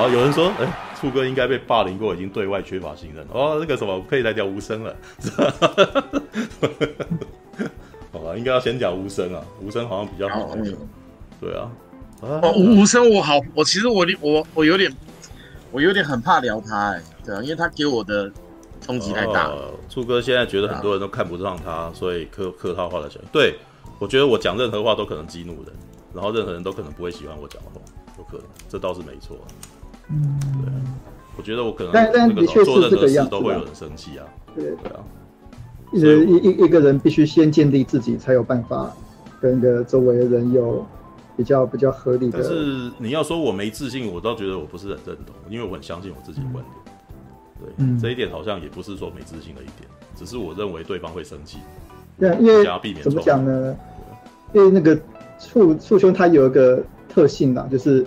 [0.00, 3.22] 好，有人说，哎、欸，处哥应该被霸凌过，已经对外缺乏信任。
[3.34, 4.96] 哦，那个什么，可以来聊无声了。
[8.10, 10.52] 好吧，应该要先讲无声啊，无声好像比较好。
[10.56, 10.74] 嗯、
[11.38, 11.70] 对啊。
[12.22, 14.90] 哦，无声我好，我其实我我我有点，
[15.70, 18.32] 我有点很怕聊他，哎，对啊，因为他给我的
[18.80, 19.52] 冲击太大。
[19.90, 23.58] 处、呃、哥现在觉得很多人都看不上他，啊、所以客客套话的讲，对，
[23.98, 25.74] 我觉得我讲任何话都可能激怒人，
[26.14, 27.80] 然后任何人都可能不会喜欢我讲的话，
[28.16, 29.36] 有可能，这倒是没错。
[30.10, 30.72] 嗯，对，
[31.36, 34.24] 我觉得我可能但但的确是这个样子都会有人生气啊。
[34.54, 35.00] 对对啊，
[35.92, 38.92] 一一一一个人必须先建立自己，才有办法
[39.40, 40.84] 跟个周围的人有。
[41.36, 46.94] 比较比较合理的，但是你要说我没自信，我倒觉得我不是很认同，因为我很相信我自己的观点。
[47.58, 51.56] 对，嗯、这一点好像也不是说没自信的一点，只是我认为对方会生气。
[52.18, 52.62] 对，因为
[53.00, 53.74] 怎么讲呢？
[54.52, 54.94] 因为那个
[55.38, 58.06] 处处兄他有一个特性啦，就是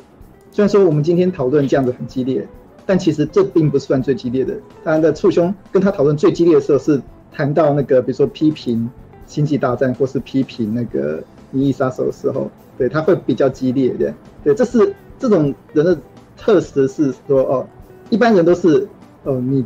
[0.53, 2.47] 虽然说我们今天讨论这样子很激烈，
[2.85, 4.53] 但其实这并不算最激烈的。
[4.83, 7.01] 当然的，处兄跟他讨论最激烈的时候是
[7.31, 8.87] 谈到那个，比如说批评
[9.25, 12.51] 星际大战，或是批评那个银翼杀手的时候。
[12.77, 15.97] 对，他会比较激烈，对，对，这是这种人的
[16.37, 17.67] 特质是说，哦，
[18.11, 18.87] 一般人都是，
[19.23, 19.65] 哦，你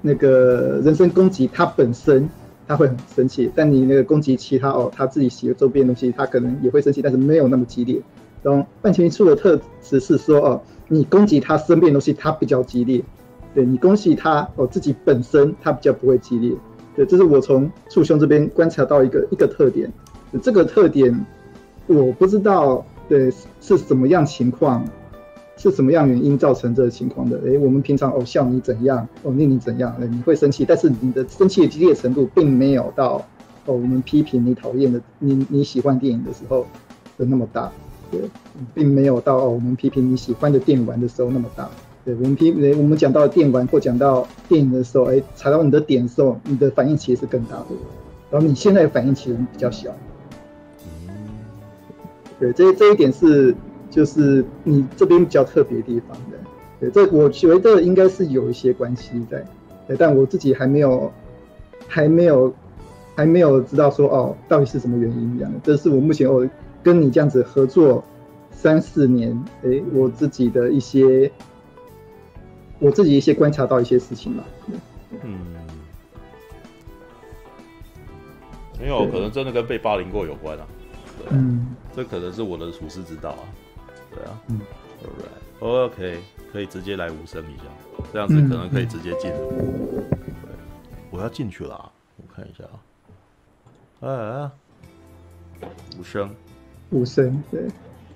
[0.00, 2.26] 那个人身攻击他本身
[2.66, 8.00] 他会很生气，但你那个攻击其他哦，他自己喜欢周边的东西，他可能也会生气，但是没有那么激烈。
[8.44, 13.02] 然后半田一处的特质是说，哦，你攻击他身边的东西，他比较激烈，
[13.52, 16.54] 对，你攻击他哦自己本身他比较不会激烈，
[16.94, 19.90] 对，这是我从处兄这边观察到一个一个特点，
[20.40, 21.26] 这个特点。
[21.86, 24.82] 我不知道，对，是什么样情况，
[25.58, 27.38] 是什么样原因造成这个情况的？
[27.44, 33.16] 诶，我们平常哦笑你怎样，哦念你怎样，诶，你会生气，但是你的生气的激烈程度并没有到
[33.66, 36.66] 哦我们批评你讨厌的你你喜欢电影的时候
[37.18, 37.70] 的那么大，
[38.74, 41.68] 并没有到我们批评你喜欢的电玩的时候那么大。
[42.04, 47.66] 对，我们批我们讲到电玩或讲到电影的时候，哎，踩到你的点的时候，你的反应其实是更大的，
[48.30, 49.90] 然后你现在的反应其实比较小。
[52.38, 53.54] 对，这这一点是
[53.90, 56.36] 就是你这边比较特别的地方的。
[56.78, 59.42] 对，这我觉得应该是有一些关系在，
[59.86, 61.10] 对，但我自己还没有
[61.88, 62.52] 还没有
[63.14, 65.58] 还没有知道说哦，到底是什么原因这样的。
[65.62, 66.46] 这是我目前我
[66.84, 68.04] 跟你这样子合作
[68.52, 71.32] 三四年，诶，我自己的一些
[72.78, 74.44] 我自己一些观察到一些事情嘛。
[75.22, 75.38] 嗯，
[78.78, 80.66] 没有，可能真的跟被霸凌过有关啊。
[81.30, 83.42] 嗯，这可能是我的处世之道啊，
[84.14, 84.60] 对啊，嗯
[85.60, 86.18] ，Alright，OK，
[86.52, 87.64] 可以直接来无声一下，
[88.12, 89.30] 这样子可能可以直接进。
[89.30, 89.38] 入。
[89.38, 90.04] 嗯、
[90.42, 90.50] 对，
[91.10, 92.64] 我要进去了，啊，我看一下
[94.06, 94.52] 啊，啊，
[95.98, 96.28] 无声，
[96.94, 97.60] 无声，对，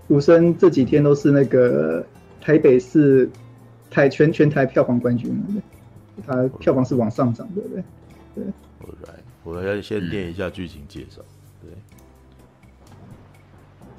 [0.06, 2.06] 武生这几天都是那个
[2.40, 3.28] 台北市
[3.90, 5.36] 台全全台票房冠军，
[6.24, 7.82] 他票房是往上涨，对不对？
[8.36, 8.44] 对
[8.84, 11.20] ，Alright，我要先念一下剧情介绍。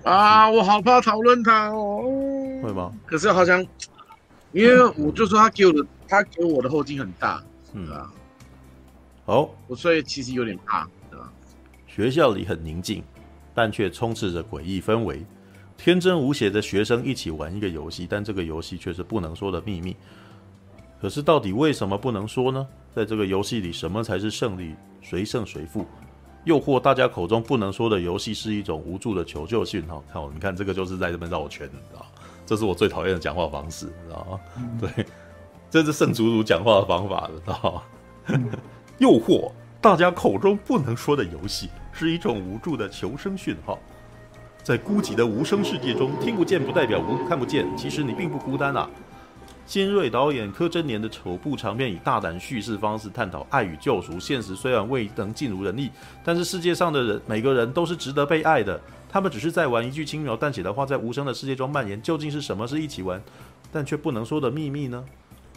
[0.03, 2.03] 啊，我好怕讨论他哦。
[2.63, 2.93] 会吗？
[3.05, 3.61] 可是好像，
[4.53, 8.09] 因为我就说他给我的，他给我的后劲很大，嗯啊。
[9.25, 11.29] 好，我所以其实有点怕，对吧？
[11.85, 13.03] 学校里很宁静，
[13.59, 15.21] 但却充斥着诡异氛围。
[15.75, 19.93] 天真无邪的学生一起玩一个游戏，但这个游戏却是不能说的秘密。
[21.01, 22.65] 可是到底为什么不能说呢？
[22.95, 24.75] 在这个游戏里，什么才是胜利？
[25.01, 25.85] 谁胜谁负？
[26.45, 30.01] 诱惑大家口中不能说的游戏是一种无助的求救信号。
[30.09, 32.05] 看，你看这个就是在这边绕圈，你知道？
[32.45, 34.39] 这是我最讨厌的讲话方式，你知道吗？
[34.55, 35.05] 嗯、对，
[35.69, 37.83] 这是圣祖祖讲话的方法，知道
[38.29, 38.39] 吗？
[38.99, 41.69] 诱惑大家口中不能说的游戏
[41.99, 43.77] 是一种无助的求生讯号。
[44.63, 48.89] 在孤寂的无声世界中，听不见不代表无看不见，其实你并不孤单啊。
[49.65, 54.17] 新锐导演柯贞年的首部长片，以大胆叙事方式探讨爱与救赎。
[54.17, 55.91] 现实虽然未能尽如人意，
[56.23, 58.79] 但是世界上的人每个人都是值得被爱的。
[59.09, 62.01] 他们只是在玩一句轻描淡写的话，在无声的世界中蔓延。
[62.01, 63.21] 究竟是什么是一起玩，
[63.73, 65.03] 但却不能说的秘密呢？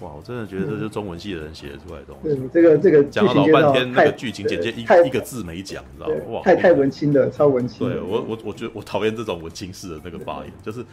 [0.03, 2.49] 哇，我真的觉得这是中文系的人写出来的东西。
[2.53, 6.39] 这个这个讲了老半天，那个剧情简介一一个字没讲，你知道吗？
[6.39, 7.89] 哇，太太文青了，超文青。
[7.89, 10.85] 对我我我觉得我讨厌这种文青式的那个发言，就是。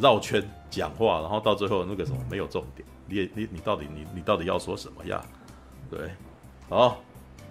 [0.00, 0.40] 绕圈
[0.70, 5.20] 讲话，然后到最后那个什么没有重点，你你你到底你你到底要说什么呀？
[5.90, 5.98] 对，
[6.68, 7.02] 好，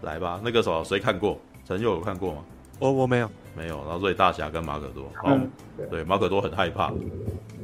[0.02, 1.38] 来吧，那个什么谁看过？
[1.66, 2.46] 陈佑有看过吗？
[2.80, 5.52] 我我没有没有，然后所以大侠跟马可多，好，嗯、
[5.92, 6.90] 对，马可多很害怕，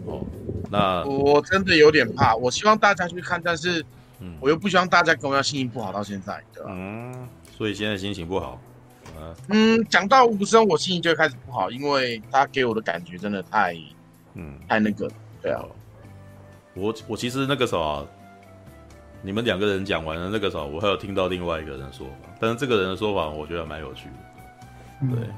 [0.05, 0.25] 哦，
[0.69, 3.85] 那我真的有点怕，我希望大家去看，但是，
[4.19, 6.69] 嗯，我又不希望大家跟我要心情不好到现在，对吧？
[6.71, 7.27] 嗯，
[7.57, 8.59] 所以现在心情不好，
[9.17, 13.75] 嗯，嗯，讲到无声，我心情就会开始不好，因为他给我的感觉真的太。
[14.35, 15.07] 嗯，太那个，
[15.43, 15.63] 对啊，
[16.73, 18.05] 我我其实那个时候啊，
[19.21, 25.15] 你们两个人讲完了那个时候，我还有听到另外一个人的说法，但是这个人的说法我觉得蛮有趣的。
[25.15, 25.35] 对，嗯、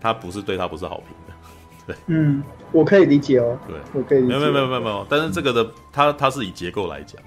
[0.00, 1.25] 他不是对他不是好评的。
[1.86, 2.42] 对，嗯，
[2.72, 3.56] 我可以理解哦。
[3.68, 4.36] 对，我可以理解。
[4.36, 7.22] 没有没有没有没有，但是这个的、嗯、他他是以结构来讲，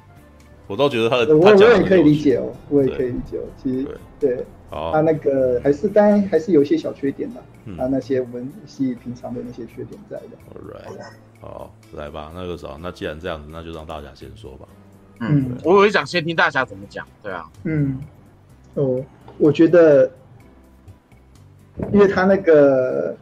[0.67, 3.43] 我倒觉得他的我我也可以理解哦，我也可以理解哦。
[3.55, 3.87] 其实
[4.19, 10.35] 对，对好，他那个还是当然还是有一些小缺点的，嗯、他那些我们细平常的那些缺点在的。
[10.53, 11.01] All right，
[11.39, 14.67] 好，来吧，那个时候，那既然这样子，那就让大家先说吧。
[15.21, 17.07] 嗯，我也想先听大家怎么讲。
[17.23, 17.97] 对啊，嗯，
[18.73, 19.01] 哦，
[19.37, 20.11] 我觉得，
[21.93, 23.15] 因为他那个。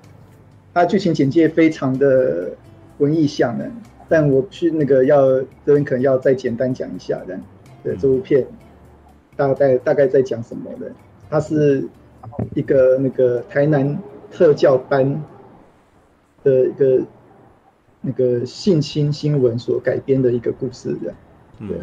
[0.78, 2.52] 它剧情简介非常的
[3.00, 3.68] 文艺向的，
[4.08, 7.40] 但我去那个要这边可能要再简单讲一下的，
[7.84, 8.46] 对这部片
[9.36, 10.92] 大概大概在讲什么的？
[11.32, 11.88] 它是
[12.54, 13.98] 一个那个台南
[14.30, 15.20] 特教班
[16.44, 17.02] 的一个
[18.02, 21.12] 那个性侵新闻所改编的一个故事的，
[21.68, 21.76] 对。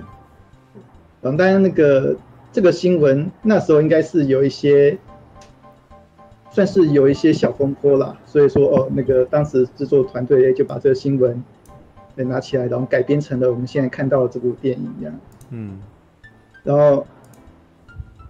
[1.20, 2.17] 然后当然那个
[2.52, 4.96] 这个新闻那时候应该是有一些。
[6.54, 11.42] 算是有一些小风波啦，所以说哦，那个当时制作团队就把这个新闻
[12.14, 15.12] 拿起来，然后改编成了我们现在看到的这部电影一样。
[15.50, 15.80] 嗯，
[16.62, 17.04] 然后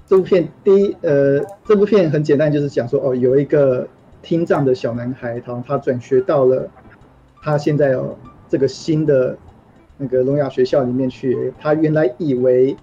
[0.06, 3.86] 这部片第一呃，这部片很简单，就是讲说哦，有一个
[4.22, 6.66] 听障的小男孩，然后他转学到了
[7.42, 8.16] 他现在哦
[8.48, 9.36] 这个新的
[9.98, 12.74] 那个聋哑学校里面去，他原来以为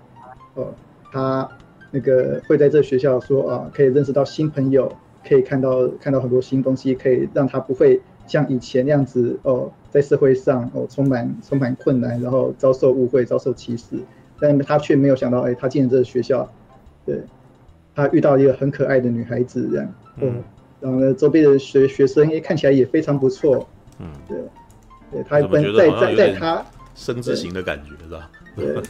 [0.53, 0.67] 哦
[1.11, 1.49] 他
[1.89, 4.91] 那个会在这学校说啊，可以认识到新朋友。
[5.27, 13.97] 可以看到看到很多新东西，可以让他不会像以前那样子哦，在社会上哦充满充满困难，然后遭受误会、遭受歧视。
[14.39, 16.51] 但他却没有想到，哎，他进了这个学校，
[17.05, 17.21] 对，
[17.93, 20.41] 他遇到一个很可爱的女孩子这样，嗯，
[20.79, 23.67] 然后呢，周边的学学生也看起来也非常不错，
[23.99, 24.37] 嗯，对，
[25.11, 26.65] 对他本在在在他
[26.95, 28.31] 生字型的感觉是吧？
[28.55, 28.81] 对，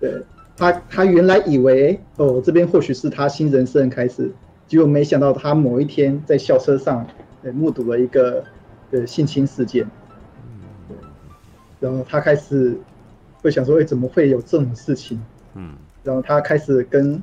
[0.00, 0.22] 对
[0.56, 4.32] 他他原来以为哦这边或许是他新人生开始。
[4.68, 7.06] 结果没想到，他某一天在校车上，
[7.54, 8.42] 目睹了一个
[8.90, 9.86] 呃性侵事件，
[11.78, 12.76] 然后他开始
[13.42, 15.22] 会想说，哎，怎么会有这种事情？
[15.54, 17.22] 嗯，然后他开始跟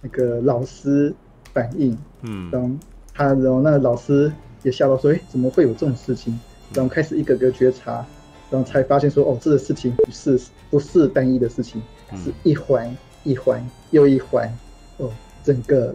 [0.00, 1.14] 那个老师
[1.52, 2.70] 反映，嗯，然后
[3.12, 4.32] 他，然后那个老师
[4.62, 6.40] 也吓到说，哎，怎么会有这种事情？
[6.72, 8.02] 然后开始一个个觉察，
[8.50, 10.40] 然后才发现说，哦，这个事情不是
[10.70, 11.82] 不是单一的事情，
[12.16, 14.50] 是一环一环又一环，
[14.96, 15.12] 哦，
[15.44, 15.94] 整个。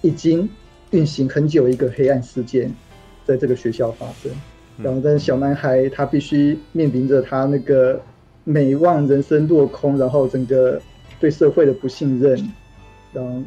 [0.00, 0.48] 已经
[0.90, 2.72] 运行很久一个黑暗事件，
[3.24, 4.30] 在这个学校发生，
[4.78, 8.00] 然后但是小男孩他必须面临着他那个
[8.44, 10.80] 美望人生落空，然后整个
[11.18, 12.36] 对社会的不信任，
[13.12, 13.42] 然后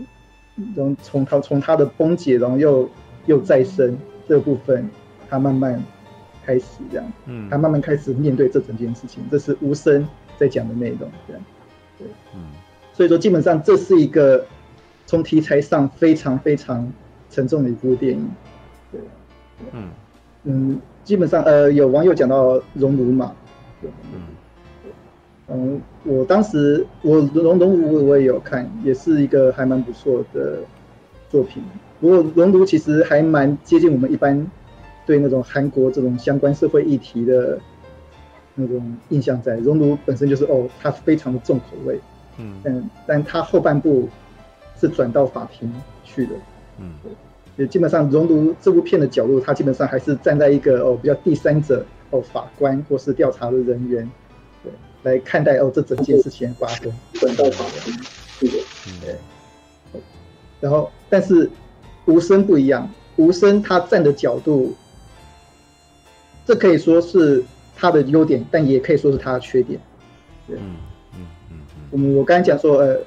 [0.75, 2.89] 然后从他从他的崩解，然后又
[3.27, 3.97] 又再生
[4.27, 4.89] 这个部分，
[5.29, 5.79] 他慢慢
[6.43, 10.07] 开始这样，嗯，他慢慢开始面对这整件事情，这是无声
[10.37, 11.43] 在讲的内容，这样，
[11.99, 12.41] 对，嗯，
[12.93, 14.43] 所以说基本上这是一个。
[15.05, 16.91] 从题材上非常非常
[17.29, 18.27] 沉重的一部电影，
[18.91, 19.01] 对，
[19.71, 19.89] 嗯。
[20.47, 23.33] 嗯，基本上呃，有网友讲到《熔炉》嘛，
[23.81, 24.21] 对，嗯，
[25.47, 30.59] 嗯，我当时我《熔炉》我我也有看，也是一个还蛮不错的
[31.31, 31.63] 作品。
[31.99, 34.45] 不过《熔炉》其实还蛮接近我们一般
[35.03, 37.59] 对那种韩国这种相关社会议题的
[38.53, 41.99] 那种印象在，在《熔炉》本身就是哦，它非常的重口味，
[42.37, 44.07] 嗯，但但它后半部。
[44.79, 45.71] 是转到法庭
[46.03, 46.33] 去的，
[46.79, 46.93] 嗯，
[47.55, 54.09] 也基本上熔炉这部片的角度，他基本上还是站在一个哦比较第三者哦法官或是调查的人员，
[54.61, 54.71] 对，
[55.03, 57.93] 来看待哦这整件事情发生，转到法庭
[58.37, 58.57] 去的，
[59.01, 60.01] 对，
[60.59, 61.49] 然后但是
[62.05, 64.75] 无声不一样，无声他站的角度，
[66.45, 67.41] 这可以说是
[67.77, 69.79] 他的优点，但也可以说是他的缺点，
[70.45, 70.75] 对，嗯
[71.13, 71.57] 嗯嗯，
[71.91, 72.99] 我们我刚才讲说呃。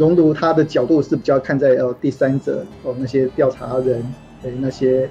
[0.00, 4.02] 熔炉他的角度是比较看在哦第三者哦那些调查人
[4.42, 5.06] 诶那些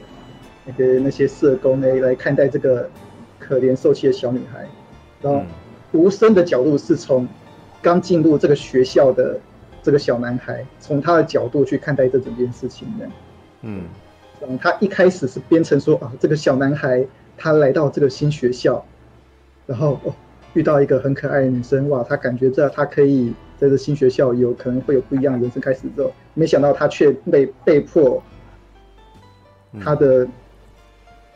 [0.66, 2.90] 那个那些社工诶来看待这个
[3.38, 4.68] 可怜受气的小女孩，
[5.22, 5.44] 然后
[5.92, 7.28] 无声的角度是从
[7.84, 9.40] 刚进入这个学校的
[9.84, 13.08] 这个小男孩，从他的角度去看待这整件事情的，
[13.62, 13.84] 嗯，
[14.60, 17.06] 他一开始是编成说啊这个小男孩
[17.38, 18.84] 他来到这个新学校，
[19.68, 20.16] 然后哦
[20.56, 23.36] 遇到一个很可爱的女生哇，他感觉这他可以。
[23.60, 28.24] 在这新学校有可能会有不一样的人生开始之后，没想到他却被被迫，
[29.82, 30.26] 他的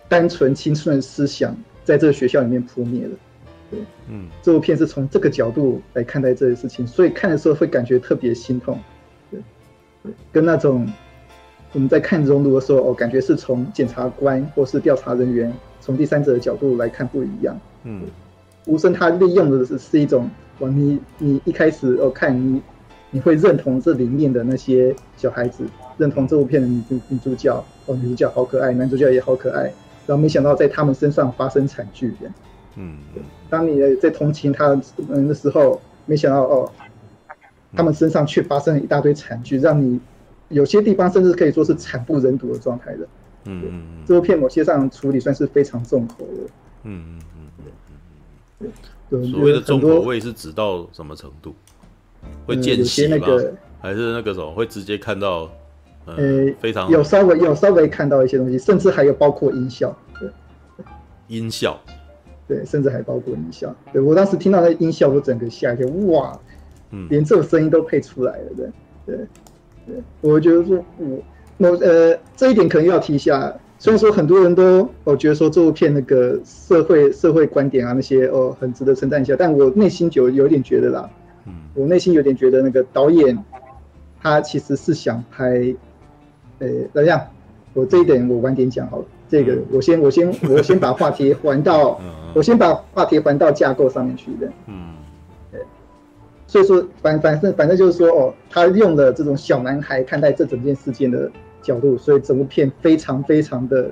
[0.07, 3.11] 单纯青春的思想在这个学校里面扑灭了。
[3.69, 8.79] 对，嗯，这部片是从这个角度来看待这些事情，所以看的时候会感觉特别心痛。
[9.29, 9.39] 对，
[10.31, 10.87] 跟那种
[11.73, 15.51] 我们在看《熔炉》的时候，哦，感觉是从检察官或是调查人员
[15.81, 17.59] 从第三者的角度来看不一样。
[17.83, 18.03] 嗯，
[18.65, 20.29] 无声他利用的是是一种，
[20.59, 22.61] 哇，你你一开始哦看你
[23.11, 25.65] 你会认同这里面的那些小孩子，
[25.97, 29.63] 认同这部片的女主女主角哦，女主角好可爱，男主角也好可爱，
[30.05, 32.31] 然后没想到在他们身上发生惨剧的，
[32.75, 32.97] 嗯，
[33.49, 34.69] 当你在同情他
[35.09, 36.71] 们的时候，没想到哦，
[37.75, 39.99] 他们身上却发生了一大堆惨剧，让你
[40.49, 43.07] 有些地方甚至可以说是惨不忍睹的状态的。
[43.45, 46.49] 嗯嗯，这部片某些上处理算是非常重口的。
[46.83, 47.65] 嗯嗯嗯嗯，
[48.59, 48.69] 对，
[49.21, 51.53] 所谓的重口味是指到什么程度？
[52.45, 53.27] 会见血吗？
[53.81, 55.49] 还是那个什么会直接看到？
[56.05, 56.15] 呃，
[56.59, 59.95] 非常有稍微有稍微看到一些东西，甚至还有包括音效。
[60.19, 60.29] 对，
[61.27, 61.79] 音效，
[62.47, 63.73] 对，甚至还包括音效。
[63.91, 66.37] 对，我当时听到那音效，我整个吓一跳，哇，
[66.91, 68.69] 嗯，连这种声音都配出来了，对，
[69.05, 69.25] 对，
[69.85, 71.23] 对，我觉得说，我。
[71.55, 73.53] 那呃，这一点可能要提一下。
[73.83, 81.09] 虽然说很多人都哦觉得说这部片那个社会社会观点啊那些哦很值得称赞一下，但我内心就有点觉得啦，
[81.45, 83.37] 嗯，我内心有点觉得那个导演
[84.21, 85.75] 他其实是想拍，
[86.59, 87.27] 呃，怎么样？
[87.73, 89.05] 我这一点我晚点讲好了。
[89.27, 91.99] 这个我先我先我先把话题还到，
[92.33, 94.93] 我先把话题还到架构上面去的，嗯。
[96.47, 101.29] 所以说，反反正反正就是说，哦，他用了这种小男孩看待这整件事件的
[101.63, 103.89] 角度，所以整部片非常非常的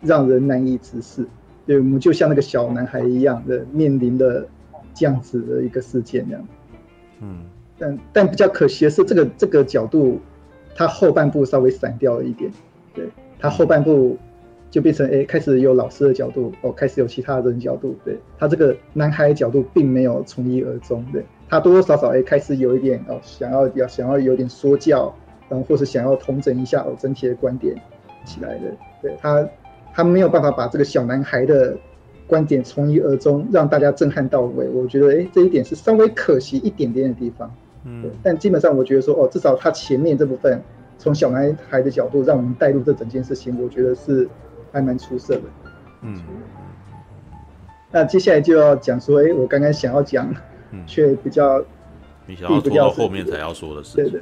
[0.00, 1.26] 让人难以直视。
[1.66, 4.46] 对，我们就像那个小男孩一样的面临的
[4.94, 6.46] 这样子的一个事件那样。
[7.20, 7.44] 嗯，
[7.78, 10.20] 但但比较可惜的是，这个这个角度，
[10.76, 12.50] 他后半部稍微散掉了一点。
[12.94, 14.16] 对，他后半部
[14.70, 17.96] 就变成哎，开始有老师的角度，哦，开始有其他人角度。
[18.04, 21.04] 对，他这个男孩的角度并没有从一而终。
[21.12, 21.24] 对。
[21.48, 25.12] 他多多少少也开始有一点哦，想要要想要有点说教，
[25.50, 27.74] 然后或是想要统整一下哦整体的观点
[28.24, 28.74] 起来的。
[29.02, 29.46] 对他，
[29.92, 31.76] 他没有办法把这个小男孩的
[32.26, 34.66] 观点从一而终，让大家震撼到位。
[34.70, 37.54] 我觉得哎，这一点是稍微可惜一点点的地方。
[37.84, 40.62] 嗯，但基本上我觉得说哦，至少他前面这部分
[40.96, 44.26] 从小男孩的角度让我们带入这整件事情，我觉得是
[44.72, 45.42] 还蛮出色的。
[46.02, 46.16] 嗯，
[47.90, 50.32] 那接下来就要讲说，哎，我刚刚想要讲。
[50.86, 51.60] 却比较，
[52.30, 54.04] 你想要拖到后面才要说的事情。
[54.04, 54.20] 对对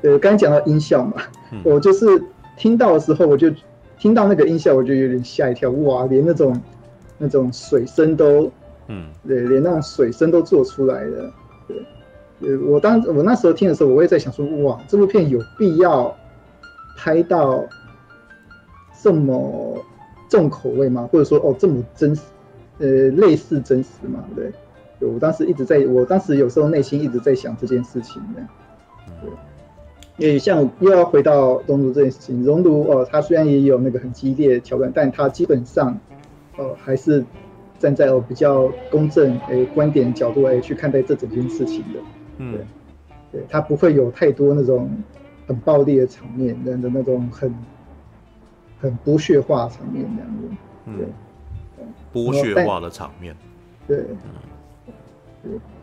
[0.00, 1.14] 对对，刚才讲到音效嘛，
[1.50, 2.06] 嗯、我就是
[2.56, 3.50] 听到的时候，我就
[3.98, 6.58] 听到那个音效，我就有点吓一跳，哇，连那种
[7.18, 8.50] 那种水声都，
[8.86, 11.32] 嗯，对，连那种水声都做出来了。
[11.66, 11.76] 对，
[12.40, 16.16] 对我当我那时候听的时候，我也在想说，哇，这部片有必要
[16.96, 17.64] 拍到
[19.02, 19.76] 这么
[20.28, 21.08] 重口味吗？
[21.10, 22.22] 或者说，哦，这么真实，
[22.78, 24.24] 呃，类似真实吗？
[24.36, 24.52] 对。
[25.08, 28.42] 我当时一直在，我当时有时候内心一直在想这件事情的，
[29.22, 29.30] 对，
[30.18, 35.98] 因为像又要回到熔炉这件事情，熔炉哦，它虽然也有那个很激烈的桥段，但它基本上，
[36.58, 37.24] 哦，还是
[37.78, 42.00] 站在哦比较公正诶观点角度来去看待这整件事情的，
[42.36, 42.60] 嗯，对，
[43.32, 44.90] 对，它不会有太多那种
[45.46, 47.54] 很暴力的场面，那的那种很
[48.80, 51.06] 很剥削化的场面这样子，对，
[51.78, 53.34] 嗯，剥削化的场面，
[53.86, 54.04] 对。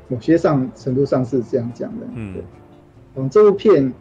[0.08, 2.44] 某些上程度上是这样讲的，嗯，对。
[3.16, 3.92] 嗯，这部片，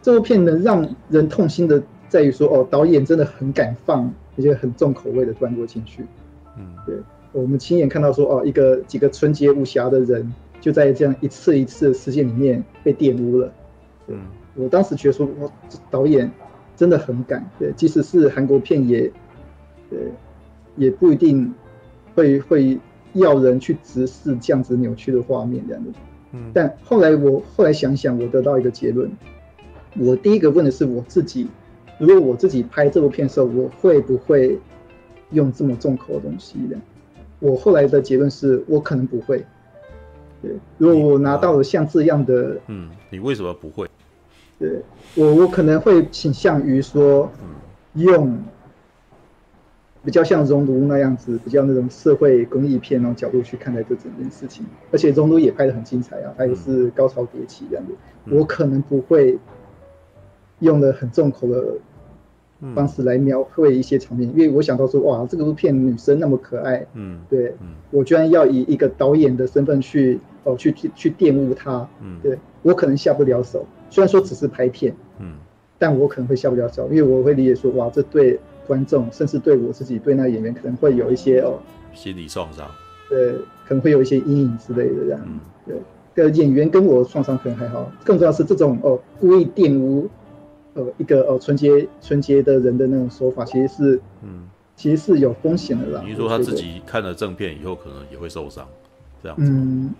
[0.00, 6.06] 这部片能让人痛心的在于说，哦，导演真的很敢放一些很重口味的段落进去，
[6.56, 6.96] 嗯，对，
[7.32, 13.52] 我们亲眼看到说，哦，一个几个纯洁无瑕的人就在这样一次一次的事件里面被玷污了，
[14.06, 14.18] 嗯，
[14.54, 16.30] 我当时觉得说，哇，这导演
[16.76, 19.10] 真的很敢，对，即使是韩国片也，
[19.90, 19.98] 对，
[20.76, 21.52] 也不一定
[22.14, 22.78] 会会。
[23.14, 25.90] 要人去直视这样子扭曲的画面，这样子。
[26.32, 26.50] 嗯。
[26.52, 29.10] 但后来我后来想想，我得到一个结论。
[29.96, 31.48] 我第一个问的是我自己：
[31.98, 34.58] 如果我自己拍这部片的时候，我会不会
[35.30, 36.76] 用这么重口的东西的？
[37.40, 39.44] 我后来的结论是我可能不会。
[40.42, 43.88] 对，如果我拿到了像这样的，嗯，你为什么不会？
[44.58, 44.82] 对，
[45.14, 47.30] 我我可能会倾向于说，
[47.94, 48.36] 用。
[50.04, 57.92] 比较像熔炉那样子，比较那种社会公益片那种角度去看待这整件事情，而且熔炉也拍得很精彩啊，它也是高潮迭起这样子。
[58.26, 59.38] 嗯、我可能不会
[60.58, 61.74] 用的很重口的
[62.74, 73.64] 方式来描绘一些场面，嗯、因为我想到说，哇，这个部片女生那么可爱，嗯，对，嗯、我居然要以一个导演的身份去哦去去去玷污她，嗯，对我可能下不了手。
[73.88, 75.36] 虽然说只是拍片，嗯，
[75.78, 78.38] 但我可能会下不了手，因为我会理解说，哇，这对。
[78.66, 81.58] 观众甚至对我自己对那个演员可能会有一些哦
[81.94, 82.68] 心理创伤，
[83.08, 83.32] 对，
[83.66, 85.76] 可能会有一些阴影之类的这样，嗯、对，
[86.14, 90.08] 个演员跟我创伤可能还好，更重要是这种哦故意玷污
[90.74, 96.02] 呃一个哦纯洁纯洁的人的那种说法，其实是嗯其实是有风险的啦。
[96.04, 98.66] 你是说他自己看了正片以后，可能也会受伤，
[99.22, 99.44] 这样子？
[99.44, 99.94] 嗯，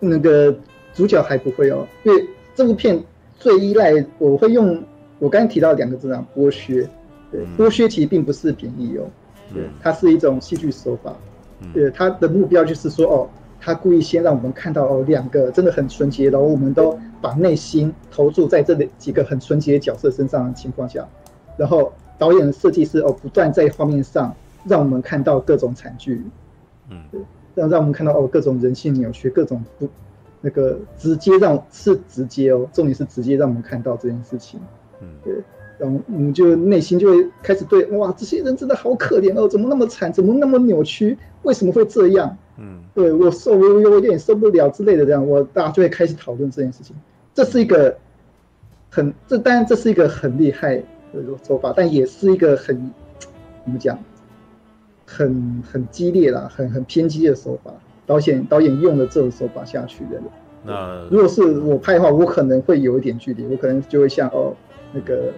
[0.00, 0.52] 那个
[0.92, 3.00] 主角还不会哦，因为这部片
[3.38, 4.82] 最依赖我会用
[5.20, 6.88] 我刚才提到两个字啊，剥削。
[7.30, 9.04] 对，剥削其实并不是贬义哦，
[9.52, 11.14] 对，它是一种戏剧手法。
[11.72, 13.28] 对，它的目标就是说，哦，
[13.58, 21.08] 他故意先让我们看到哦，两个真的很纯洁，然后我们都把内心投注在这里几个很纯洁的角色身上的情况下，
[21.56, 26.22] 然后导演的设计师哦，不断在画面上让我们看到各种惨剧，
[26.90, 27.20] 嗯，对，
[27.54, 29.88] 让让我们看到哦，各种人性扭曲，各种不
[30.42, 34.60] 那个直接让是直接哦，重点是直接让我们看到这件事情，
[35.00, 35.34] 嗯，对。
[35.78, 42.36] 然后你就内心就会开始对哇，这些人真的好可怜哦，怎么那么惨，怎么那么扭曲，为什么会这样？
[42.58, 46.96] 嗯，对我受我我有点受不了之类的这样，我大家就会开始讨论这件事情。
[47.34, 47.94] 这是一个
[48.88, 52.90] 很这当然这是一个很厉害的手法，但也是一个很
[53.64, 53.98] 怎么讲，
[55.04, 57.70] 很很激烈啦，很很偏激的手法。
[58.06, 60.22] 导演导演用了这种手法下去的。
[60.64, 64.54] 那如果是我拍的话，我可能会有一点距离，我可能就会像哦
[64.94, 65.32] 那个。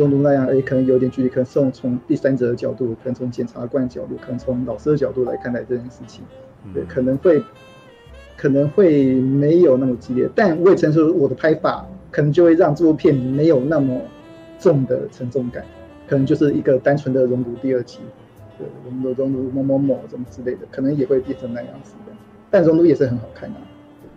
[0.00, 6.24] 中毒那样，哎，可能有点距离，可能从从第三者的角度，可能从检察官的角度，可能从老师的角度来看待这件事情，
[6.72, 7.42] 对，可能会，
[8.34, 14.00] 可能会没有那么激烈，但我也承认，我的拍法可能就会让这部片没有那么
[14.58, 15.62] 重的沉重感，
[16.08, 17.98] 可能就是一个单纯的熔炉第二集，
[18.56, 22.12] 对，熔炉熔炉某某某什么之类的，可能也会变成那样子的，
[22.50, 23.60] 但熔炉也是很好看的，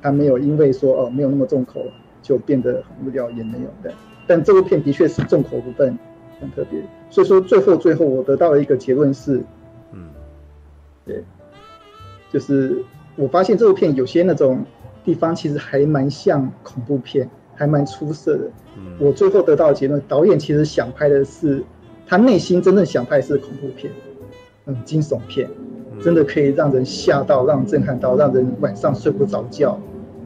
[0.02, 1.82] 它没有因为说哦没有那么重口
[2.22, 3.94] 就变得很无聊，也没有的。
[4.28, 5.98] 但这部片的确是重口不分
[6.40, 9.44] 很特别，所以说最后最后我得到了一个结论是，
[9.92, 10.10] 嗯，
[11.06, 11.24] 对，
[12.32, 12.84] 就是
[13.16, 14.66] 我发现这部片有些那种
[15.04, 18.50] 地方其实还蛮像恐怖片，还蛮出色的。
[18.78, 21.64] 嗯，我最后得到的结论，导演其实想拍的是
[22.08, 23.92] 他内心真正想拍的是恐怖片，
[24.66, 25.50] 嗯，惊悚片，
[26.02, 29.78] 真的可以让人吓到、让人震撼到、让人晚上睡不着觉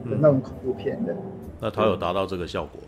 [0.08, 1.14] 的那种恐怖片的。
[1.60, 2.80] 那他有达到这个效果？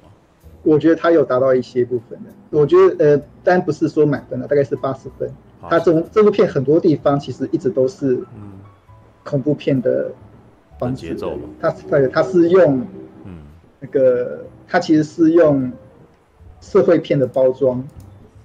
[0.63, 5.31] 我觉得他有达到一些部分的，我觉得呃，当然不是说满分了，大概是八十分。
[5.69, 8.19] 他这这部片很多地方其实一直都是
[9.25, 10.13] 恐怖片的
[10.79, 11.39] 方式，节奏。
[11.61, 12.87] 他他他是用
[13.25, 13.39] 嗯。
[13.79, 15.73] 那个他其实是用
[16.61, 17.83] 社会片的包装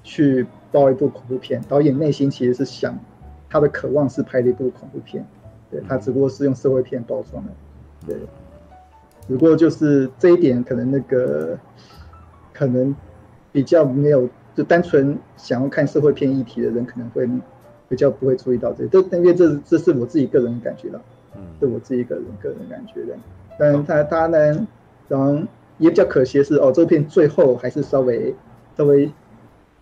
[0.02, 2.98] 去包一部恐怖片，导演内心其实是想
[3.50, 5.26] 他的渴望是拍的一部恐怖片，
[5.70, 7.52] 对，他只不过是用社会片包装的，
[8.08, 8.18] 对，
[9.28, 11.60] 只不过就是这一点可能那个。
[12.58, 12.96] 可能
[13.52, 17.30] 比较没有，就单纯想要看社会片议题的人，可能会
[17.90, 21.02] 比较不会注意到这，这因为这这是我自己个人的感觉了，
[21.36, 23.14] 嗯，是我自己个人个人感觉的。
[23.60, 24.68] 但他他呢，
[25.10, 25.38] 然后
[25.78, 28.34] 也比较可惜的是，哦，这片最后还是稍微
[28.78, 29.12] 稍微，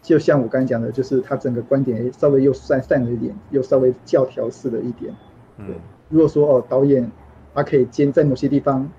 [0.01, 5.13] 就像我刚才讲的，就是他整个观点稍微又散散了一点，又稍微教条式了一点。
[5.57, 5.75] 嗯，
[6.09, 7.09] 如果说哦，导演
[7.53, 8.91] 他可以兼在某些地方。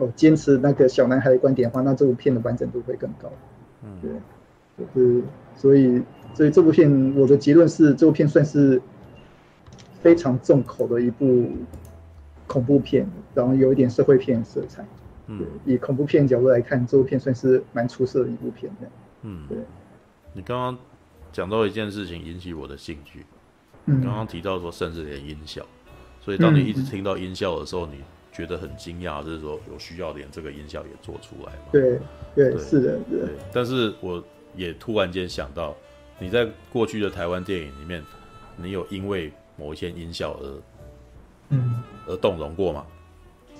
[0.00, 3.30] 哦，坚持那个小男孩的观点的话，那这部片的完整度会更高。
[3.84, 4.10] 嗯，对，
[4.78, 5.22] 就是
[5.54, 8.80] 所以，所以这部片我的结论是，这部片算是
[10.00, 11.50] 非常重口的一部
[12.46, 14.82] 恐怖片，然后有一点社会片色彩。
[15.26, 18.72] 嗯，以恐怖片角度来看，这部片算是蛮出色的一部片。
[19.20, 19.58] 嗯，对。
[20.32, 20.78] 你刚刚
[21.30, 23.26] 讲到一件事情引起我的兴趣，
[23.84, 25.60] 嗯，刚刚提到说，甚至连音效，
[26.22, 28.02] 所以当你一直听到音效的时候，你。
[28.32, 31.62] 觉得很惊讶，就是说有需要连这个音效也做出来嘛？
[31.72, 31.98] 对
[32.34, 33.20] 对，是的，对。
[33.52, 34.22] 但是我
[34.54, 35.74] 也突然间想到，
[36.18, 38.02] 你在过去的台湾电影里面，
[38.56, 40.46] 你有因为某一些音效而
[41.50, 42.86] 嗯而动容过吗？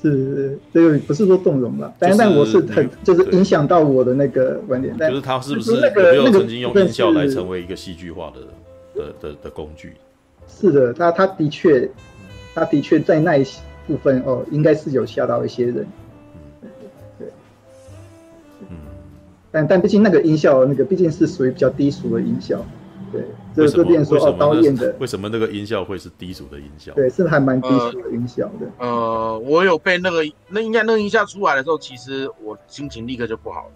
[0.01, 4.97] 是，这个不是说动容了，但但我是很就是影响到我的那个观点。
[4.97, 9.95] 就是他是不是有没有曾经用音效来成为一个戏剧化的的的的工具？
[10.47, 11.91] 是的，他他的确，
[12.55, 13.45] 他的确在那。
[13.91, 15.85] 部分哦，应该是有吓到一些人，
[16.63, 16.69] 嗯，
[17.19, 17.29] 对，
[18.69, 18.77] 嗯，
[19.51, 22.65] 但但毕竟那个音效，那个毕竟是属于比较低俗的音效，
[23.11, 26.95] 对，这这边说哦，导演的 为什么那个音效会是低俗的音效？
[26.95, 28.67] 对，是还蛮低俗的音效的。
[28.79, 33.73] 呃，呃我有被那个那应该那个音效出来的时候，其实我心情立刻就不好了。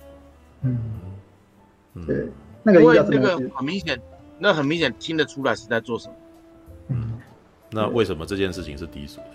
[0.63, 0.79] 嗯，
[2.07, 2.29] 对，
[2.63, 4.01] 那个音效那个很明显，
[4.39, 6.15] 那很明显听得出来是在做什么。
[6.91, 7.19] 嗯，
[7.73, 9.27] 那为什么这件事情是低俗的？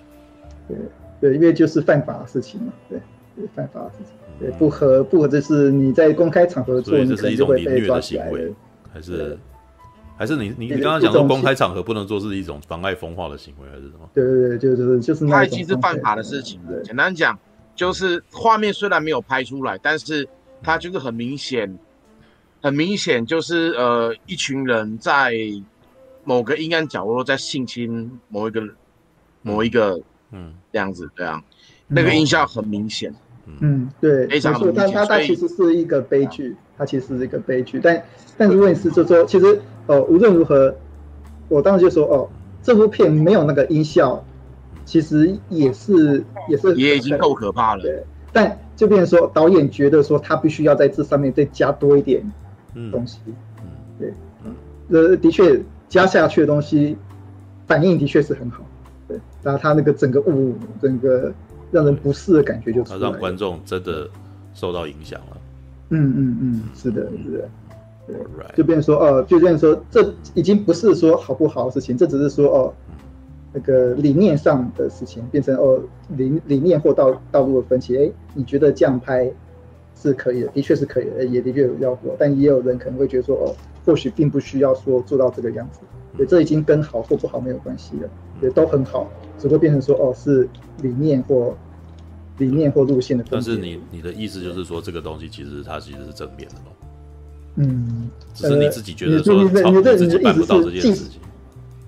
[0.69, 2.97] 对对，因为就是犯法的事情嘛，对，
[3.36, 8.49] 对犯法的事情，对不合不合，这是你在公开场合做，你可能就会被抓起来的。
[8.93, 9.38] 还是
[10.17, 14.10] 还是你你你刚刚讲说公开场合不能做是一种妨碍风化的行为，还是什么？
[14.13, 15.32] 对对对，就是就是那。
[15.32, 16.82] 它已经是犯法的事情了。
[16.84, 17.38] 简单讲，
[17.75, 20.27] 就是画面虽然没有拍出来，但是
[20.62, 21.77] 它就是很明显，
[22.62, 25.34] 很明显就是呃一群人在
[26.25, 28.62] 某个阴暗角落在性侵某一个
[29.41, 29.99] 某一个
[30.31, 31.43] 嗯这样子，对啊，
[31.87, 33.13] 那个音效很明显。
[33.61, 37.79] 嗯，对，没错，它它它其实是一个悲剧，它其实是一个悲剧。
[37.81, 38.03] 但
[38.37, 40.75] 但如果你是，就说其实哦，无论如何，
[41.47, 42.29] 我当时就说哦，
[42.61, 44.23] 这部片没有那个音效，
[44.85, 47.81] 其实也是也是也已经够可怕了。
[47.81, 52.21] 对，但就变成说导演觉得说他必须要在这上面再加多一点
[52.91, 53.17] 东西。
[53.63, 54.13] 嗯，对，
[54.89, 56.95] 呃，的确加下去的东西
[57.65, 58.63] 反应的确是很好。
[59.41, 61.34] 对，然后他那个整个雾整个。
[61.71, 64.10] 让人不适的感觉就出来了，让观众真的
[64.56, 65.38] 受到影响了。
[65.89, 67.49] 嗯嗯嗯，是的，是的，
[68.08, 68.56] 对，Right.
[68.56, 72.73] 就变成说哦，就变成说，这已经不是说好不好的事情，这只是说哦，
[73.54, 75.80] 那个理念上的事情，变成哦
[76.17, 77.95] 理理念或道道路的分歧。
[77.99, 79.32] 哎，你觉得这样拍
[79.95, 83.54] 是可以的，的确是可以的，也的确有效果，但也有人可能会觉得说哦，
[83.86, 85.82] 或许并不需要说做到这个样子。
[86.17, 88.10] 对，这已经跟好或不好没有关系了，
[88.41, 89.08] 也都很好。
[89.39, 90.47] 只会变成说哦，是
[90.82, 91.56] 理念或
[92.38, 93.23] 理念或路线的。
[93.30, 96.75] 但是你你的意思就是说，这个东西其实它其实是正面的咯。
[97.56, 101.19] 嗯，只是你自己觉得说，你的你的意思是技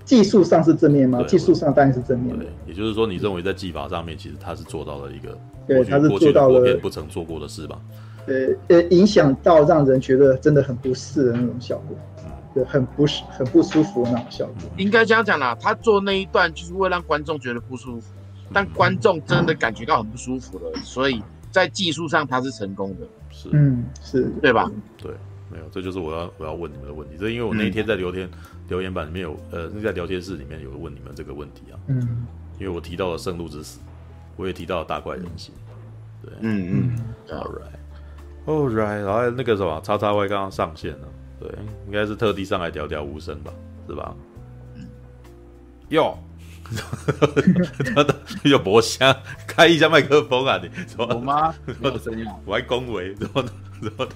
[0.04, 1.22] 技术上是正面吗？
[1.24, 2.44] 技术上当然是正面的。
[2.66, 7.80] 也就是说，你认为在技法上面，其实他是做到了一个对，他是做到了不曾做过的事吧？
[8.26, 8.34] 呃
[8.68, 11.96] 呃，影响到让人觉得真的很不适的那种效果。
[12.54, 14.54] 对，很不舒很不舒服的那种效果。
[14.76, 18.12] 应该这样讲啦，他做那一段就是为了让观众觉得不舒服，
[18.52, 23.06] 但观众真的感觉到很不舒服了，所以在技术上他是成功的。
[23.30, 24.70] 是，嗯，是对吧？
[24.98, 25.10] 对，
[25.50, 27.16] 没有，这就是我要我要问你们的问题。
[27.18, 28.38] 这因为我那一天在聊天、嗯、
[28.68, 31.78] 留言板里面有，呃，在聊天室里面有问你们这个问题啊。
[31.86, 32.26] 嗯，
[32.58, 33.80] 因为我提到了圣路之死，
[34.36, 35.54] 我也提到了大怪人心。
[36.22, 37.50] 对，嗯嗯，All
[38.46, 41.08] right，All right，然后那个什么叉叉 Y 刚刚上线了。
[41.42, 41.50] 对，
[41.86, 43.52] 应该是特地上来聊聊无声吧，
[43.88, 44.14] 是吧？
[45.88, 46.16] 哟，
[47.94, 49.14] 他的有博箱，
[49.46, 50.60] 开一下麦克风啊！
[50.62, 51.52] 你什么我吗？
[51.80, 53.42] 没有声音， 我还恭维，然后
[53.80, 54.06] 然后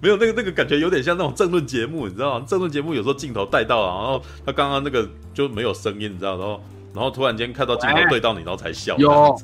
[0.00, 2.46] 没有那个那个感觉，有点像那种政论节目，你知道吗？
[2.48, 8.96] 政论节目有时候镜头带到了，然后他刚刚那个就没有声音，你知道，然后然后突然间看到镜头对到你，然后才笑。
[8.98, 9.36] 有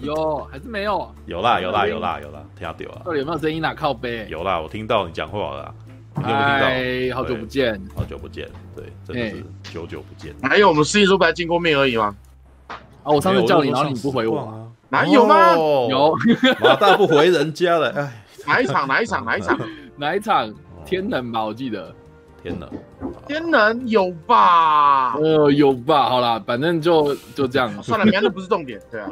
[0.00, 1.14] 有还是没有？
[1.26, 3.02] 有啦有啦有啦有啦，听到了。
[3.04, 3.74] 到底有没有声音啊？
[3.74, 4.26] 靠背。
[4.30, 5.74] 有啦，我听到你讲话了。
[6.14, 10.34] 嗨，好久不见，好久不见，对，真的是久久不见。
[10.42, 12.16] 还有我们司仪叔才见过面而已吗？
[12.68, 15.52] 啊，我上次叫你，然后你不回我，哪有吗？
[15.54, 16.16] 有，
[16.60, 18.12] 马大不回人家了，哎，
[18.46, 18.88] 哪一场？
[18.88, 19.24] 哪一场？
[19.24, 19.58] 哪一场？
[19.96, 20.52] 哪一场？
[20.84, 21.94] 天冷吧，我记得。
[22.42, 22.68] 天能，
[23.26, 25.14] 天能有吧？
[25.14, 26.08] 呃，有吧？
[26.08, 27.70] 好啦，反正就就这样。
[27.82, 29.10] 算了，男的不是重点，对啊。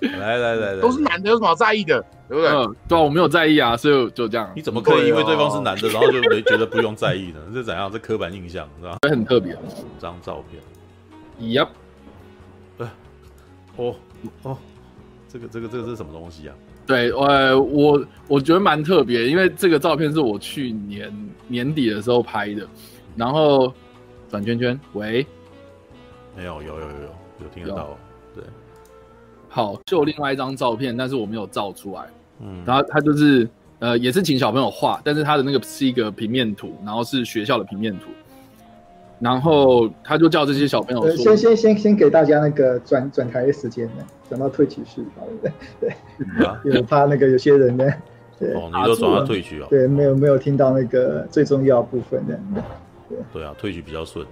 [0.00, 2.00] 来来来来，都是男的，有什么好在意的？
[2.28, 2.50] 对不对？
[2.50, 4.50] 嗯，对啊，我没有在意啊，所以就这样。
[4.54, 7.40] 你怎么可以因为对方是男的，然后就没觉得不用在意呢？
[7.52, 7.90] 这怎样？
[7.90, 8.98] 这刻板印象是吧？
[9.08, 9.58] 很特别，五
[9.98, 10.62] 张照片。
[11.40, 11.68] Yep。
[13.76, 13.94] 哦
[14.42, 14.58] 哦，
[15.28, 16.54] 这个这个这个是什么东西啊？
[16.88, 21.12] 对，呃，我我觉得蛮特别，因为这个照片是我去年
[21.46, 22.66] 年底的时候拍的，
[23.14, 23.70] 然后
[24.30, 25.24] 转圈圈，喂，
[26.34, 27.94] 没有，有有有有有听得到，
[28.34, 28.42] 对，
[29.50, 32.08] 好，就另外一张照片，但是我没有照出来，
[32.40, 33.46] 嗯，然后他就是
[33.80, 38.06] 呃，也是请小朋友画，但是他的那个是一个平面图，然后是学校的平面图。
[39.20, 45.02] 然后他就叫这些小朋友说：“先先先先给大家那个转转台的时间呢，转到退曲式，
[45.42, 45.50] 对
[45.80, 45.92] 对，
[46.64, 47.84] 因为怕那个有些人呢，
[48.38, 49.66] 对，哦，你都转到退曲啊？
[49.68, 52.38] 对，没有没有听到那个最重要部分的，
[53.08, 54.24] 对对啊，退曲比较顺，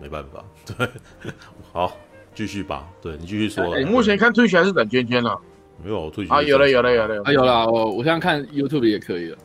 [0.00, 0.44] 没办法，
[0.76, 0.88] 对，
[1.72, 1.92] 好，
[2.34, 3.74] 继续吧，对你继续说。
[3.74, 5.36] 哎，目前看退曲还是转圈圈了？
[5.82, 9.38] 没有退曲啊，有了有了有了，啊有了，我我现在看 YouTube 也可以了。”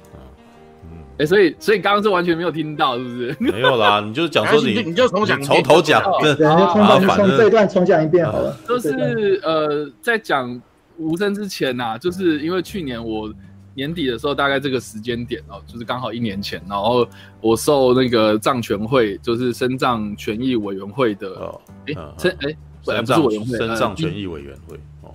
[1.17, 3.35] 哎，所以所以刚刚是完全没有听到，是不是？
[3.39, 8.57] 没有啦，你就是讲说你，你就从从头讲，对，从从这一段重讲一遍好了。
[8.67, 10.61] 就是呃，在讲
[10.97, 13.33] 无声之前呐，就是因为去年我
[13.75, 17.07] 年底的时候，大概这个时间点哦，就是刚好一年前，然后
[17.39, 22.53] 我受那个藏权会，就是身藏权益委员会的，哎，身哎，
[22.85, 25.13] 本来不是委员会，身障权益委员会哦，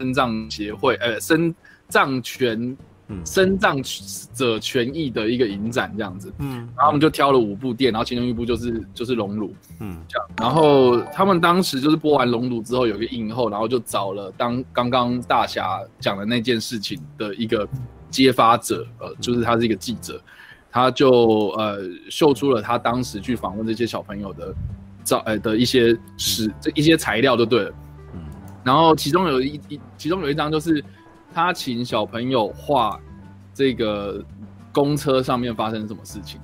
[0.00, 1.54] 身藏协会，呃，身。
[1.88, 2.76] 藏权，
[3.24, 3.80] 身藏
[4.34, 17.68] 者权益的一个影展这样子，嗯，然后我们就挑了五部电影，然后其中一部就是就是《熔炉》，嗯，这样，然后他们当时就是播完《熔炉》之后有个映后，然后就找了当刚刚大侠讲的那件事情的一个
[18.10, 20.20] 揭发者，呃，就是他是一个记者，
[20.72, 21.78] 他就呃
[22.10, 24.52] 秀出了他当时去访问这些小朋友的
[25.04, 27.72] 照，呃的一些史这一些材料就对了，
[28.14, 28.20] 嗯，
[28.64, 30.84] 然后其中有一一其中有一张就是。
[31.36, 32.98] 他请小朋友画
[33.52, 34.24] 这个
[34.72, 36.40] 公车上面发生什么事情，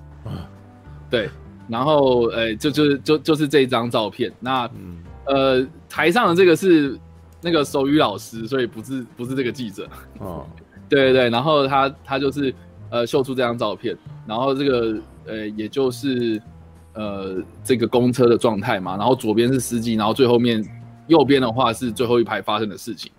[1.08, 1.30] 对，
[1.66, 4.30] 然后呃、欸，就就就就是这一张照片。
[4.38, 6.94] 那、嗯、呃，台上的这个是
[7.40, 9.88] 那个手语老师，所以不是不是这个记者。
[10.18, 10.46] 哦，
[10.90, 12.54] 对对对，然后他他就是
[12.90, 16.38] 呃秀出这张照片，然后这个呃也就是
[16.92, 20.62] 呃这个公车的状态嘛，然后左边是司机，然后最后面
[21.06, 23.10] 右边的话是最后一排发生的事情。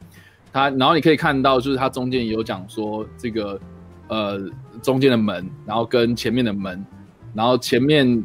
[0.53, 3.59] 他然后你可以看到，就是他中间也有讲说这个
[4.07, 4.39] 呃
[4.81, 6.85] 中间的门，然后跟前面的门。
[7.35, 8.23] 然后前面，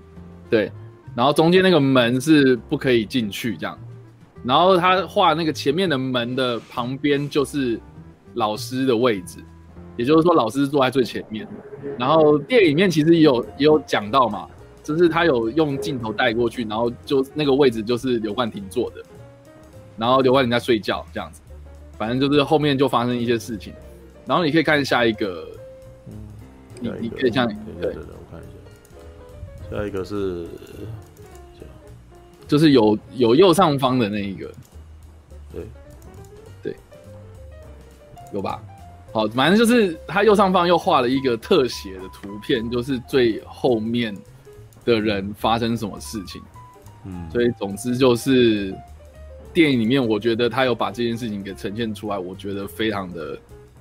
[0.51, 0.71] 对，
[1.15, 3.79] 然后中间那个门是不可以进去这样，
[4.45, 7.81] 然后他画那个前面的门的旁边就是
[8.35, 9.39] 老师的位置，
[9.97, 11.49] 也就是说老师坐在最前面。
[11.97, 14.47] 然后电影里面其实也有也有讲到嘛，
[14.83, 18.97] 就是他有用镜头带过去，然后就那个位置就是刘冠廷坐的，
[19.97, 21.41] 然后刘冠廷在睡觉这样子，
[21.99, 23.75] 反正就是后面就发生一些事情。
[24.27, 25.49] 然后你可以看下一个，
[26.07, 26.15] 嗯，
[26.81, 27.49] 你你可以这样
[27.81, 29.71] 对对，我看一。
[29.71, 30.47] 下一个是，
[32.47, 34.51] 就是有有右上方的那一个，
[35.53, 35.67] 对，
[36.63, 36.77] 对，
[38.33, 38.63] 有吧？
[39.13, 44.15] 好，反正就是他右上方又画了一个特写的图片，就是最后面
[44.85, 46.41] 的人发生什么事情。
[47.05, 48.75] 嗯，所以总之就是
[49.59, 53.37] 电影里面，我觉得他有把这件事情给呈现出来，我觉得非常的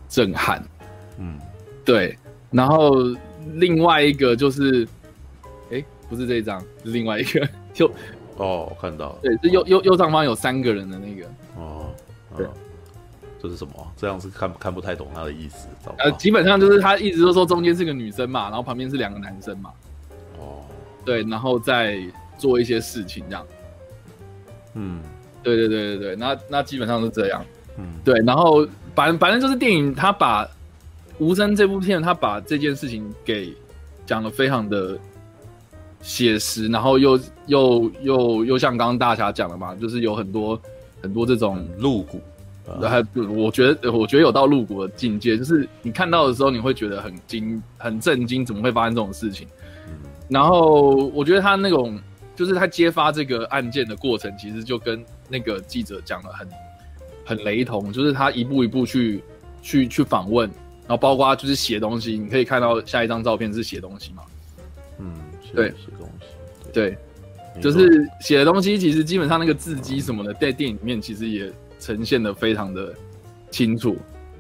[0.10, 0.64] 震撼。
[1.20, 1.40] 嗯，
[1.86, 2.18] 对。
[2.50, 2.96] 然后
[3.54, 4.88] 另外一个就是。
[6.10, 7.46] 不是这一张，是另外一个。
[7.76, 7.86] 就
[8.38, 9.20] 哦，我看到了。
[9.22, 11.28] 对，是右右右上方有三个人的那个。
[11.58, 11.94] 哦，
[12.38, 12.48] 对，
[13.42, 13.74] 这是什么？
[13.98, 15.68] 这样是看看不太懂他的意思。
[15.98, 19.70] 呃，基本上就是他一直都说中间是个女生嘛，然后旁边是两个男生嘛。
[20.40, 20.64] 哦，
[21.04, 22.00] 对，然后再
[22.38, 23.46] 做一些事情这样。
[24.76, 25.02] 嗯，
[25.56, 27.46] 对对对对对，那那基本上是这样。
[27.78, 30.46] 嗯，对，然后反正反正就是电影，他把
[31.20, 33.54] 《无声》这部片，他把这件事情给
[34.06, 34.98] 讲的非常的。
[36.00, 40.58] 写实，然后又又又又像刚刚大侠讲的嘛，就是有很多
[41.02, 42.22] 很多这种露骨，
[42.84, 49.48] 还我觉得我觉得有到露骨的境界，就是你看到的时候你会觉得很惊很震惊，怎么会发生这种事情？
[49.88, 49.96] 嗯，
[50.30, 52.00] 然后我觉得他那种
[52.36, 56.48] 就是他揭发这个案件的过程，其实就跟那个记者讲的很
[57.26, 59.24] 很雷同，就是他一步一步去
[59.62, 60.50] 去去访问，
[60.82, 64.24] 然后包括就是写东西，你可以看到下一张照片是写东西嘛，
[65.00, 65.14] 嗯。
[65.56, 66.28] 对，写东西，
[66.74, 66.98] 对，
[67.62, 72.94] 就是写的东西，其实基本上那个字迹什么的，在电影里面其实也呈现的非常的
[73.50, 73.98] 清楚，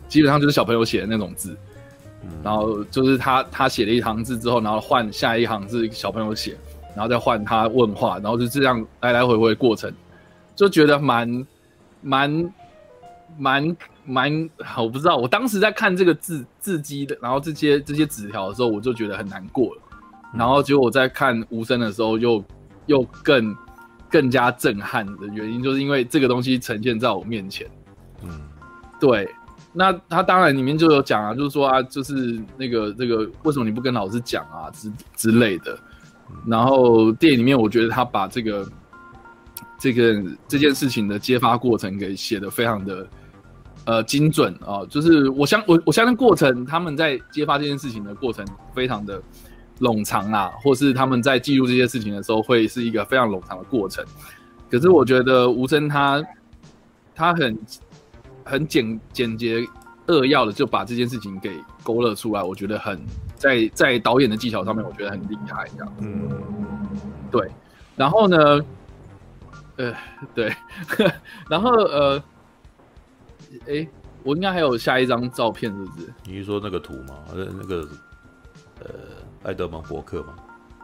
[0.10, 1.56] 基本上就是小朋友写的那种字，
[2.44, 6.58] 然后就是他他写了一行字之后，然后换下一行是小朋友写，
[6.94, 9.90] 然后再换他问话，然后就这样来来回回的过程，
[10.58, 11.48] 就觉得蛮
[12.02, 12.54] 蛮
[13.38, 19.82] 蛮蛮，我不知道，我当时在看这个字字迹的，然后这些这些纸条的时候，我就觉得很难过了。
[20.34, 22.44] 然后结果我在看无声的时候又，
[22.88, 23.56] 又又更
[24.10, 27.70] 更加震撼的原因，就是因为这个东西呈现在我面前。
[28.24, 28.30] 嗯，
[29.00, 29.30] 对。
[29.74, 35.78] 那他当然里面就有讲啊，就是说啊，就是那个那个为什么你不跟老师讲啊之之类的。
[36.48, 38.68] 然后电影里面，我觉得他把这个
[39.78, 43.08] 这个这件事情的揭发过程给写的非常的
[43.86, 49.22] 呃精准啊，就是我相我我相信过程他们在揭发这件事情的过程非常的。
[49.80, 54.04] 冗长啊，或是他们在记录这些事情的时候，会是一个非常冗长的过程。
[54.72, 56.20] 可是我觉得吴声他
[57.14, 57.56] 他很
[58.44, 59.64] 很简简洁
[60.08, 63.00] 扼要的就把这件事情给勾勒出来，我觉得很
[63.36, 65.94] 在在导演的技巧上面，我觉得很厉害，这样。
[66.00, 66.28] 嗯，
[67.30, 67.48] 对。
[67.96, 68.60] 然后呢，
[69.78, 69.94] 呃，
[70.36, 70.54] 对，
[71.50, 72.24] 然后呃，
[73.68, 73.88] 哎，
[74.24, 76.14] 我应该还有下一张照片，是不是？
[76.26, 77.16] 你是说那个图吗？
[77.34, 77.88] 那那个，
[78.82, 78.90] 呃。
[79.44, 80.36] 爱德蒙伯克吗？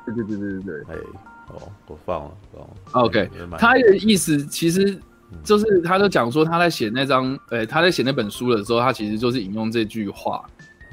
[0.06, 0.96] 对对对对对对。
[0.96, 1.00] 哎，
[1.50, 2.70] 哦，我放了，放了。
[3.06, 4.98] OK，他的意思其实
[5.44, 10.46] 就是，他就讲说他在写那张，呃、欸，他在写那本书的时候，他其实就是引用这句话，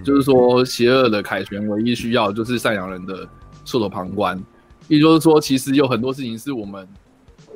[0.02, 3.28] 就是说，邪恶的凯旋唯一需要就是善良人的
[3.64, 4.42] 袖手旁观。
[4.88, 6.88] 也就是说，其实有很多事情是我们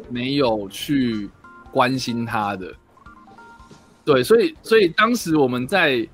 [0.09, 1.29] 没有去
[1.71, 2.73] 关心他的。
[4.05, 6.09] 对，所以，所以当时我们在。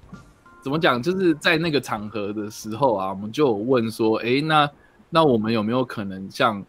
[0.63, 1.03] 怎么讲？
[1.03, 4.71] 就是在那个场合的时候啊，我们就有问说：哎、那
[5.09, 6.63] 那我们有没有可能像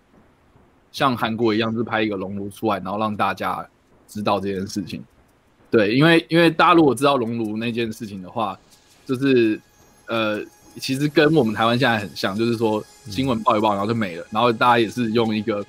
[0.94, 3.68] 像韩国一样，就是拍一个熔炉出来，然后让大家
[4.08, 5.04] 知道这件事情？
[5.70, 8.58] 对，因为因为大家如果知道熔炉那件事情的话，
[9.06, 9.60] 就是
[10.08, 10.42] 呃，
[10.80, 15.62] 其实跟我们台湾现在很像，就是说新闻报一报，然后就没了，然后大家也是用一个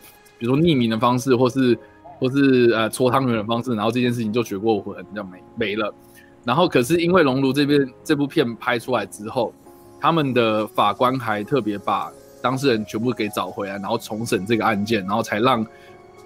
[0.42, 1.78] 比如说匿名的方式，或是
[2.18, 5.94] 或是呃搓汤圆的方式，然后这件事情就血过火，就没没了。
[6.42, 9.54] 然后，可是因为《熔炉》这边这部片拍出来之后，
[10.00, 12.10] 他们的法官还特别把
[12.42, 15.64] 当事人全部给找回来，然后重审这个案件，然后才让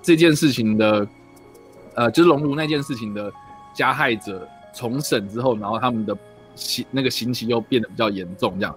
[0.00, 1.06] 这件事情的，
[1.94, 3.30] 呃，就是熔炉那件事情的
[3.74, 6.16] 加害者重审之后，然后他们的
[6.54, 8.74] 刑那个刑期又变得比较严重，这样。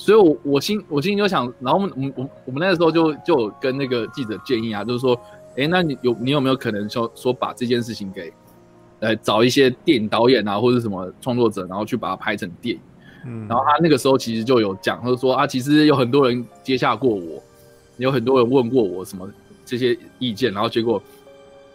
[0.00, 5.14] 所以我，我我心我心里就想，然后我们我们我我们那个时候就就跟那个记者建议啊，就是说，
[5.58, 8.32] 哎，那你有你有没有可能说说把这件事情给，
[9.00, 12.80] 呃，找一些电影导演啊，或者什么创作者，然后去把它拍成电影。
[13.26, 17.42] 嗯，然后他那个时候其实就有讲，他就说啊，其实有很多人接下过我，
[17.98, 19.30] 有很多人问过我什么
[19.66, 21.00] 这些意见，然后结果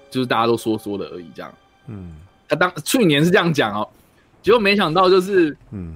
[0.10, 1.54] 就是大家都说说的而已，这样。
[1.90, 2.16] 嗯，
[2.50, 3.88] 他当去年是这样讲哦，
[4.42, 5.96] 结果没想到就是，嗯，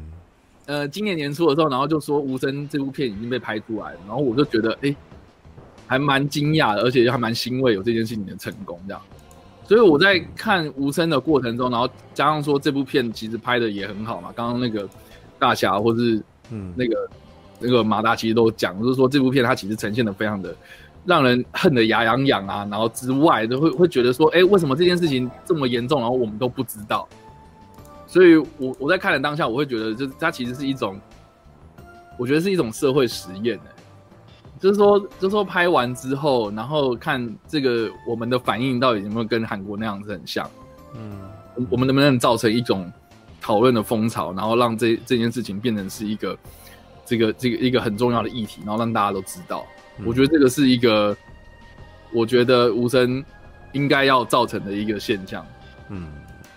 [0.69, 4.95] 呃，今年年初的时候，然后就说《无声》这部片已经被拍出来了，然后我就觉得哎，
[5.87, 9.01] 还蛮惊讶的，而且还蛮欣慰有这件事情的成功，这样。
[9.63, 14.87] 所以我在看《无声》的过程中，然后加上说这部片其实拍的也很好嘛，刚刚那个。
[15.41, 17.15] 大侠或是嗯那个、嗯、
[17.61, 20.53] 那个马达其实都讲，就是说这部片它其实呈现的非常的
[21.05, 27.07] 让人恨得牙痒痒啊，然后之外都会会觉得说，哎、欸，为什么这件事情这么严重，然后我们都不知道？
[28.09, 30.99] 所以我我在看的当下，我会觉得，就是它其实是一种，
[32.17, 33.69] 我觉得是一种社会实验呢，
[34.59, 40.49] 就是说，就是说拍完之后，然后看这个我们的反应到底有没有跟韩国那样子很像，
[40.95, 41.29] 嗯，
[41.69, 42.91] 我们能不能造成一种。
[43.41, 46.37] 讨论的风潮，然后让这这件事情变成是一个
[47.05, 49.65] 这个这个一个很重要的议题，然后让大家都知道。
[49.97, 51.15] 嗯、我觉得这个是一个，
[52.11, 53.23] 我觉得无声
[53.71, 55.43] 应该要造成的一个现象。
[55.87, 56.05] 嗯，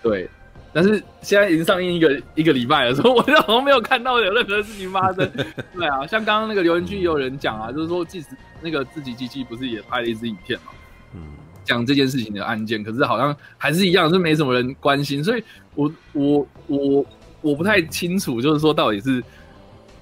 [0.01, 0.29] 对。
[0.73, 5.29] 但是现在已经上映一个一个礼拜了，所以我就 好像没有看到有任何事情发生。
[5.73, 8.27] 对啊，像刚刚那个留言区也有人讲啊，嗯、就是说即使
[8.61, 10.71] 那个自己机器不是也拍了一支影片嘛？
[11.13, 11.21] 嗯，
[11.63, 15.43] 讲这件事情的案件，可是好像还是一样，是没什么人关心，所以。
[15.75, 17.03] 我我我
[17.41, 19.23] 我不太清楚，就是说到底是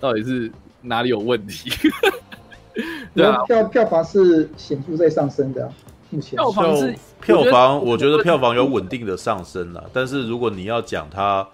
[0.02, 1.72] 到底是哪里有问题？
[3.16, 5.72] 对啊，票票房是显著在上升的，
[6.12, 9.90] 目前票房是票房，我觉得票房有稳定的上升了。
[9.92, 11.46] 但是如果你要讲它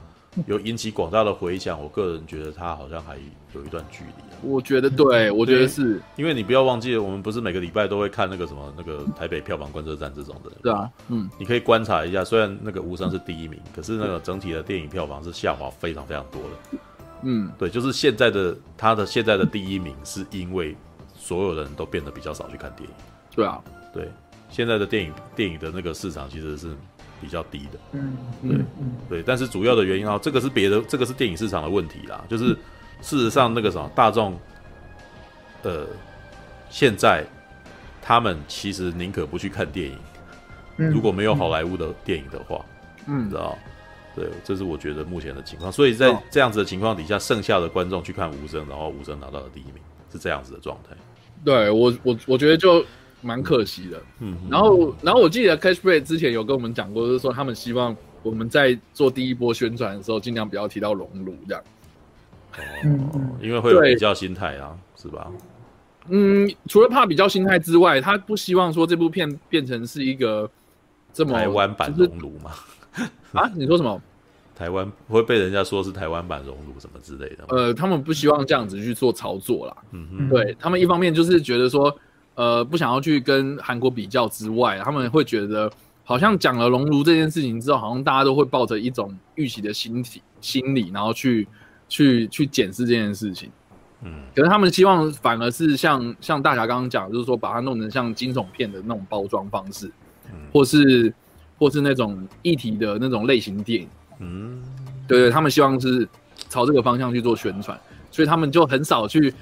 [0.45, 3.15] 有引起广大的回响，我个人觉得它好像还
[3.53, 4.23] 有一段距离。
[4.43, 10.51] 我觉得对，我觉得是因为你不要忘记了，我们不是每个礼拜都会看那个什么那个台北票房观测站这种的。
[10.61, 16.79] 对啊，嗯，你可以观察一下，虽然那个无声是第一名，可是那个整体的电影票房是下滑非常非常多的。
[17.23, 20.75] 嗯，对，就是现在的他的现在的第一名，是因为
[21.17, 22.95] 所有人都变得比较少去看电影。
[23.35, 23.59] 对啊，
[23.91, 24.07] 对，
[24.49, 26.75] 现在的电影电影的那个市场其实是
[27.21, 27.79] 比较低的。
[27.93, 28.57] 嗯，对，
[29.09, 32.57] 对，但是主要的原因啊，这个是别的，这个是电影市场的问题啦，就是。
[32.99, 34.35] 事实上，那个什么大众，
[35.61, 35.85] 呃，
[36.67, 37.23] 现在
[38.01, 39.95] 他们其实宁可不去看电影，
[40.77, 42.65] 嗯、如果没有好莱坞的电影的话，
[43.05, 43.55] 嗯，你知道，
[44.15, 45.71] 对，这是我觉得目前的情况。
[45.71, 49.75] 所以在这样子的情况底下，剩下的观众去看无声，然后无声拿到了第一名，
[50.11, 50.97] 是这样子的状态。
[51.45, 52.83] 对我，我我觉得就
[53.21, 54.01] 蛮可惜的。
[54.19, 61.63] 嗯，然后，然后我记得 Cashplay 之前有跟我们讲过，就是说他们希望我们在做第一波宣传的时候，尽量不要提到熔炉这样。
[62.57, 65.27] 哦，因为会有比较心态啊，是吧？
[66.09, 70.49] 嗯，除了怕比较心态之外，他不希望说这部片变成是一个
[71.13, 72.51] 这么台湾版熔炉嘛？
[73.33, 74.01] 啊，你说什么？
[74.55, 77.43] 台湾会被人家说是台湾版熔炉什么之类的？
[77.49, 79.77] 呃，他们不希望这样子去做操作啦。
[79.91, 81.95] 嗯哼，对他们一方面就是觉得说，
[82.37, 85.69] 呃，不想要去跟韩国比较之外，他们会觉得
[86.05, 91.45] 好像讲了熔炉这件事情之后，好像大家都会抱着一种预期的心体心理，然后去。
[91.89, 93.49] 去去检视这件事情，
[94.03, 99.89] 嗯，可是他们希望反而是像像大侠刚刚讲，就是说把它弄成像惊悚片的那种包装方式，
[100.29, 101.13] 嗯，或是
[101.57, 103.87] 或是那种议题的那种类型电影，
[104.19, 104.61] 嗯，
[105.07, 106.05] 对对，他们希望是
[106.49, 107.79] 朝这个方向去做宣传，
[108.11, 109.33] 所以他们就很少去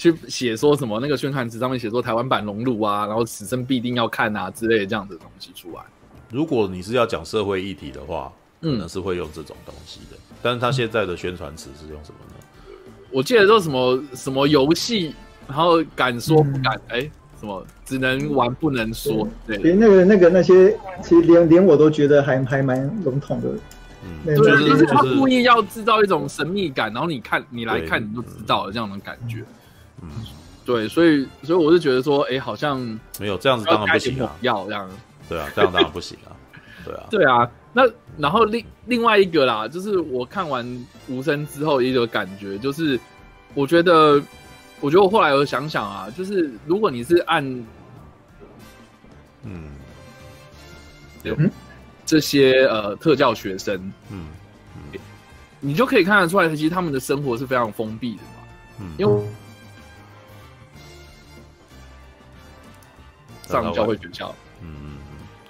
[0.00, 5.82] 去写说什么那个宣传词上面写说台湾版熔炉啊，然后此生必定要看啊之类的这样的东西出来。
[6.30, 8.32] 如果你是要讲社会议题的话，
[8.62, 10.16] 可能是会用这种东西的。
[10.40, 12.34] 但是他现在的宣传词是用什么呢？
[13.10, 15.14] 我记得说什么什么游戏，
[15.46, 23.50] 然后敢说不敢，哎、嗯欸，什么只能玩不能说，对，连那个那个那些，其实连连我都觉得还还蛮笼统的。
[24.02, 29.40] 嗯，对，就是他故意要制造一种神秘感，然后你看你来看你就知道了这样的感觉。
[29.40, 29.46] 嗯，
[30.64, 32.78] 对，所以所以我是觉得说，哎、欸，好像
[33.18, 34.90] 没有这样子当然不行啊，要这样，
[35.28, 36.36] 对啊，这样当然不行啊，
[36.84, 37.50] 对啊，对啊。
[37.72, 37.82] 那
[38.18, 42.98] 然后另另外一个啦，就是我看完无声之后一个感觉，就是
[43.54, 44.22] 我觉得，
[44.80, 47.44] 我觉得我后来有想想啊，就是如果你是按，
[49.44, 49.70] 嗯，
[51.24, 51.50] 嗯。
[52.06, 53.76] 这些呃特教学生，
[54.10, 54.26] 嗯，
[54.92, 54.98] 嗯。
[55.60, 58.42] 你就可以看得出来，其实他们的生活是非常封闭的嘛，
[58.80, 59.22] 嗯，因为
[63.50, 64.34] 上教会学校。
[64.62, 64.96] 嗯，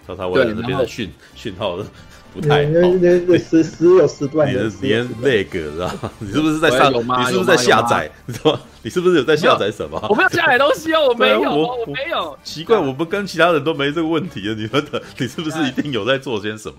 [0.06, 1.84] 叉叉 Y 那边的讯讯号的。
[2.32, 6.12] 不太好，那那那时时有时段的，你的连那个知道 吗？
[6.20, 6.92] 你是不是在上？
[6.92, 8.08] 你是不是在下载？
[8.24, 8.60] 你知道吗？
[8.84, 10.00] 你是不是有在下载什么？
[10.08, 12.38] 我没有下载东西哦，我没有，我没有。
[12.44, 14.54] 奇怪，我们跟其他人都没这个问题啊！
[14.56, 16.76] 你们的，你是不是一定有在做些什么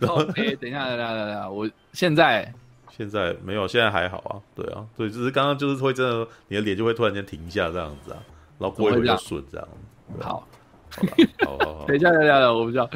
[0.00, 0.08] 的？
[0.08, 2.50] 哦，哎，等一下，等一下，等一下，我现在
[2.96, 4.40] 现在没有，现在还好啊。
[4.56, 8.16] 对啊，对，只是刚刚就是会真的，你的脸就会突然间停下这样子啊，
[8.58, 9.68] 然后过一会就顺这样。
[10.18, 10.48] 好。
[11.44, 12.88] 好好好， 等一下，等一下，我不知道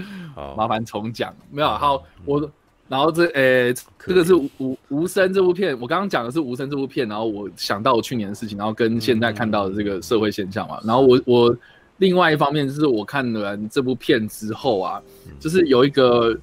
[0.56, 1.34] 麻烦重讲。
[1.50, 2.50] 没有好，我
[2.88, 10.80] 然后这诶、欸，这个是无无无声这部片，我刚刚讲的是无声这部片，然后我想到我去年的事情，然后跟现在看到的这个社会现象嘛。
[10.84, 11.56] 然后我我
[11.98, 15.02] 另外一方面就是我看完这部片之后啊，
[15.38, 16.34] 就是有一个，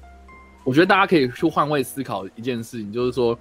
[0.62, 3.36] 我觉得大家可以去换位思考一件事情，就是说，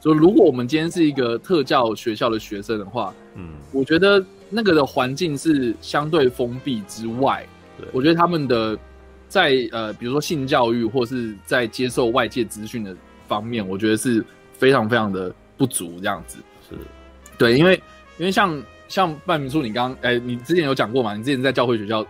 [0.00, 7.46] 就如果我们今天是一个特教学校的学生的话，嗯，我觉得那个的环境是相对封闭之外。
[7.92, 8.78] 我觉得他们的
[9.28, 12.96] 在呃，比如说性教育或是在接受外界资讯的
[13.26, 16.38] 方面，我觉得是非常非常的不足这样子。
[16.68, 16.74] 是，
[17.36, 17.74] 对，因为
[18.18, 21.14] 因为像像半明书，你刚哎，你之前有讲过嘛？
[21.14, 22.06] 你之前在教会学校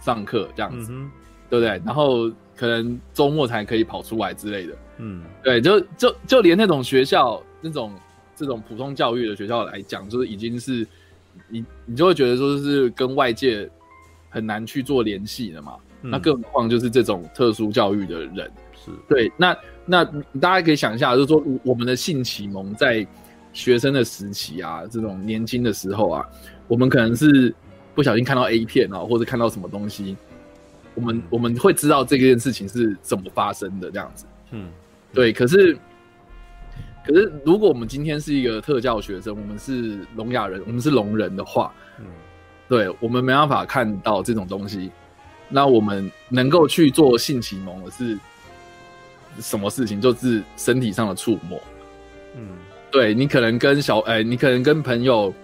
[0.00, 1.10] 上课这样子，嗯、
[1.48, 1.82] 对不对？
[1.84, 4.74] 然后可能周末才可以跑出来之类的。
[4.98, 7.92] 嗯，对，就就就连那种学校那种
[8.36, 10.86] 这种普通教育的学校来讲，就是已经是
[11.48, 13.68] 你你就会觉得说是跟外界。
[14.30, 19.30] 很难去做联系的嘛，嗯、那更何况就是这种特殊教育的人，是对。
[19.36, 19.54] 那
[19.84, 20.04] 那
[20.40, 23.06] 大家可以想一下，就是说我们的性启蒙在
[23.52, 26.24] 学生的时期啊，这种年轻的时候啊，
[26.68, 27.52] 我们可能是
[27.94, 30.16] 不小心看到 A 片啊，或者看到什么东西，
[30.94, 34.24] 我们我们会知道这件事情是怎么发生的这样子。
[34.52, 34.70] 嗯，
[35.12, 35.32] 对。
[35.32, 35.76] 可是
[37.04, 42.06] 可是如果我们今天是一个特教学生，我们是聋哑人，我们是聋人的话，嗯。
[42.70, 44.92] 对，我们没办法看到这种东西，
[45.48, 48.16] 那我们能够去做性启蒙的是
[49.40, 50.00] 什么事情？
[50.00, 51.60] 就是身体上的触摸。
[52.36, 52.46] 嗯，
[52.88, 55.34] 对，你可能跟小哎，你可能跟朋友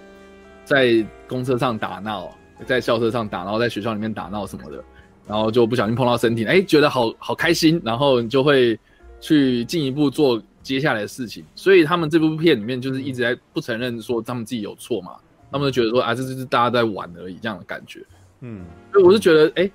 [0.65, 2.33] 在公车上打闹，
[2.65, 4.85] 在校车上打闹，在学校里面打闹什么的，
[5.27, 8.79] 然后就不小心碰到身体，哎，觉得好好开心，然后你就会
[9.21, 11.45] 去进一步做接下来的事情。
[11.57, 15.17] 所以他们这部片里面就是一直在不承认说他们自己有错嘛。
[15.51, 18.05] 他们就觉得说啊，这就是大家在玩而已，这样的感觉。
[18.41, 19.73] 嗯，所以我是觉得，哎、欸，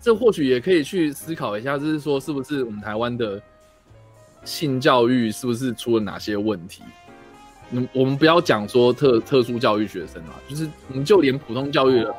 [0.00, 3.40] 这或许也可以去思考一下，就是说，是不是我们台湾的
[4.44, 6.82] 性教育是不是出了哪些问题？
[7.70, 12.14] 嗯，我们不要讲说特特殊教育学生啊，就是我们就连普通教育的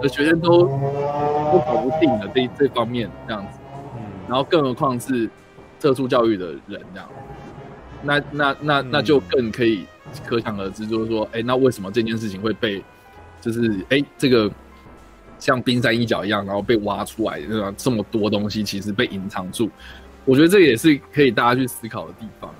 [0.00, 3.58] 的学生都都搞不定了这这方面这样子。
[3.96, 5.28] 嗯，然后更何况是
[5.80, 7.08] 特殊教育的人这样，
[8.02, 9.86] 那那那那就更可以。
[10.26, 12.82] 可想而知，就是说，哎、欸，那为什么这件事情会被，
[13.40, 14.50] 就是哎、欸，这个
[15.38, 17.72] 像冰山一角一样，然后被挖出来，对吧？
[17.76, 19.68] 这么多东西其实被隐藏住，
[20.24, 22.54] 我觉得这也是可以大家去思考的地方。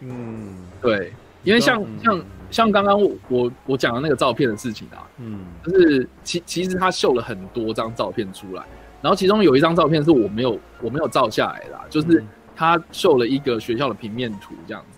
[0.00, 1.12] 嗯，对，
[1.44, 8.62] 因为像、嗯、像像刚刚我我讲的那个照片的事情啊，嗯，就是其其实他秀了很多张照片出来，
[9.02, 12.24] 然后其中有一张照片是我没有我没有照下来的、啊，就是
[12.54, 14.97] 他秀了一个学校的平面图这样子。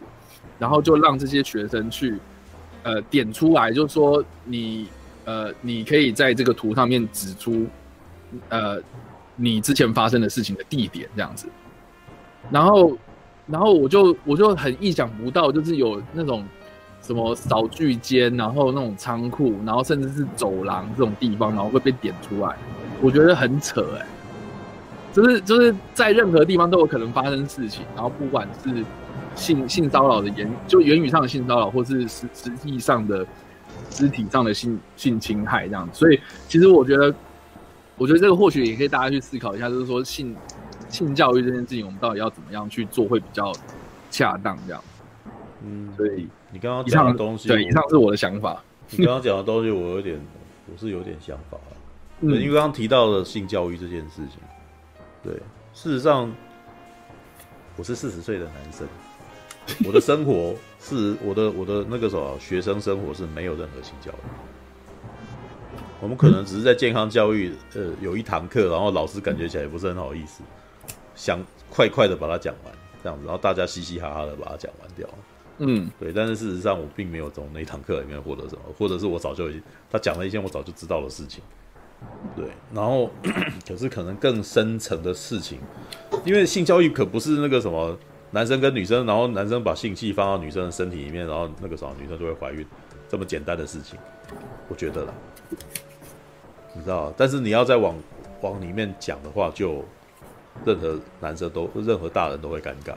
[0.60, 2.16] 然后就让这些学生去，
[2.84, 4.86] 呃，点出来，就是说你，
[5.24, 7.66] 呃，你可以在这个图上面指出，
[8.50, 8.80] 呃，
[9.34, 11.48] 你之前发生的事情的地点这样子。
[12.50, 12.96] 然后，
[13.46, 16.44] 然后我就我就很意想不到，就是有那种
[17.00, 22.54] 什么扫具间，然后那种仓库，然后甚至是走廊这种地方，然后会被点出来，
[23.00, 24.06] 我觉得很扯哎、
[25.12, 28.84] 就是就是在任何地方都有可能发生事情，然后不管是。
[29.36, 33.24] 性性骚扰的言，就言语上的性骚扰，或是实实际上的
[33.88, 36.00] 肢体上的性性侵害这样子。
[36.00, 37.14] 所以，其实我觉得，
[37.96, 40.34] 我觉得这个或许也可以大家去思考一下，就是说性
[40.88, 43.52] 性教育这件事情，我们到底要怎么样去做会比较
[44.10, 44.82] 恰当这样。
[45.64, 48.60] 嗯，所以你刚刚讲的东西，对，以上是我的想法。
[48.90, 50.20] 你刚刚讲的东西，我有点，
[50.66, 51.70] 我是有点想法啊。
[52.20, 54.40] 嗯，因为刚刚提到了性教育这件事情，
[55.22, 55.34] 对，
[55.74, 56.32] 事实上，
[57.76, 58.86] 我是四十岁的男生。
[59.84, 64.14] 我的生活 是我的我的那个什么学生生活是没有任何性教育。
[66.00, 70.42] 我们可能只是在健康教育，呃，有一堂课，然后老师感觉起来也不是很好意思，
[71.14, 75.06] 想快快的把它讲完，这样子，然后大家嘻嘻哈哈的把它讲完掉。
[75.58, 76.10] 嗯，对。
[76.10, 81.44] 但是事实上，我并没有从那一堂课里面获得什么，或者是我早就已经他讲了一些我早就知道的事情。
[82.36, 83.10] 对，然后
[83.66, 85.58] 可是可能更深层的事情，
[86.24, 87.98] 因为性教育可不是那个什么。
[88.32, 92.64] 男生跟女生，然后男生把性器放到女生的身体里面，然后那个时候女生就会怀孕，
[93.08, 93.98] 这么简单的事情，
[94.68, 95.12] 我觉得啦。
[96.72, 97.96] 你知道，但是你要再往
[98.40, 99.84] 往里面讲的话，就
[100.64, 102.94] 任何男生都任何大人都会尴尬。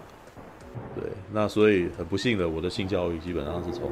[0.94, 3.92] 对，那所以很不幸的，我的性教育基本上是从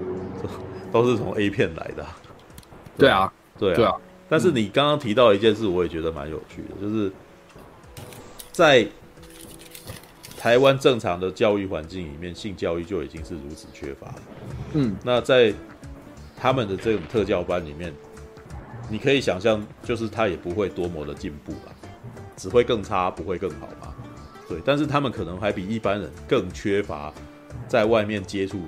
[0.90, 2.06] 都是从 A 片来的。
[2.96, 3.94] 对啊，对啊，对啊。
[4.28, 7.12] 但是你刚刚提到一件事，我也觉得蛮有趣的，就是
[8.50, 8.86] 在
[10.38, 14.14] 台湾正常的教育环境里面，性教育就已经是如此缺乏。
[14.74, 15.52] 嗯，那在
[16.36, 17.92] 他们的这种特教班里面，
[18.88, 21.74] 你可以想象，就是他也不会多么的进步吧，
[22.36, 23.94] 只会更差，不会更好嘛。
[24.48, 27.12] 对，但是他们可能还比一般人更缺乏
[27.66, 28.60] 在外面接触、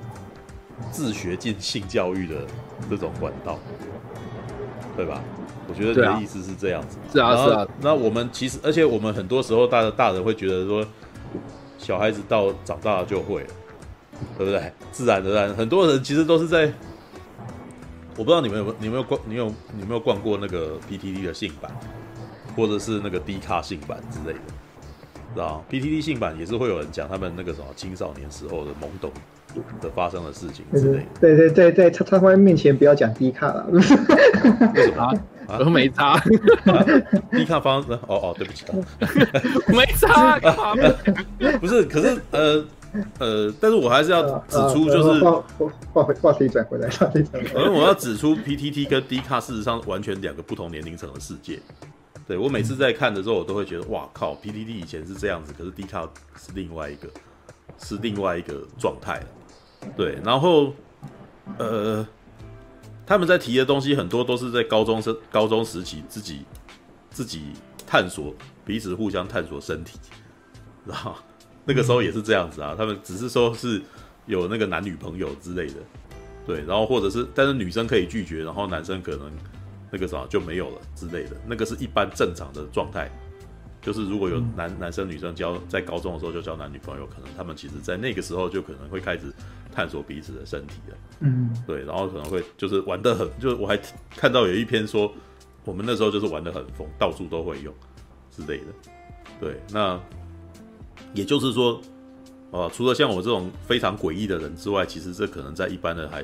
[0.91, 2.47] 自学进性教育的
[2.91, 3.59] 这种管道，
[4.97, 5.23] 对吧？
[5.69, 6.97] 我觉得你的意思是这样子。
[7.13, 7.67] 是啊，是啊。
[7.81, 10.87] 那我们其实，而且我们很多时候大的大人会觉得说，
[11.79, 13.49] 小孩子到长大了就会了，
[14.37, 14.73] 对不对？
[14.91, 16.73] 自然而然，很多人其实都是在。
[18.17, 21.71] 我不知道你们有没有，你有没有逛，你有你有没有逛过那个 PTT 的性版，
[22.57, 24.41] 或者是那个 D 卡性版之类的，
[25.35, 29.13] 知道 PTT 性版也是会有人讲他们那个什么青少年时候的懵懂
[29.81, 31.05] 的发生的事情之类的。
[31.21, 33.67] 对对对，在插插花面前不要讲低卡了。
[33.71, 33.97] 为什
[34.97, 35.13] 么？
[35.47, 36.19] 啊，都没差。
[37.31, 38.65] 低卡方哦哦，对不起，
[39.69, 40.39] 没差，
[41.61, 42.65] 不是，可是呃。
[43.19, 45.45] 呃，但是我还是要指出，就是话
[45.93, 47.53] 话话题转回来，话题转回来。
[47.53, 51.61] 反正我要指出，PTT 跟低卡事实上完全两个不同年龄层的世界。
[52.27, 57.09] 对，我每次在看的时候，我都会觉得，哇靠，PTT 以前是这样子，可是 D 卡是另外一个，
[57.77, 59.27] 是另外一个状态了。
[59.97, 60.73] 对，然后
[61.59, 62.07] 呃，
[63.07, 66.45] 他们在提的东西很多都是在高中生高中时期自己
[67.11, 67.53] 自己
[67.87, 69.99] 探索，彼此互相探索身体，
[70.85, 71.15] 然后。
[71.71, 73.83] 那个时候也是这样子啊，他们只是说是
[74.25, 75.75] 有那个男女朋友之类的，
[76.47, 79.31] 对，然后或者是，但是女生可以拒绝，然后男生可能
[79.91, 83.11] 那个啥就没有了之类的，那个是一般正常的状态，
[83.83, 89.33] 就是如果有男男生女生交在高中的时候就交男女朋友，可能他们其实在那个时候就可能会开始
[89.73, 93.79] 探索彼此的身体了，嗯，对，然后可能会就是玩的很，就是我还
[94.11, 95.13] 看到有一篇说
[95.65, 97.73] 我们那时候就是玩的很疯，到处都会用
[98.31, 98.67] 之类的，
[99.41, 100.01] 对，那。
[101.15, 101.81] 也就是说，
[102.51, 106.23] 啊，除了像我这种非常诡异的人之外，其实这可能在一般的还，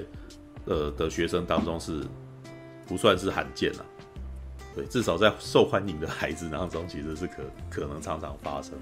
[0.67, 2.03] 呃的学生当中是
[2.87, 3.87] 不算是罕见了。
[4.75, 8.73] 对，至少在受欢迎的孩子当中，其实是可可能常常发生。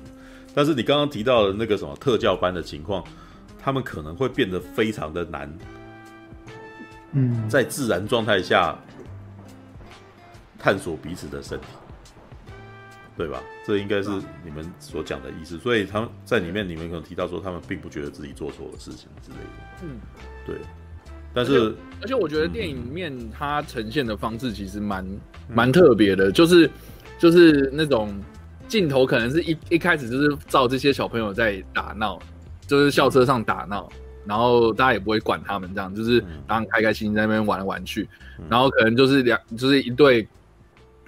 [0.55, 3.05] 但是你刚刚提到的那个什么特教班的情况，
[3.59, 5.53] 他们可能会变得非常的难。
[7.13, 8.79] 嗯，在自然状态下
[10.59, 11.67] 探索彼此的身体。
[13.15, 13.43] 对吧？
[13.67, 14.09] 这应该是
[14.43, 15.59] 你们所讲的意思。
[15.59, 19.83] 所以他们在里面，你们可能提到说，他们并不觉得自己做错了事情之类的。
[19.83, 20.01] 嗯，
[20.47, 20.57] 对。
[21.35, 25.07] 但是，而且，而且我觉得电影里面它呈现的方式其实蛮
[25.49, 26.71] 蛮、嗯、特别的，就是
[27.19, 28.13] 就是那种
[28.69, 32.19] 镜头可能是一一开始就是照这些小朋友在打闹，
[32.67, 33.89] 就是校车上打闹，
[34.27, 38.09] 然后大家也不会管他们，这样就是当开开心心在那边玩来玩去，
[38.49, 40.29] 然后可能就是两就是一对。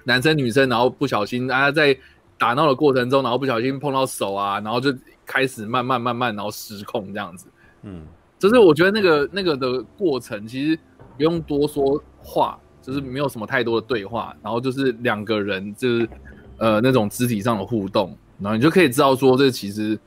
[0.07, 1.97] 男生女生，然后不小心啊，在
[2.37, 4.93] 打闹的过程中，然后不小心碰到手啊，然后就
[5.25, 7.47] 开始慢慢慢慢，然后失控这样子。
[7.81, 8.05] 嗯，
[8.37, 10.79] 就是我觉得那个那个的过程，其实
[11.17, 12.55] 不用多说话，
[12.85, 16.09] 就是没有什么太多的对话，然后就是两个人就是
[16.57, 19.97] 呃那种肢体上的互动，然后你就可以知道说，这其实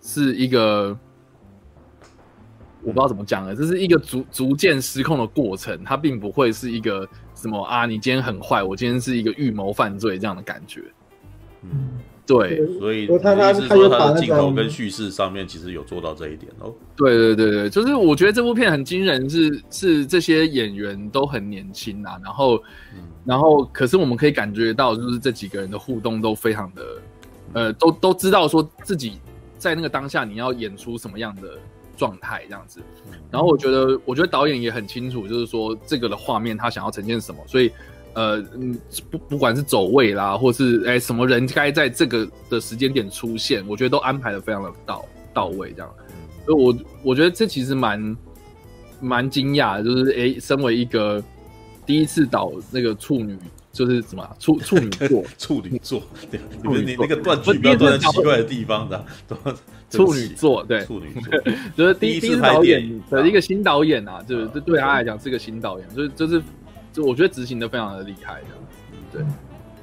[0.00, 0.96] 是一个
[2.82, 7.08] 我不知道怎么讲了，这是一个逐逐渐失控的过程，它并不会是一个。
[7.36, 7.84] 什么啊？
[7.84, 10.80] 你今天很坏，我今天是一个预谋犯罪这样的感觉。
[11.62, 16.72] 嗯，对，所以他他是说他的镜头跟叙事上面其实有做到这一点哦。
[16.96, 22.56] 对对对对，就是我觉得这部片很惊人是，是是这些演员都很年轻啊，然后、
[22.94, 26.82] 嗯、然后可是我们可以感觉到，就是这几个人的互动都非常的，
[27.52, 29.18] 呃，都都知道说自己
[29.58, 31.42] 在那个当下你要演出什么样的。
[31.96, 32.80] 状态这样子，
[33.30, 37.70] 然后我觉得，我觉得导演也很清楚，就是说这个的画面他想要呈现什么，所以，
[38.14, 38.78] 呃，嗯，
[39.10, 45.94] 不不管是走位啦，或是哎什么人该在这个的时间点出现，我觉得都安排的非常的到到位，这样，
[46.46, 48.16] 所以我我觉得这其实蛮
[49.00, 51.22] 蛮惊讶的，就是哎，身为一个
[51.84, 53.36] 第一次导那个处女。
[53.74, 56.00] 就是什么处 处女座，处女座，
[56.30, 59.04] 对，你们你那个断句不要断在奇怪的地方的。
[59.90, 66.40] 处女座，对，处女座，就是第一次导演的一个新导演啊，就是这对他来讲是个新导演，就是就是，
[66.94, 68.46] 就我觉得执行的非常的厉害的。
[69.12, 69.22] 对，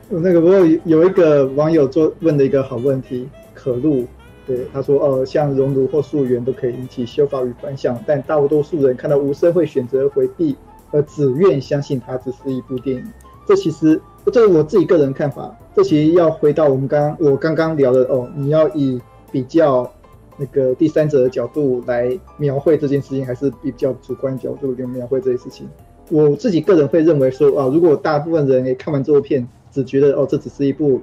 [0.09, 4.07] 那个不过有一个网友做问的一个好问题，可露，
[4.47, 10.55] 对他说，呃，像熔炉或溯源都可以引起修法与反响，但大多数人看到无声会选择回避，
[10.91, 13.03] 而只愿相信它只是一部电影。
[13.45, 14.01] 这其实
[14.31, 19.01] 这是我自己个人看法，这其实要回到我们刚我刚刚聊的哦，你要以
[19.33, 19.91] 比较
[20.37, 25.67] 那个第三者的角度来描绘这件事情，还是比较主观角度来描绘这件事情？
[26.11, 31.01] 我自己个人会认为说啊，如果大部分人也看完这部片，只觉得哦，这只是一部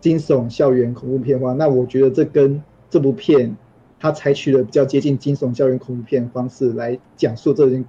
[0.00, 3.56] 惊悚校园恐怖片的话，那我觉得这跟这部片
[3.98, 7.84] 它采取了比较接近惊悚校园恐怖片的方式来讲述这件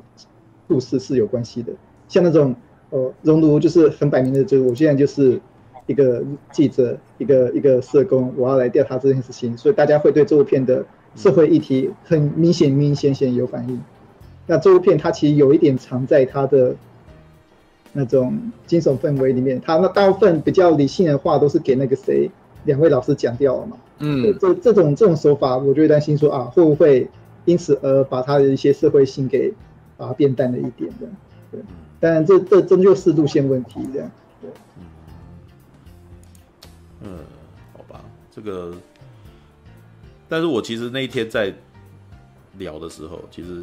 [0.67, 1.73] 故事是有关系的，
[2.07, 2.55] 像那种。
[2.91, 5.39] 哦，熔炉就是很摆明的，就是我现在就是
[5.85, 10.83] 一个记者，一个一个社工，我要来调查这件事情，所以大家会对这部片的
[11.15, 13.79] 社会议题很明显、明明显显有反应。
[14.49, 16.75] 那这部片它其实有一点藏在它的
[17.93, 22.31] 那种惊悚氛围里面，它那大部分比较理性的话都是给那个谁
[22.65, 23.77] 两位老师讲掉了嘛。
[23.99, 27.07] 嗯，这这种这种手法，我就会担心说啊，会不会
[27.45, 29.53] 因此而把他的一些社会性给
[29.97, 31.07] 把它变淡了一点的，
[31.51, 31.61] 对。
[31.99, 34.09] 当然，这这真就是路线问题，这样。
[34.41, 34.83] 对，嗯，
[37.03, 37.17] 嗯，
[37.77, 38.73] 好吧，这个，
[40.27, 41.53] 但是我其实那一天在
[42.57, 43.61] 聊的时候，其实，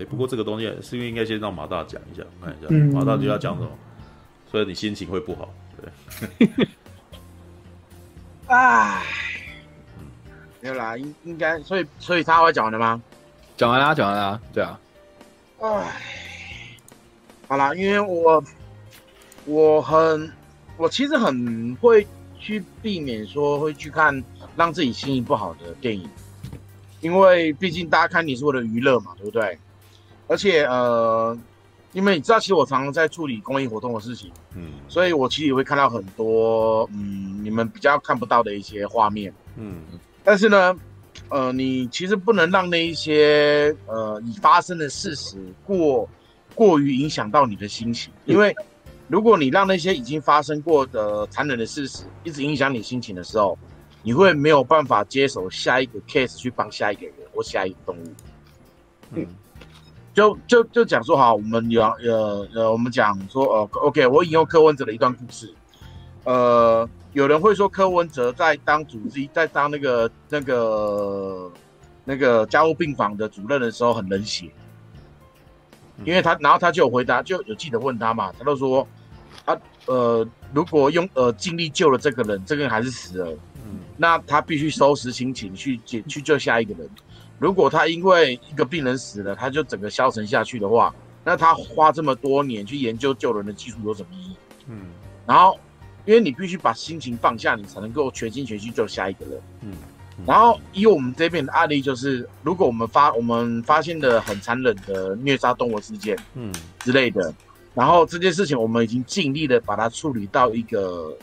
[0.00, 3.70] 哎，不过这个东西是不是应该先让马大讲一下，看一下，嗯、马大就要讲什么，
[4.50, 5.48] 所以你心情会不好，
[5.78, 6.48] 对。
[8.48, 9.02] 唉，
[10.60, 13.00] 没有啦，应应该，所以所以他会讲的吗？
[13.56, 14.80] 讲完啦，讲完啦，对啊。
[15.60, 16.02] 哎。
[17.46, 18.42] 好啦，因为我
[19.44, 20.32] 我很
[20.76, 22.06] 我其实很会
[22.38, 24.22] 去避免说会去看
[24.56, 26.08] 让自己心情不好的电影，
[27.00, 29.58] 因为毕竟大家看你是为了娱乐嘛，对不对？
[30.30, 31.36] 而且呃，
[31.92, 39.82] 因为你知道，其实我常常在处理公益活动的事情，嗯，所以我其实也会看到很多嗯你们比较看不到的一些画面，嗯，
[40.24, 40.74] 但是呢，
[41.28, 46.08] 呃，你其实不能让那一些呃已发生的事实过。
[46.52, 48.54] 过于影响到你的心情，因为
[49.06, 53.56] 如果你让那些已经发生过的残忍的事实一直影响你心情的时候，
[54.02, 58.12] 你会没有办法接手下一个 case 去帮下一个人或下一个动物。
[59.12, 59.26] 嗯，
[60.12, 65.52] 就就就讲说哈，我们有呃呃，我们讲说呃，OK，我引用柯文哲的一段故事。
[66.24, 71.50] 呃，有人会说柯文哲在当主治医，在当那个那个
[72.04, 74.50] 那个加护病房的主任的时候很冷血。
[76.04, 78.88] 因为他，然后他就有回答，就有记者问他嘛，他就说，
[79.44, 79.54] 他
[79.84, 83.30] 呃，如果用呃尽力救了这个人，这个人还是死了，
[83.66, 86.88] 嗯，那他必须收拾心情去解去救下一个人。
[87.40, 94.36] 如果他因为一个病人死了，他就整个消沉下去的话，那他花这么多年去研究救人的技术有什么意义？
[94.68, 94.82] 嗯，
[95.26, 95.58] 然后，
[96.04, 99.40] 因为你必须把心情放下，你才能够全心全意救下一个人。
[99.62, 99.72] 嗯。
[100.26, 107.32] 然后以我们这边的案例，就是如果我们发我们发现的很残忍的虐杀动物事件，嗯之类的，
[107.72, 111.16] 然后这件事情我们已经尽力的把它处理到一个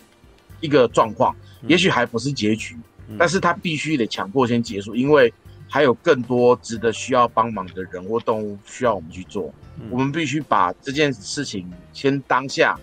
[0.61, 1.35] 一个状况，
[1.67, 2.75] 也许还不是结局，
[3.19, 5.31] 但是它必须得强迫先结束，因为
[5.69, 9.53] 还有更多值得需要帮忙的人或动物需要我们去做，
[9.89, 12.79] 我们必须把这件事情先当下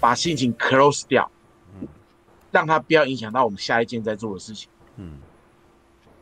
[0.00, 1.30] 把心情 close 掉，
[2.50, 5.18] 让它不要影响到我们下一件在做的事情，嗯。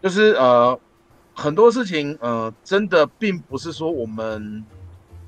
[0.02, 0.80] 就是呃，
[1.34, 4.64] 很多事情呃，真的并不是说我们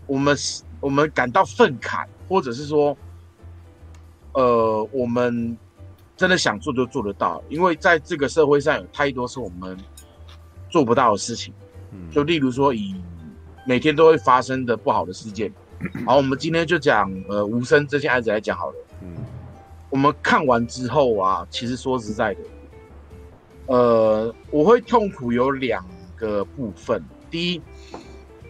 [0.06, 0.34] 我们
[0.80, 2.96] 我们感到愤慨，或者是说
[4.32, 5.54] 呃，我们
[6.16, 9.76] 真的想做就做得到，因为在这个社会上有太多是我们
[10.72, 11.54] 做不到的事情。
[11.92, 12.94] 嗯，就例如说以
[13.66, 15.52] 每天都会发生的不好的事件，
[16.06, 18.74] 好，我们今天就讲呃无声这些案子来讲好了。
[19.02, 19.08] 嗯，
[19.90, 22.40] 我们看完之后啊，其实说实在的。
[23.66, 25.84] 呃，我会痛苦有两
[26.16, 27.04] 个部分。
[27.30, 27.54] 第一，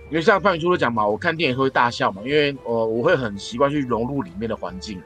[0.08, 5.00] 因为像范宇初都讲嘛，我看电影会大笑嘛，因为呃，我会很习惯去融入里面的环境，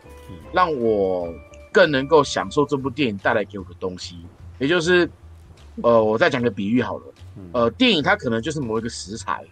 [0.52, 1.28] 让我
[1.72, 4.16] 更能够享受这部电影带来给我的东西。
[4.58, 5.10] 也就是，
[5.82, 7.04] 呃，我再讲个比喻好了，
[7.52, 9.44] 呃，电影它可能就是某一个食材，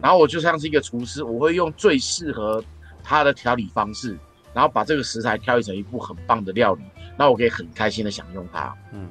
[0.00, 2.62] 然后我就像是一个厨师，我会用最适合
[3.02, 4.18] 它的调理方式，
[4.52, 6.82] 然后把这个食材调理成一部很棒的料理，
[7.16, 8.74] 那我可以很开心的享用它。
[8.92, 9.08] 嗯。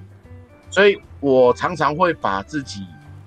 [0.70, 2.86] 所以我常常会把自己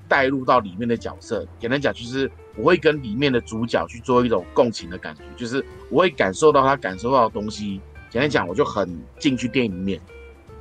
[0.09, 7.81] 带入到里面的角色，简单讲就是我会跟里面的主角去做一种共情的感觉，就是我会感受到他感受到的东西。
[8.11, 10.01] 简单讲，我就很进去电影里面。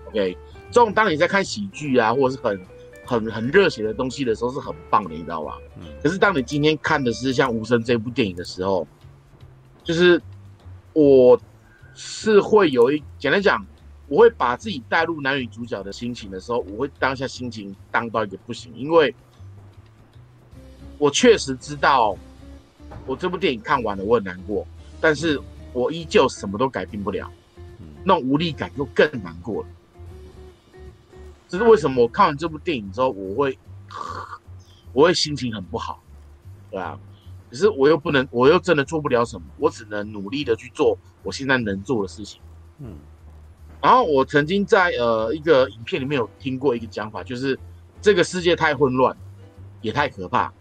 [0.07, 0.35] OK，
[0.73, 2.59] 这种当你在看喜剧啊，或者是很
[3.05, 5.59] 很很热血的东西的时候，是很棒的，你知道吧？
[5.77, 5.83] 嗯。
[6.01, 8.87] 可是当你今天看的是像《无声》这部电影的时候，
[9.83, 10.19] 就是
[10.93, 11.39] 我
[11.93, 13.63] 是会有一简单讲。
[14.09, 19.15] 我会把自己带入男女主角的心情的时候，我会当下心情当到一个不行，因为
[20.97, 22.15] 我确实知道，
[23.07, 24.67] 我这部电影看完了，我很难过，
[24.99, 25.39] 但是
[25.71, 27.31] 我依旧什么都改变不了，
[28.03, 29.69] 那种无力感就更难过了。
[31.53, 32.01] 这是为什么？
[32.01, 33.59] 我看完这部电影之后，我会
[34.91, 36.01] 我会心情很不好，
[36.71, 36.99] 对啊。
[37.47, 42.41] 可是我又不能，我又真的做不了什么，我只能努力的去做我现在能做的事情。
[42.79, 42.95] 嗯。
[43.83, 47.59] 然后我曾经在呃一个影片里面有听过一个讲法，就是
[48.01, 49.15] 这个世界太混乱，
[49.81, 50.51] 也太可怕，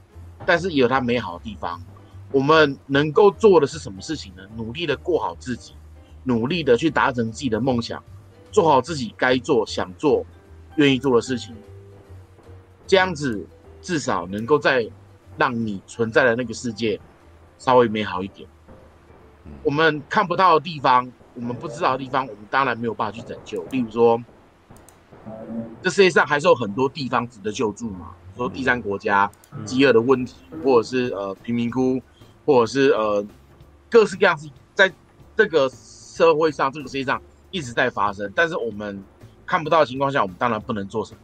[0.44, 1.82] 但是也有它美好的地方。
[2.30, 4.42] 我们能够做的是什么事情呢？
[4.56, 5.72] 努力的过好自己，
[6.24, 8.04] 努力的去达成自己的梦想，
[8.50, 10.26] 做好自己该做、想做、
[10.76, 11.54] 愿意做的事情。
[12.86, 13.46] 这样子
[13.80, 14.90] 至少能够在。
[15.38, 17.00] 让你存在的那个世界
[17.56, 18.46] 稍微美好一点。
[19.62, 23.64] 我们看不到的地方，我们不知道的地方，我们当然没有办法去拯救。
[23.70, 24.22] 例如说，
[25.82, 29.28] 这世界上还是有很多地方值得救助嘛，说第三国家
[29.64, 31.98] 饥饿的问题，或者是呃贫民窟，
[32.44, 33.26] 或者是呃
[33.88, 34.38] 各式各样，
[34.74, 34.92] 在
[35.34, 37.20] 这个社会上、这个世界上
[37.50, 38.30] 一直在发生。
[38.36, 39.02] 但是我们
[39.52, 41.18] 看不到的情况下，我们当然不能做什么。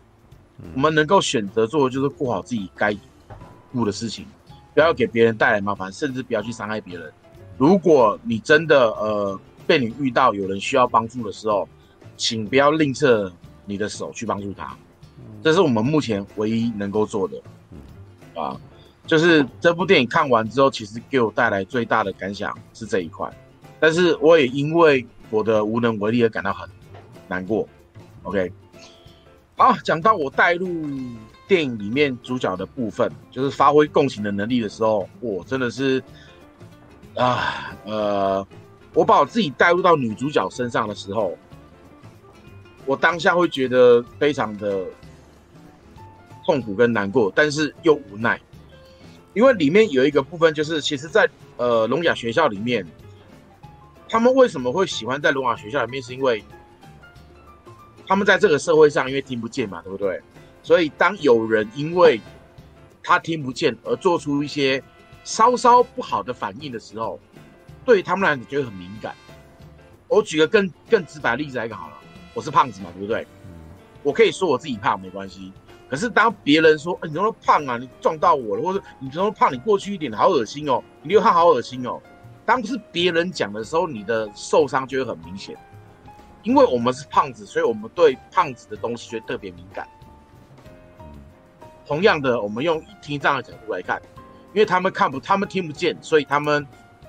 [0.75, 2.95] 我们能够选择做的就是过好自己该。
[3.73, 4.27] 顾的事情，
[4.75, 7.11] 不要给别人带来麻烦，甚至不要去伤害别人。
[7.57, 11.67] 如果你真的呃被你遇到有人需要帮助的时候，
[12.19, 13.31] 请不要吝啬
[13.65, 14.77] 你的手去帮助他。
[15.43, 17.43] 这是我们目前唯一能够做的。
[18.35, 18.55] 啊，
[19.07, 23.31] 就是这部电影看完之后，其实给我带来最大的感想是这一块。
[23.81, 26.69] 但是我也因为我的无能为力而感到很
[27.27, 27.67] 难过。
[28.29, 28.53] OK，
[29.57, 30.69] 好，讲到我带入。
[31.49, 36.03] 电影里面主角的部分，就是发挥共情的能力的时候，我真的是
[37.17, 38.47] 啊，呃，
[38.93, 41.35] 我把我自己带入到女主角身上的时候，
[42.85, 44.85] 我当下会觉得非常的
[46.45, 48.39] 痛苦跟难过，但是又无奈，
[49.33, 51.27] 因为里面有一个部分，就是其实在
[51.57, 52.87] 呃聋哑学校里面，
[54.07, 56.45] 他们为什么会喜欢在聋哑学校里面，是因为
[58.09, 60.21] 他们在这个社会上因为听不见嘛，对不对？
[60.63, 62.21] 所以，当有人因为
[63.03, 64.83] 他听不见而做出一些
[65.25, 67.21] 稍稍不好的反应的时候，
[67.85, 69.15] 对他们来讲就会很敏感。
[70.09, 71.95] 我举个更更直白的例子来讲好了，
[72.33, 73.27] 我是胖子嘛，对不对？
[74.03, 75.53] 我可以说我自己胖没关系。
[75.89, 77.79] 可是当别人说：“欸、你怎么胖啊？
[77.79, 79.53] 你撞到我了，或者你怎么胖？
[79.53, 80.83] 你过去一点，好恶心哦！
[81.03, 82.01] 你流汗好恶心哦。”
[82.45, 85.57] 当是别人讲的时候，你的受伤就会很明显。
[86.49, 89.87] 因为我们是胖子，所以我们对胖子的东西就特别敏感。
[91.87, 94.01] 同样的，我们用听障的角度来看，
[94.55, 96.67] 因为他们看不，他们听不见，所以他们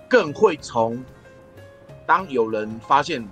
[0.10, 1.02] 更会从
[2.06, 3.26] 当有人发现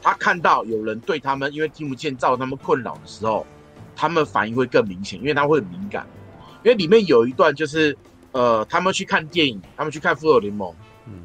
[0.00, 3.46] 他看到有人对他们因为听不见造成他们困扰的时候，
[3.94, 6.06] 他们反应会更明显，因为他会很敏感。
[6.62, 7.94] 因为里面有一段就是，
[8.32, 10.72] 呃，他们去看电影，他们去看《复仇联盟》，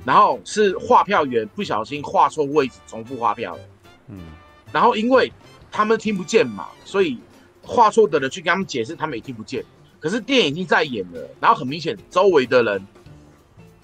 [0.05, 3.61] 然后是画票员不小心画错位置，重复画票了，
[4.07, 4.19] 嗯，
[4.71, 5.32] 然后因为
[5.71, 7.17] 他们听不见嘛，所以。
[7.61, 9.63] 画错的人去跟他们解释，他们也听不见。
[9.99, 12.88] 可是电影已经在演了，然后很明显，周围的人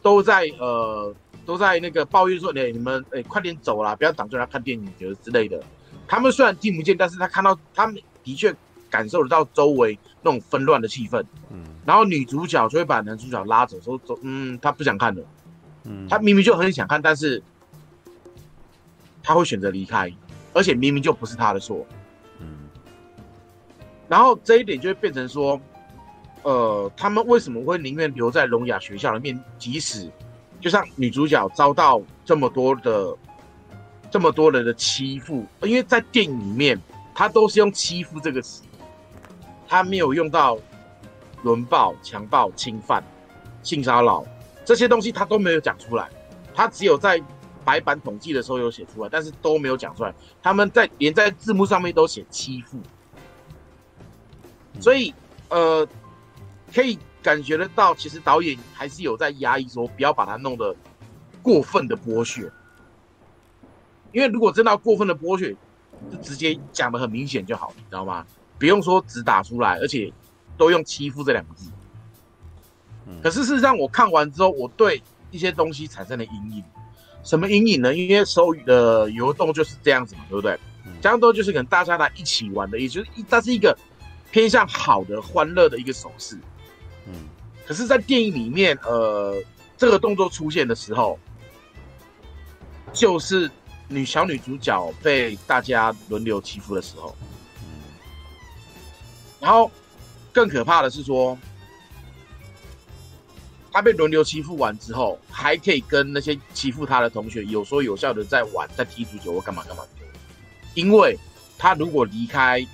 [0.02, 1.14] 都在呃
[1.46, 5.62] 都在那个抱怨说：“哎，你们哎快点走啦，不要挡住他看电影，就是之类的。”
[6.08, 8.56] 他们虽然听不见，但是他看到，他们的确
[8.90, 11.24] 感受得到周围那种纷乱的气氛。
[11.52, 11.64] 嗯。
[11.86, 15.22] 然后女主角就会把男主角拉走，说：“走，嗯，他不想看了。”
[15.86, 16.08] 嗯。
[16.10, 17.42] 他明明就很想看，但是
[19.24, 20.12] 他会选择离开，
[20.54, 21.86] 而且明明就不是他的错。
[22.40, 22.70] 嗯
[24.08, 25.60] 然后这一点就会变成说，
[26.44, 29.44] 呃，他们为什么会宁愿留在聋哑学校里面？
[29.58, 30.08] 即使
[30.62, 33.18] 就像女主角遭到这么多的
[34.12, 36.80] 这么多人的欺负，因为在电影里面，
[37.16, 38.62] 他都是用欺负这个词，
[39.68, 40.56] 他没有用到
[41.42, 43.04] 轮暴、强暴、侵犯、
[43.64, 44.24] 性骚扰
[44.66, 46.10] 这些东西，他都没有讲出来，
[46.54, 47.22] 他只有在
[47.64, 50.14] 白板统计的时候有写出来，但是都没有讲出来。
[50.42, 52.80] 他们在连在字幕上面都写欺负。
[54.80, 55.14] 所以，
[55.50, 55.88] 呃，
[56.74, 60.76] 可以感觉得到，其实导演还是有在压抑，说不要把它弄得
[61.42, 62.52] 过分的剥削。
[64.12, 65.56] 因为如果真的要过分的剥削，
[66.12, 68.26] 就直接讲的很明显就好，你知道吗？
[68.58, 70.12] 不用说只打出来，而且
[70.58, 71.72] 都用欺负这两个字。
[73.22, 75.02] 可是事实上，我看完之后，我对
[75.32, 76.64] 一些东西产生了阴影。
[77.24, 77.94] 什么阴影呢？
[77.96, 80.60] 因为手语的游动就是这样子嘛，对不对？
[81.02, 83.78] 这样都就是跟大家来一起玩的意思，就是它是一个。
[84.32, 86.38] 偏向好的、欢乐的一个手势，
[87.06, 87.14] 嗯，
[87.66, 89.42] 可是，在电影里面，呃，
[89.78, 91.18] 这个动作出现的时候，
[92.92, 93.50] 就是
[93.88, 97.16] 女小女主角被大家轮流欺负的时候，
[97.62, 97.80] 嗯，
[99.40, 99.72] 然后
[100.34, 101.38] 更可怕的是说，
[103.76, 109.84] 他被轮流欺负完之后，还可以跟那些欺负他的同学有说有笑的在玩，在踢足球或干嘛干嘛。
[110.76, 111.20] 因为
[111.58, 112.66] 他如果离开，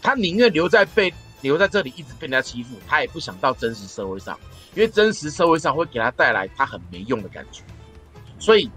[0.00, 4.38] 他宁愿留在被留在这里一直被人家欺负，他也不想到真实社会上，
[4.76, 7.64] 因为真实社会上会给他带来他很没用的感觉。
[8.38, 8.70] 所以，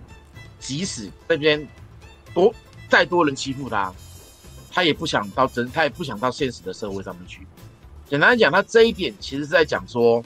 [0.57, 1.64] 即使那边
[2.34, 2.51] 多
[2.89, 3.93] 再多人欺负他，
[4.72, 7.45] 他也不想到真，他也不想到现实的社会上面去。
[8.09, 10.26] 简单讲，他这一点其实是在讲说，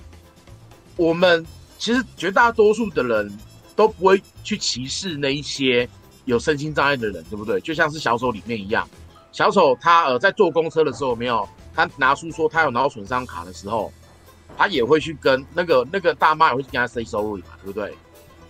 [0.98, 1.46] 我们
[1.78, 3.38] 其实绝大多数的人
[3.76, 5.88] 都不会去歧视那一些
[6.26, 7.60] 有身心障碍的人，对不对？
[7.62, 8.88] 就像是小丑里面一样，
[9.32, 13.92] 小丑他呃在坐公车的时候，没有他拿出说他有脑损伤卡的时候，
[14.58, 17.94] 他也会去跟那个那个大妈也会去跟他 say sorry 嘛，对不对？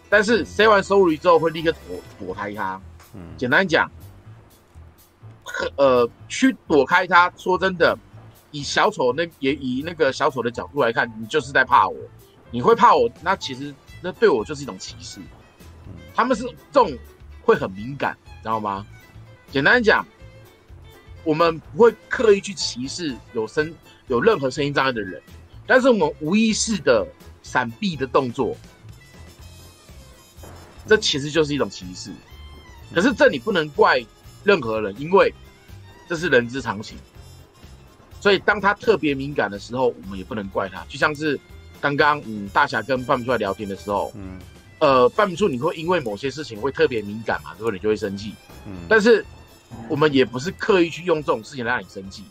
[0.10, 2.80] 但是 say 完 sorry 之后会立刻躲躲开他。
[3.16, 3.90] 嗯，简单讲，
[5.78, 7.98] 呃，去躲开他，说真的。
[8.52, 11.98] 以小丑那也以那个小丑的角度来看，你就是在怕我，
[12.56, 15.20] 你会怕我，那其实那对我就是一种歧视。
[16.16, 16.90] 他们是这种
[17.44, 18.88] 会很敏感，知道吗？
[19.52, 20.08] 简单讲，
[21.26, 23.76] 我们不会刻意去歧视有声
[24.08, 25.22] 有任何声音障碍的人，
[25.68, 27.06] 但是我们无意识的
[27.44, 28.56] 闪避的动作，
[30.88, 32.10] 这其实就是一种歧视。
[32.94, 34.02] 可是这你不能怪
[34.46, 35.34] 任何人，因为
[36.08, 36.98] 这是人之常情。
[38.22, 40.86] 所以，当他特别敏感的时候，我们也不能怪他。
[40.88, 41.38] 就像是
[41.86, 44.40] 刚刚，嗯，大侠跟半明出来聊天的时候，嗯，
[44.80, 48.34] 呃，半明处你会因为某些事情会特别敏感嘛，之后你就会生气，
[48.66, 48.80] 嗯。
[48.90, 49.24] 但是
[49.88, 52.24] 我们也不是刻意去用这种事情来让你生气，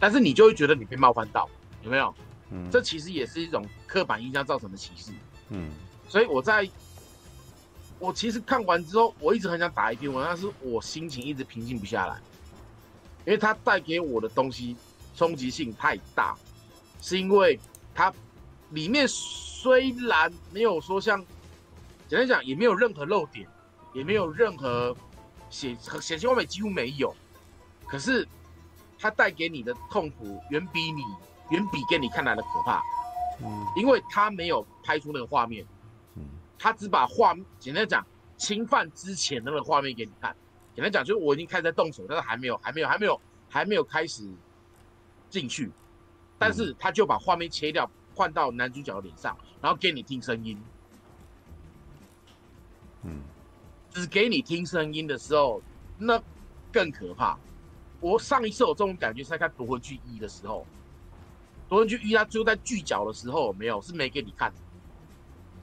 [0.00, 1.48] 但是你就会觉得你被冒犯到，
[1.84, 2.12] 有没有？
[2.50, 5.12] 嗯，这其实也是一种刻板印象造成的歧视，
[5.50, 5.70] 嗯。
[6.08, 6.68] 所以我在，
[8.00, 12.18] 我其实看完之后，我一直很想打一篇文，但是我心情一直平静不下来。
[13.24, 14.76] 因为它带给我的东西
[15.16, 16.36] 冲击性太大，
[17.02, 17.58] 是因为
[17.96, 18.12] 它
[18.70, 21.24] 里面虽然没有说像
[22.06, 23.48] 简单讲也没有任何漏点，
[23.94, 24.94] 也没有任何
[25.48, 27.14] 血血腥画面几乎没有，
[27.88, 28.28] 可是
[28.98, 31.02] 它带给你的痛苦远比你
[31.48, 32.82] 远比给你看来的可怕，
[33.42, 35.66] 嗯，因为它没有拍出那个画面，
[36.16, 36.22] 嗯，
[36.58, 40.36] 它只把画简单讲侵犯之前的那个画面给你看。
[40.74, 44.28] 简单讲，就是我已经开始在动手，但是还没有，还没有，还没有，还没有开始
[45.30, 45.72] 进去，
[46.38, 50.58] 但是他就把画面切掉，换到男主角的脸上，然后给你听声音。
[53.02, 53.20] 嗯，
[53.90, 55.62] 只给你听声音的时候，
[55.98, 56.22] 那
[56.72, 57.38] 更可怕。
[58.00, 60.66] 我上一次有这种感觉是在看《夺魂锯一》的时候，
[61.68, 64.52] 《夺魂锯一》他最后在锯脚的时候，没有，是没给你看，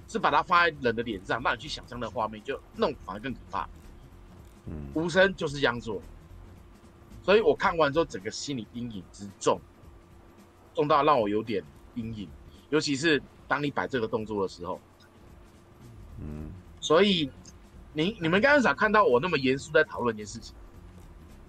[0.08, 3.70] 是把它放在人的脸上，让你去想象那画面，就那种反而更可怕。
[4.66, 6.02] 嗯，无声就是这样做，
[7.22, 9.60] 所以我看完之后，整个心理阴影之重，
[10.74, 11.64] 重到让我有点
[11.96, 12.28] 阴影，
[12.70, 14.80] 尤其是当你摆这个动作的时候，
[16.20, 17.30] 嗯，所以
[17.94, 20.56] 你你们刚刚想看到我那么严肃在讨论一件事情，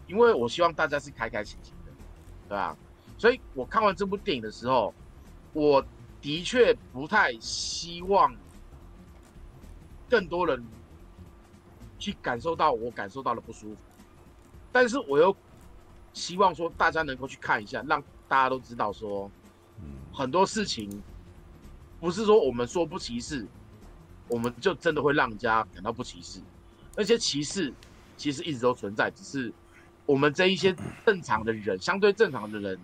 [0.07, 1.93] 因为我希望大家是开开心心的，
[2.49, 2.77] 对吧？
[3.19, 4.95] 所以我看完这部电影的时候，
[5.53, 5.85] 我
[6.21, 8.35] 的确不太希望
[10.09, 10.65] 更多人。
[11.97, 13.77] 去感受到我感受到的不舒服，
[14.71, 15.35] 但是我又
[16.15, 19.31] 希望说大家能够去看一下，让大家都知道说，
[20.11, 20.89] 很多事情
[22.01, 23.47] 不是说我们说不歧视，
[24.29, 26.41] 我们就真的会让人家感到不歧视。
[26.97, 27.71] 那些歧视
[28.17, 29.53] 其实一直都存在，只是
[30.07, 32.79] 我们这一些正常的人，相对正常的人，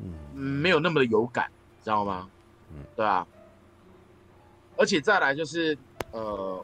[0.00, 1.50] 嗯，没有那么的有感，
[1.82, 2.28] 知道吗？
[2.74, 3.26] 嗯，对啊。
[4.76, 5.78] 而且再来就是，
[6.12, 6.62] 呃。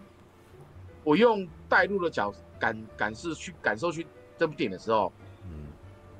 [1.05, 4.07] 我用带入的角感感受去感受去
[4.38, 5.21] 这部电影的时候，嗯，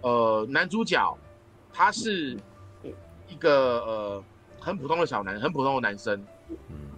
[0.03, 1.19] 呃，男主角
[1.73, 2.37] 他是
[3.29, 4.25] 一个呃
[4.61, 6.23] 很普通的小男，很普通的男生，
[6.69, 6.91] 嗯，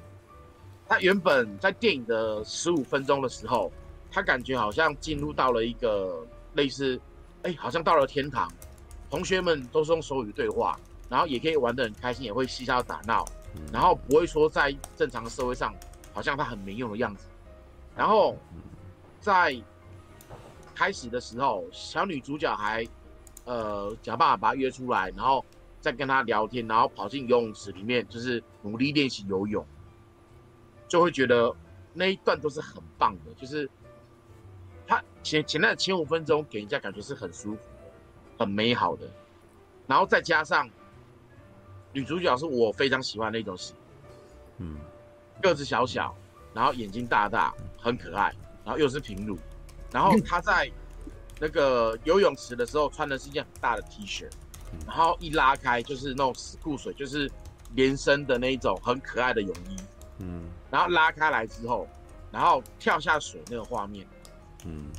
[0.88, 3.70] 他原本在电影的十五分钟的时候，
[4.11, 7.00] 他感觉好像进入到了一个类似，
[7.42, 8.50] 哎，好像到了天堂，
[9.09, 10.78] 同学们都是用手语对话，
[11.09, 13.24] 然后也可以玩得很开心，也会嬉笑打闹，
[13.72, 15.74] 然后不会说在正常的社会上
[16.12, 17.26] 好像他很没用的样子。
[17.96, 18.36] 然后，
[19.20, 19.57] 在
[20.75, 22.87] 开始的时候，小女主角还
[23.45, 25.45] 呃想办法把她约出来，然后
[25.81, 29.64] 再跟她聊天，然后跑进游泳池里面，就是努力练习游泳，
[30.89, 31.55] 就会觉得
[31.93, 33.70] 那一段都是很棒的，就是
[34.87, 39.09] 她前前那前五分钟给人家感觉是很舒服的，很美好的，
[39.87, 40.68] 然后再加上
[41.93, 43.75] 女主角是我非常喜欢的那种型，
[44.59, 44.79] 嗯，
[45.41, 46.14] 个子小小。
[46.55, 48.33] 然后眼睛大大，很可爱，
[48.64, 49.37] 然后又是平乳，
[49.95, 50.68] 然后他在
[51.38, 54.28] 那个游泳池的时候穿的是一件很大的 T 恤，
[54.84, 57.30] 然后一拉开就是那种死裤水，就是
[57.76, 59.76] 连身的那一种很可爱的泳衣，
[60.18, 61.86] 嗯，然后拉开来之后，
[62.32, 64.05] 然后跳下水那个画面，
[64.64, 64.90] 嗯，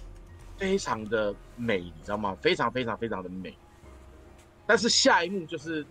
[0.57, 2.33] 非常的美，你知道吗？
[2.41, 3.53] 非常非常非常的美。
[4.65, 5.85] 但是下一幕就是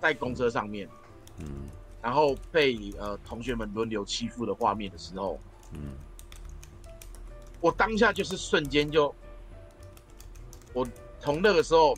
[0.00, 0.88] 在公车上面，
[1.38, 1.68] 嗯，
[2.00, 5.36] 然后被呃同学们轮流欺负的画面的时候，
[5.72, 5.96] 嗯，
[7.64, 9.14] 我当下就是瞬间就，
[10.74, 10.86] 我
[11.18, 11.96] 从那个时候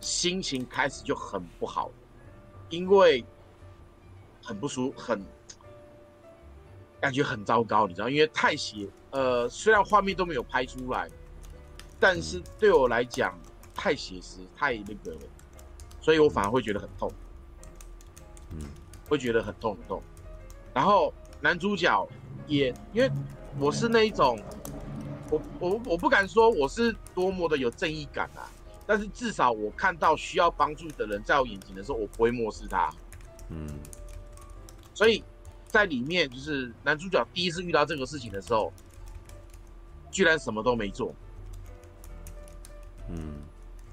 [0.00, 1.92] 心情开始就很不好。
[2.70, 3.24] 因为
[4.42, 5.24] 很不舒服，很
[7.00, 8.08] 感觉很糟糕，你知道？
[8.08, 11.08] 因为太血，呃，虽然画面都没有拍出来，
[12.00, 13.38] 但是对我来讲
[13.72, 15.20] 太写实，太那个了，
[16.00, 17.12] 所以我反而会觉得很痛，
[18.50, 18.66] 嗯，
[19.08, 20.02] 会觉得很痛很痛。
[20.74, 22.08] 然后男主角
[22.48, 23.08] 也，因为
[23.60, 24.36] 我是那一种，
[25.30, 28.48] 我我我不敢说我是多么的有正义感啊。
[28.88, 32.88] 但是至少我看到需要帮助的人在我眼前的时候，我不会漠视他。
[33.48, 33.68] 嗯，
[34.94, 35.24] 所以
[35.66, 38.72] 在里面就是男主角第一次遇到这个事情的时候，
[40.12, 41.12] 居然什么都没做。
[43.08, 43.40] 嗯，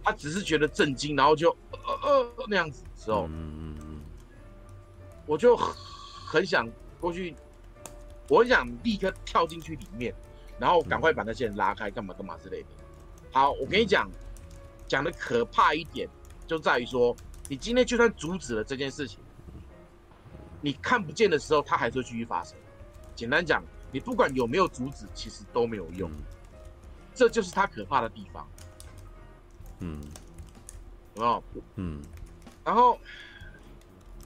[0.04, 4.02] 他只是觉得震惊，然后就呃呃那样子的时候，嗯嗯嗯，
[5.26, 6.70] 我就很想
[7.00, 7.36] 过去，
[8.30, 10.14] 我很想立刻跳进去里面，
[10.60, 12.70] 然后赶快把那些人拉开，干嘛干嘛之类的。
[13.32, 14.10] 好，我跟你讲。
[14.86, 16.08] 讲的可怕一点，
[16.46, 17.16] 就在于说，
[17.50, 19.18] 你今天就算阻止了这件事情，
[20.62, 22.56] 你看不见的时候，它还是会继续发生。
[23.16, 26.12] 简单讲，你不管有没有阻止，其实都没有用。
[27.16, 28.48] 这就是它可怕的地方。
[29.80, 30.00] 嗯，
[31.16, 31.44] 有没有？
[31.76, 32.02] 嗯。
[32.64, 33.00] 然后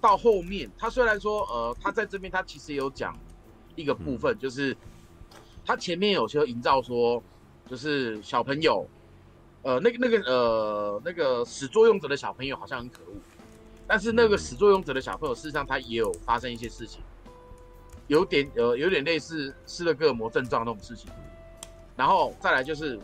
[0.02, 3.18] 到后面，他虽然说，呃，他在这边他其实也有讲
[3.76, 4.76] 一个部分，就是
[5.68, 7.22] 他前面有些营造说，
[7.70, 8.88] 就是小朋友。
[9.64, 13.16] 呃，那个、那个、呃，那个始作俑者的小朋友好像很可恶，
[13.86, 17.02] 但是那个始作俑者的小朋友，事实上他也有发生一些事情，
[18.08, 21.12] 有点呃，有点类似斯德哥尔摩症状那种事情。
[21.98, 22.98] 然后再来就是，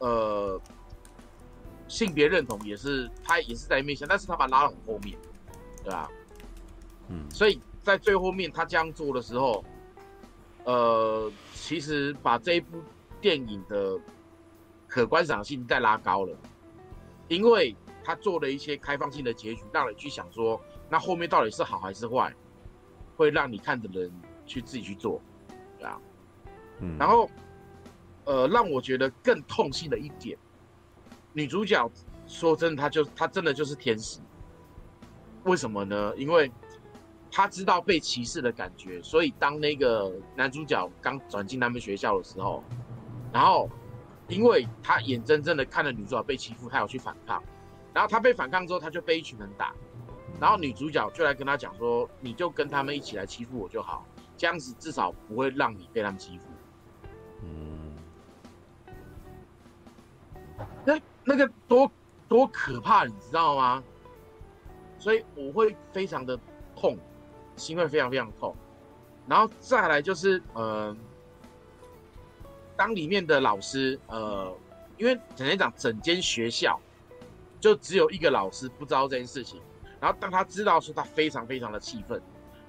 [0.00, 0.60] 呃，
[1.86, 5.16] 性别认同也是他也是在面向，但是他把他拉到很后面，
[5.82, 6.10] 对吧？
[7.08, 9.64] 嗯，所以在最后面他这样做的时候，
[10.68, 12.82] 呃，其实把这一部
[13.20, 13.98] 电影的。
[14.90, 16.34] 可观赏性再拉高了，
[17.28, 20.58] 因为他做了一些开放性的结局，让你去想说，
[20.88, 22.34] 那后面到底是好还是坏，
[23.14, 24.10] 会让你看的人
[24.46, 25.20] 去自己去做，
[25.78, 26.00] 对啊，
[26.80, 27.28] 嗯，然后，
[28.24, 30.38] 呃，让我觉得更痛心的一点，
[31.34, 31.86] 女主角
[32.26, 34.20] 说真的，她就她真的就是天使，
[35.44, 36.16] 为什么呢？
[36.16, 36.50] 因为
[37.30, 42.62] 他知道被歧视的感觉，所以当那个男主角刚转进他们学校的时候，
[43.32, 43.68] 然后。
[44.28, 47.42] 因为他眼睁睁的看着女主角被欺负，他要去反抗，
[47.94, 49.72] 然后他被反抗之后，他就被一群人打，
[50.38, 54.04] 然后女主角就来跟他讲说：“你就跟他们一起来欺负我就好，
[54.36, 56.44] 这样子至少不会让你被他们欺负。”
[57.42, 57.96] 嗯，
[60.84, 61.90] 那那个多
[62.28, 63.82] 多可怕，你知道吗？
[64.98, 66.38] 所以我会非常的
[66.76, 66.98] 痛，
[67.58, 68.54] 心会非常非常痛，
[69.26, 70.64] 然后再来就是嗯。
[70.64, 70.96] 呃
[72.78, 74.56] 当里面的老师，呃，
[74.98, 76.78] 因为整天讲整间学校
[77.58, 79.60] 就只有一个老师不知道这件事情，
[79.98, 82.22] 然后当他知道说，他非常非常的气愤，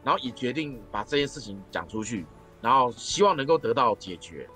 [0.04, 2.26] 然后也决定把这件事情讲出去，
[2.60, 4.50] 然后希望能够得到解决，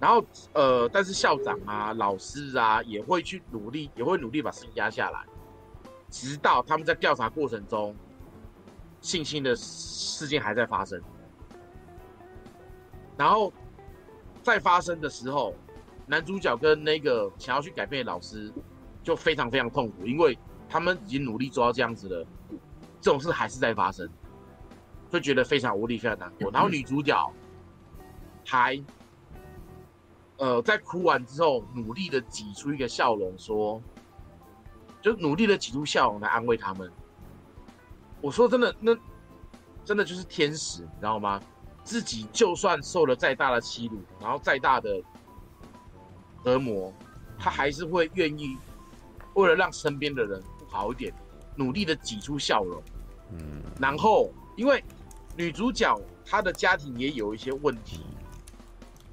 [0.00, 5.26] 然后呃，但是校长啊、老师啊也会去努力，也会努力把事情压下来，
[6.08, 7.94] 直到他们在调查过程中，
[9.00, 11.00] 性侵的事件还在发生，
[13.16, 13.52] 然后。
[14.42, 15.54] 在发生的时候，
[16.06, 18.50] 男主角跟那个想要去改变的老师
[19.02, 20.36] 就非常非常痛苦，因为
[20.66, 22.26] 他们已经努力做到这样子了，
[23.02, 24.08] 这种事还是在发生，
[25.10, 26.50] 就觉得非常无力，非常难过。
[26.50, 27.14] 然后女主角
[28.46, 28.82] 还
[30.38, 33.80] 呃在哭完之后，努力的挤出一个笑容，说，
[35.02, 36.90] 就努力的挤出笑容来安慰他们。
[38.20, 38.96] 我说真的，那
[39.84, 41.40] 真的就是天使，你知道吗？
[41.82, 45.02] 自己就算受了再大的欺辱，然后再大的
[46.44, 46.92] 折磨，
[47.38, 48.56] 他还是会愿意
[49.34, 51.12] 为了让身边的人好一点，
[51.56, 52.82] 努力的挤出笑容。
[53.32, 54.84] 嗯，然后因为
[55.36, 58.04] 女主角她的家庭也有一些问题，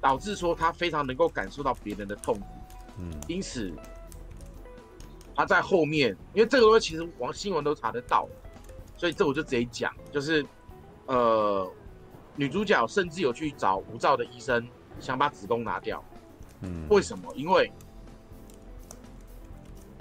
[0.00, 2.46] 导致说她非常能够感受到别人的痛苦。
[2.98, 3.72] 嗯，因此
[5.34, 8.28] 她在后面，因为这个东西其实网新闻都查得到，
[8.98, 10.44] 所以这我就直接讲，就是
[11.06, 11.72] 呃。
[12.40, 14.64] 女主角甚至有去找无照的医生，
[15.00, 16.00] 想把子宫拿掉。
[16.60, 17.34] 嗯，为什么？
[17.34, 17.68] 因为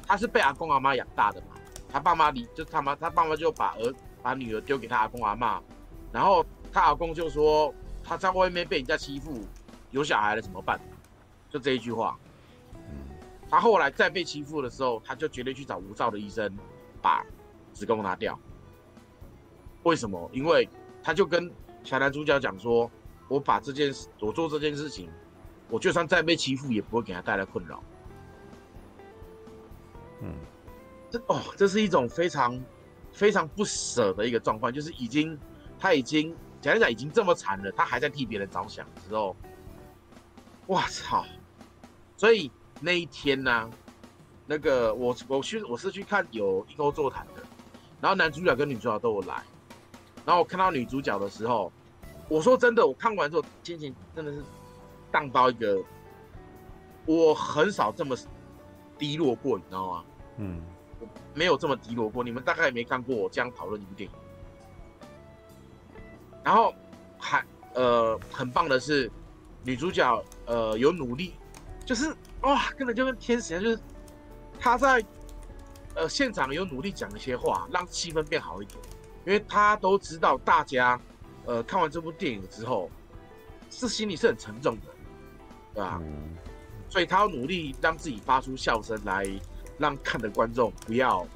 [0.05, 1.55] 她是被阿公阿妈养大的嘛。
[1.89, 3.91] 她爸妈离就他妈她爸妈就把儿
[4.21, 5.59] 把女儿丢给她阿公阿妈，
[6.11, 7.73] 然后她阿公就说
[8.03, 9.41] 他在外面被人家欺负，
[9.89, 10.79] 有小孩了怎么办？
[11.49, 12.19] 就这一句话。
[13.49, 16.55] 他后来再被欺负的时候，他就决定去找无照的医生
[17.01, 17.25] 把
[17.73, 18.39] 子宫拿掉。
[19.87, 20.29] 为什么？
[20.33, 20.67] 因为
[21.01, 21.51] 他就跟
[21.83, 22.91] 小男主角讲说
[23.29, 25.09] ：“我把这件事，我做这件事情，
[25.69, 27.81] 我就算再被欺负，也不会给他带来困扰。”
[30.21, 30.33] 嗯，
[31.09, 32.59] 这哦，这是一种非常
[33.11, 35.37] 非常不舍的一个状况，就是已经
[35.79, 39.35] 他已经讲一讲已经这么惨了，他还在替别人着想的时候，
[40.67, 41.25] 哇操！
[42.15, 42.51] 所以。
[42.79, 43.69] 那一天呢、啊，
[44.45, 47.41] 那个我我去我是去看有一钩座谈的，
[47.99, 49.43] 然后男主角跟女主角都有来，
[50.27, 51.71] 然后我看到女主角的时候，
[52.27, 54.43] 我说真的，我看完之后心情真的是
[55.09, 55.81] 荡到一个，
[57.05, 58.13] 我很少这么
[58.97, 60.03] 低落过，你知道吗？
[60.35, 60.61] 嗯，
[60.99, 64.15] 我没有这么低落过，你们大概也没看过我这样讨论一部电影。
[66.43, 66.73] 然后
[67.17, 67.41] 还
[67.73, 69.09] 呃很棒的是，
[69.63, 71.35] 女主角呃有努力，
[71.85, 72.13] 就是。
[72.41, 73.79] 哇，根本就跟天使一样，就是
[74.59, 75.03] 她在
[75.95, 78.77] 呃现场有努力讲一些话，让气氛变好一点，
[79.27, 80.97] 因为他都知道大家
[81.45, 82.89] 呃看完这部电影之后
[83.69, 84.87] 是心里是很沉重的，
[85.73, 85.99] 对吧？
[86.01, 86.33] 嗯、
[86.87, 89.27] 所以他要努力让自己发出笑声来，
[89.77, 91.27] 让看的观众不要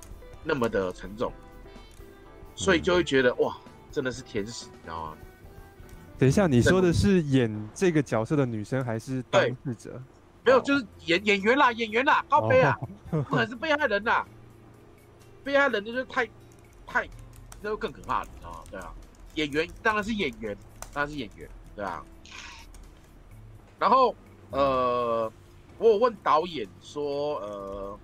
[0.42, 1.34] 那么的沉重，
[2.56, 3.58] 所以就会觉得哇，
[3.92, 5.18] 真的是天使，你知道吗？
[6.18, 10.02] 等一下，你说的是演这个角色的女生还是当事者？
[10.46, 12.80] 没有，就是演演员啦，演员啦，高飞啊，
[13.12, 14.26] 不可能是被害人啦，
[15.44, 16.26] 被害人就是太
[16.88, 17.10] 太，
[17.62, 18.59] 那就更可怕了，你知道吗？
[18.70, 18.93] 对啊，
[19.36, 20.57] 演员当然是演员，
[20.93, 22.03] 当然是演员，对啊。
[23.80, 24.16] 然后
[24.49, 25.32] 呃，
[25.78, 27.99] 我有问导演说，呃，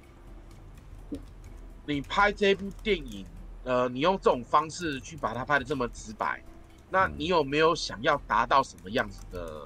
[1.86, 3.26] 你拍这部电影，
[3.64, 6.44] 呃，你用这种方式去把它拍的这么直白，
[6.90, 9.62] 那你有没有想要达到什么样子的？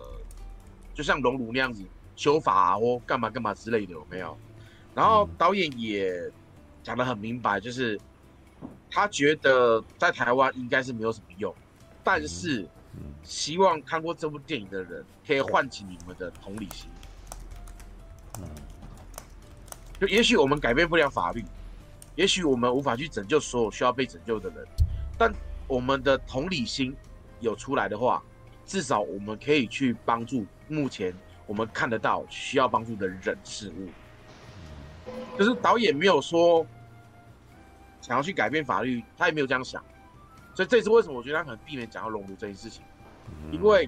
[0.94, 1.84] 就像熔炉那样子。
[2.18, 4.38] 修法啊，或干嘛干嘛之类的有没有？
[4.94, 6.30] 然后导演也
[6.84, 8.00] 讲得很明白，就是
[8.92, 11.56] 他觉得在台湾应该是没有什么用，
[12.04, 12.68] 但是
[13.24, 16.90] 希望看过这部电影的人可以唤起你们的同理心。
[20.00, 21.44] 就也许我们改变不了法律，
[22.16, 24.68] 也许我们无法去拯救所有需要被拯救的人，
[25.18, 25.34] 但
[25.68, 26.96] 我们的同理心
[27.40, 28.22] 有出来的话，
[28.66, 31.16] 至少我们可以去帮助目前。
[31.48, 33.90] 我们看得到需要帮助的人事物，
[35.38, 36.66] 就是导演没有说
[38.02, 39.84] 想要去改变法律，他也没有这样想，
[40.54, 42.84] 所以这也是为什么我觉得他很避免讲到熔炉这件事情，
[43.52, 43.86] 因为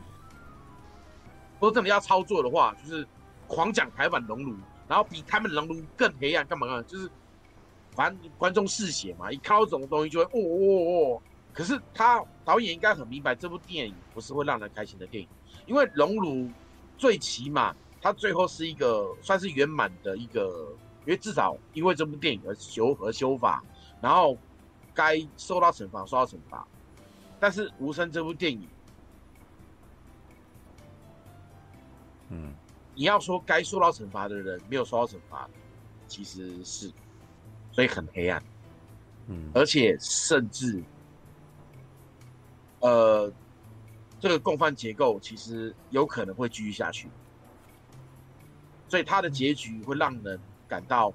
[1.55, 3.05] 如果真的要操作的话，就是
[3.47, 4.55] 狂讲台版熔炉，
[4.87, 7.09] 然后比他们熔炉更黑暗，干嘛干嘛，就是
[7.91, 10.65] 反正观众嗜血嘛，一看到这种东西就会哦哦
[11.17, 11.21] 哦，
[11.53, 15.29] 可是他导演应该很明白，这部电影不是会让人开心的电影，
[15.65, 16.49] 因为熔炉。
[16.95, 20.73] 最起码，他最后是一个算是圆满的一个，
[21.05, 23.61] 因为至少因为这部电影而修和修法，
[24.03, 24.37] 然后
[24.93, 26.67] 该受到惩罚受到惩罚。
[27.39, 28.67] 但是无声这部电影，
[32.27, 32.53] 嗯，
[32.93, 35.49] 你要说该受到惩罚的人没有受到惩罚，
[36.05, 36.91] 其实是，
[37.71, 38.43] 所以很黑暗，
[39.27, 40.83] 嗯，而且甚至，
[42.81, 43.31] 呃。
[44.19, 47.09] 这个共犯结构其实有可能会继续下去，
[48.87, 51.13] 所以它的结局会让人感到，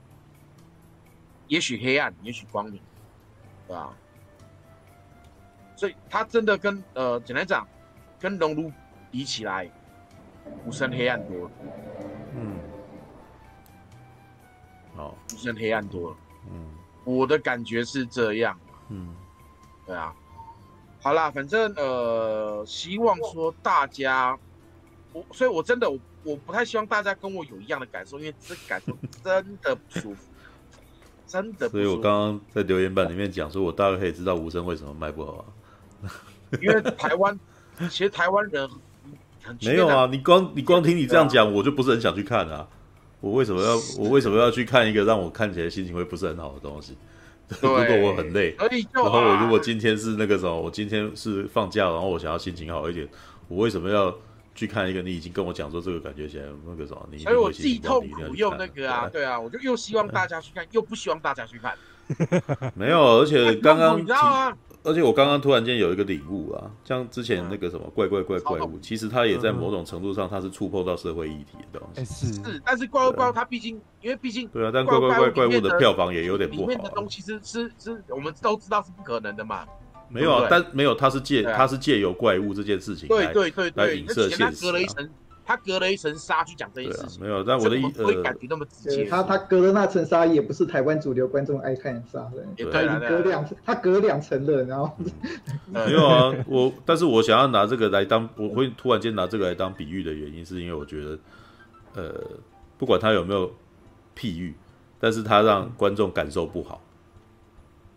[1.49, 2.81] 也许黑暗，也许光明，
[3.67, 3.93] 对吧？
[5.75, 7.67] 所以他真的跟呃，简单讲，
[8.19, 8.73] 跟熔炉
[9.11, 9.71] 比起来，
[10.65, 11.51] 无声黑暗多了。
[12.35, 12.59] 嗯，
[14.95, 16.17] 好，无声黑暗多了。
[16.51, 16.69] 嗯，
[17.05, 18.59] 我的感觉是这样。
[18.89, 19.15] 嗯，
[19.87, 20.15] 对啊。
[21.01, 24.37] 好啦，反正呃，希望说大家，
[25.13, 28.93] 我所以，我真的我我不太希望大家跟我有一样的感受，因为这感受
[29.23, 30.28] 真的不舒服，
[31.29, 31.69] 真的。
[31.69, 35.45] 所以我刚刚在留言板里面讲说，我大概可以知道无声为什么卖不好
[36.03, 36.11] 啊，
[36.61, 37.39] 因为台湾
[37.83, 38.69] 其实台湾人
[39.43, 42.67] 很没有啊，你光你光听你这样讲，我就不是很想去看啊，
[43.21, 46.97] 我为什么要我为什么要去看一个让我看起来心情会不是很好的东西？
[47.61, 48.55] 如果我很累，
[48.93, 53.09] 然后我如果今天是那个什么，我今天是放假，然后我想要心情好一点，
[53.49, 54.15] 我为什么要
[54.59, 57.09] 去看一个你已经跟我讲说这个感觉起来那个什么？
[57.13, 61.73] 你所以我既痛苦又那个啊，对啊，我就又希望大家去看，又不希望大家去看。
[62.75, 64.57] 没有，而且刚刚你知道吗？
[64.83, 72.05] 而且我刚刚突然间有一个领悟啊，像之前那个什么怪怪怪怪物，其实它也在某种程度上，它是触碰到社会议题的东西。
[72.05, 76.63] 是，但是怪物怪物它毕竟，因为毕竟对啊，但怪怪怪怪物的票房也有点不好。
[76.63, 79.65] 里面的东西是是是，我们都知道是不可能的嘛。
[80.09, 84.67] 没有啊，但没有，他是借他是借由怪物这件事情来对对对来影射现实。
[85.51, 87.43] 他隔了一层纱去讲这件事情，啊，没有。
[87.43, 89.07] 但我的意思，不会感觉那么直接。
[89.07, 94.95] 他他隔了那层纱，也不是台湾主流观众爱看的纱，对，对啊，隔两层，他隔两层了，然后
[95.73, 96.35] 没有啊。
[96.47, 101.19] 我但是我想要拿这个来当，我会突然间拿这个来当比喻的原因，是因为我觉得，
[101.95, 102.15] 呃，
[102.77, 103.49] 不管他有没有
[104.15, 104.55] 譬喻，
[105.01, 106.83] 但是他让观众感受不好。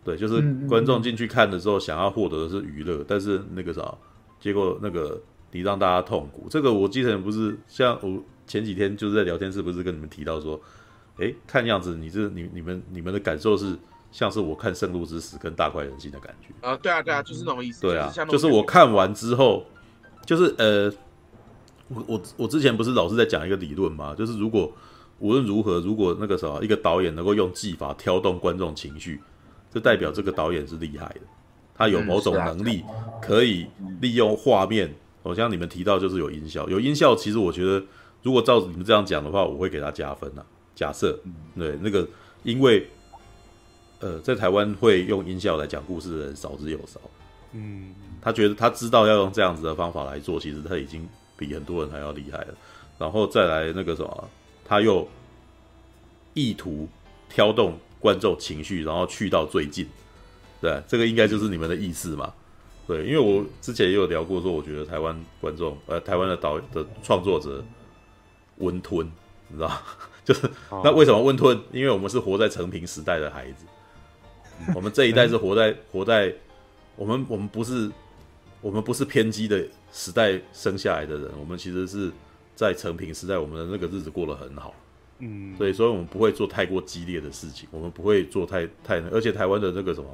[0.04, 3.94] 对，就是观众进去看的时候，想要获得的是娱乐，但是那个啥，
[4.40, 5.20] 结果那个。
[5.54, 10.58] 你让大家痛苦，这个我记得不是像我前几天就是在聊天室，不是跟你们提到说，
[11.18, 13.76] 哎，看样子你这你你们你们的感受是
[14.10, 17.82] 像是我看《圣路之死》跟《大快人心》的感觉啊，对啊对啊，就是那种意思。
[17.82, 19.66] 对啊，就是，就是我看完之后，
[20.24, 20.90] 就是呃，
[21.88, 24.72] 我我我之前不是老是在讲一个理论嘛，就是如果
[25.18, 29.20] 无论如何，如果那个什么一个导演能够用技法挑动观众情绪，
[29.72, 31.20] 就代表这个导演是厉害的，
[31.74, 32.84] 他有某种能力
[33.20, 33.66] 可以
[34.00, 34.92] 利用画面。
[35.24, 37.80] 好像你们提到就是有音效，有音效，其实我觉得，
[38.24, 40.44] 如果照你们这样讲的话，我会给他加分呐。
[40.74, 41.16] 假设，
[41.56, 42.04] 对那个，
[42.42, 42.88] 因为，
[44.00, 47.00] 呃，在台湾会用音效来讲故事的人少之又少。
[47.52, 52.54] 嗯，他觉得他知道要用这样子的方法来做，其实他已经比很多人还要厉害了。
[52.98, 54.28] 然后再来那个什么，
[54.64, 55.06] 他又
[56.34, 56.88] 意图
[57.28, 59.88] 挑动观众情绪，然后去到最近，
[60.60, 62.34] 对，这个应该就是你们的意思嘛。
[62.84, 67.64] 对，因为我之前也有聊过，说我觉得台湾观众，呃，台湾的导的创作者
[68.56, 69.06] 温吞，
[69.46, 69.70] 你知道，
[70.24, 70.50] 就是
[70.82, 71.56] 那为什么温吞？
[71.70, 73.64] 因为我们是活在成平时代的孩子，
[74.74, 76.34] 我们这一代是活在 活在
[76.96, 77.88] 我们我们不是
[78.60, 82.10] 我们不是偏激的时代生下来的人，我们其实是
[82.56, 84.74] 在成平时代，我们的那个日子过得很好，
[85.22, 90.08] 嗯，所以所以我们不会做太过激烈的事情，我们不会做太太，而且台湾的那个什么。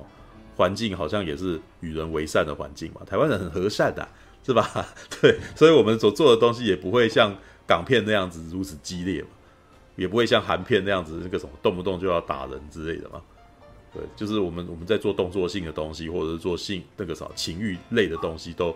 [0.59, 4.09] 环境好像也是与人为善的环境嘛，台湾人很和善的，
[4.45, 4.69] 是吧？
[5.23, 7.33] 对，所以我们所做的东西也不会像
[7.65, 9.29] 港片那样子如此激烈嘛，
[9.95, 13.23] 也不会像韩片那样子那个什么动不动就要打人之类的嘛。
[13.95, 18.75] 对，就是我们我们在做动作性的东西，或者是做性那个什么情欲类的东西都，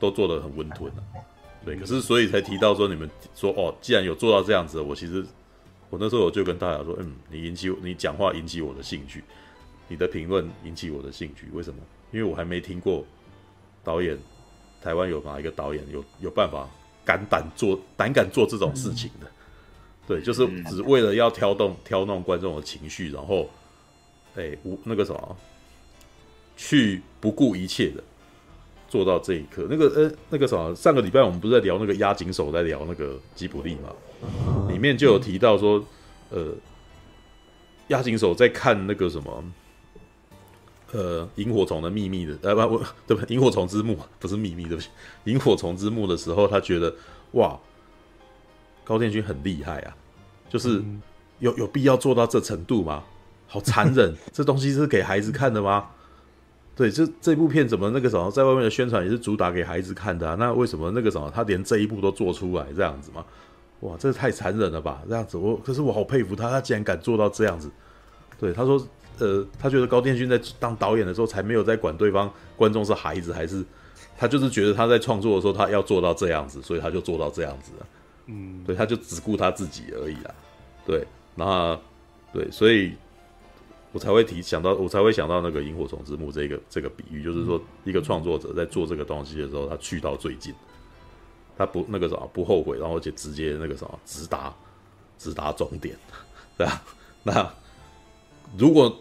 [0.00, 1.00] 都做得很温吞啊。
[1.64, 5.24] 对，可是所以才提到说，你们说哦，既然有做到这样子，我其实
[5.90, 9.22] 我那时候我就跟大家说，嗯，你引起你讲话引起我的兴趣。
[9.88, 11.80] 你的评论引起我的兴趣，为什么？
[12.12, 13.04] 因为我还没听过
[13.82, 14.16] 导演，
[14.80, 16.70] 台湾有哪一个导演有有办法
[17.04, 19.26] 敢胆做胆敢做这种事情的？
[20.06, 23.50] 对，就是只为了要挑动挑动观众的情绪，然后，
[24.36, 25.36] 哎，无那个什么，
[26.56, 28.00] 去不顾一切的
[28.88, 29.66] 做到这一刻。
[29.68, 33.92] 那个呃，那个什么，上个礼拜我们不是在聊那个押井守，在聊那个吉卜力嘛？
[34.68, 35.84] 里面就有提到说，
[36.30, 36.54] 呃，
[37.88, 39.44] 押井守在看那个什么。
[40.92, 44.88] 呃，萤火虫的秘密的，呃不不， 对不，萤火虫之墓不是秘密，对不起，
[45.22, 46.92] 萤火虫之墓的时候，他觉得
[47.34, 47.56] 哇，
[48.82, 49.96] 高畑勋很厉害啊，
[50.48, 50.82] 就是
[51.38, 53.04] 有有必要做到这程度吗？
[53.46, 55.90] 好残忍， 这东西是给孩子看的吗？
[56.74, 60.34] 对，这这部片怎么那个什么，在外面的宣传也是主打给孩子看的啊？
[60.40, 63.24] 那为什么那个什么，他连这一步都做出来这样子吗？
[63.80, 65.02] 哇，这太残忍了吧？
[65.08, 67.70] 这样子，我可是我好佩服他，他竟然敢做到这样子。
[68.38, 68.84] 对，他说。
[69.18, 73.62] 呃，他觉得高天勋在当导演的时候，才没有在管对方观众是孩子还是，
[74.16, 77.86] 他就是觉得他在创作的时候，他要做到这样子，所以他就做到这样子了。
[78.28, 80.34] 嗯，对，他就只顾他自己而已啦。
[80.86, 81.78] 对，那
[82.32, 82.94] 对，所以
[83.92, 90.54] 我才会提想到，我才会想到那个萤火虫之墓这个这个比喻，就是说一个创作者在做这个东西的时候，他去到最近，
[91.60, 94.50] 他不那个什么不后悔，然后而且直接那个什么直达
[95.18, 95.94] 直达终点，
[96.56, 96.82] 对啊，
[97.22, 97.52] 那
[98.56, 98.96] 如果。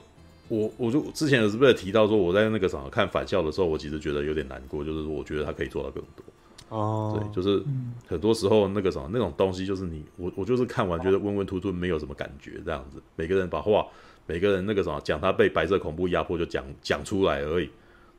[0.51, 6.75] 我我就之前有是不是提到说，我在那个什么看返校的时候，我其实觉得有点难过，就是我觉得他可以做到更多。
[6.75, 7.63] 哦，对，就是
[8.07, 12.99] 很多时候那个什么那种东西，就是你我我就是看完觉得温温吞吞，没有什么感觉这样子。
[13.15, 13.85] 每个人把话，
[14.25, 17.69] 每个人那个什么讲他被白色恐怖压迫就讲讲出来而已，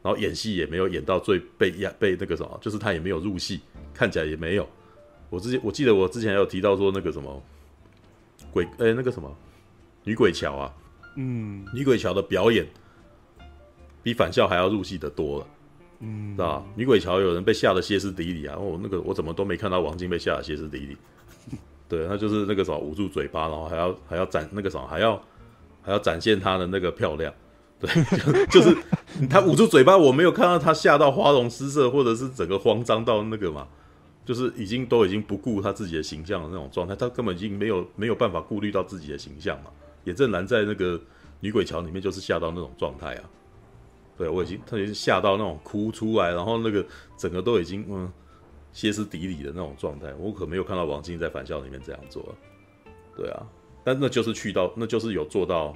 [0.03, 3.61] 然后演戏也没有演到最被压被那个什么，就是他也没有入戏，
[3.93, 4.69] 看起来也没有。
[5.29, 7.43] 我之前我记得我之前有提到说那个什么
[8.53, 9.33] 鬼哎、欸、那个什么
[10.05, 10.75] 女鬼桥啊。
[11.17, 12.65] 嗯，女鬼桥的表演
[14.03, 15.47] 比返校还要入戏的多了，
[15.99, 16.65] 嗯，是吧？
[16.77, 18.57] 女鬼桥有人被吓得歇斯底里啊！
[18.57, 20.97] 哦，那个我怎么都没看到王晶被吓得歇斯底里？
[21.89, 25.21] 对，他就是那个什么捂住嘴巴，然后还要还要展那个什么，还要
[25.83, 27.35] 还要展现他的那个漂亮。
[27.81, 27.91] 对，
[28.49, 28.77] 就 就是
[29.31, 33.67] 他捂住嘴巴，我没有看到他吓到花容失色，或者是整个慌张到那个嘛，
[34.25, 39.71] 就是已经都已经不顾他自己的形象的那种状态，他根本已经没有没有办法顾虑到自己的形象嘛。
[40.05, 41.01] 也正难在那个
[41.41, 43.25] 女鬼桥里面就是吓到那种状态啊，
[44.19, 46.85] 对，我已经他已经吓到那种哭出来，然后那个
[47.17, 48.13] 整个都已经嗯
[48.73, 52.35] 歇斯底里的那种状态，我可没有看到王晶在返校里面这样做，
[53.17, 53.47] 对啊，
[53.83, 55.75] 但那就是去到那就是有做到。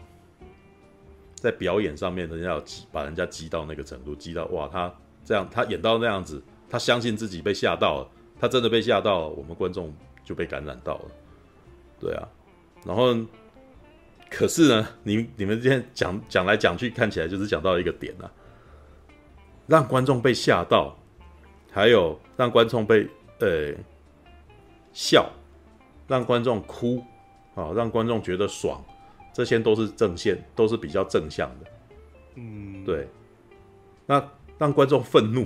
[1.45, 4.91] 在表演上面，人家要激把人家激到那个程度，激到哇，他
[5.23, 8.09] 这样他演到那样子，他相信自己被吓到了，
[8.41, 9.95] 他真的被吓到了，我们观众
[10.25, 11.05] 就被感染到了，
[12.01, 12.27] 对啊，
[12.87, 13.15] 然后
[14.31, 18.33] 可是呢，你你们今天讲讲来讲去，看起来就是讲到一个点啊，
[19.67, 20.97] 让观众被吓到，
[21.71, 23.07] 还有让观众被
[23.41, 23.75] 呃
[24.95, 25.31] 笑，
[26.09, 27.05] 让观众哭
[27.55, 28.83] 啊，让观众觉得爽。
[29.35, 31.71] 这些都是正线，都是比较正向的，
[32.37, 33.09] 嗯，对。
[34.07, 34.23] 那
[34.59, 35.45] 让观众愤怒，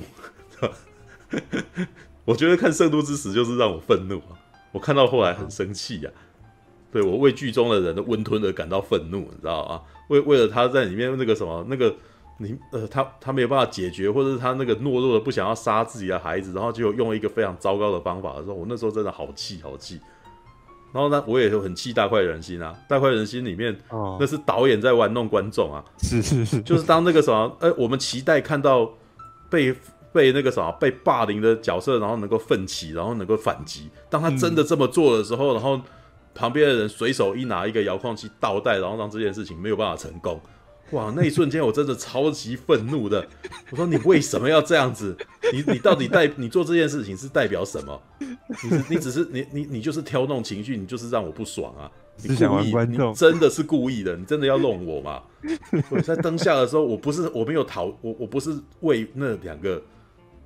[2.27, 4.37] 我觉得看《圣都之死》就是让我愤怒啊！
[4.73, 6.19] 我看到后来很生气呀、啊，
[6.93, 9.83] 对，我为剧中的人的温吞而感到愤怒，你知道啊？
[10.09, 11.95] 为为了他在里面那个什么那个
[12.39, 20.01] 你呃他他没有办法解决，或者是他那个懦弱的不想要杀自己的孩子，然后就用一个非常糟糕的方法的时候，我那时候真的好气好气。
[20.93, 28.91] 然后呢，我也很气《大快人心》啊，《大快人心》里面，哦，那是导演在玩弄观众啊，是是是，就是当那个什么，呃，我们期待看到
[29.51, 29.75] 被
[30.13, 33.91] 被那个什么被霸凌的角色，然后能够奋起，然后能够反击。
[34.09, 35.81] 当他真的这么做的时候，嗯、然后
[36.35, 40.41] 旁边的人随手一拿一个遥控器倒带，然后让这件事情没有办法成功。
[40.93, 43.27] 哇，那一瞬间我真的超级愤怒的。
[43.71, 45.17] 我说你为什么要这样子？
[45.53, 48.01] 你你到底代你做这件事情是代表什么？
[48.19, 51.91] 你是你只是你你你就是挑动情绪，你就是让我不爽啊！
[52.23, 55.23] 你故意，你真的是故意的，你真的要弄我吗？
[55.91, 59.81] 我在灯下的时候，我不是我没有讨我我不是为那两个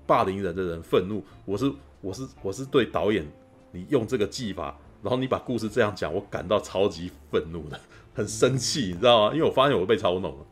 [0.07, 3.25] 霸凌人的人愤怒，我是我是我是对导演
[3.71, 7.81] 你用这个技法，然后你把故事这样讲，我感到超级愤怒的。
[8.15, 9.35] 很生气，你知道吗？
[9.35, 10.47] 因为我发现我被操弄了。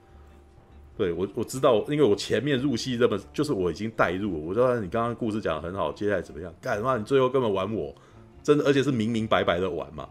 [0.97, 4.39] 对我，我知道，因为我前面入戏这么，就是我已经带入了。
[4.39, 6.53] 我说你刚刚故事讲的很好，接下来怎么样？
[6.61, 6.99] 干嘛？
[6.99, 7.95] 你最后根本玩我，
[8.43, 10.07] 真的，而且是明明白白的玩嘛。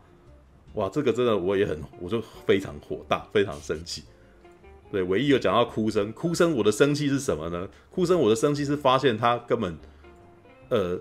[0.73, 4.03] 哇，这个真的我也很，我就非常火大，非常生气。
[4.91, 7.67] 对，唯一有讲到哭声，哭声，我的生气是什么呢？
[7.91, 9.77] 哭声，我的生气是发现他根本，
[10.69, 10.99] 呃，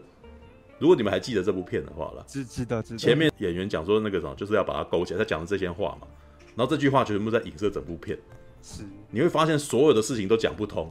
[0.79, 2.99] 如果你们还记得这部片的话了，知知道知道。
[2.99, 6.07] 前面演员讲说那个什么，就是要把它勾起来，他讲的这些话嘛。
[6.59, 8.19] 然后这句话全部在影射整部片，
[8.61, 8.83] 是
[9.13, 10.91] 你会发现所有的事情都讲不通，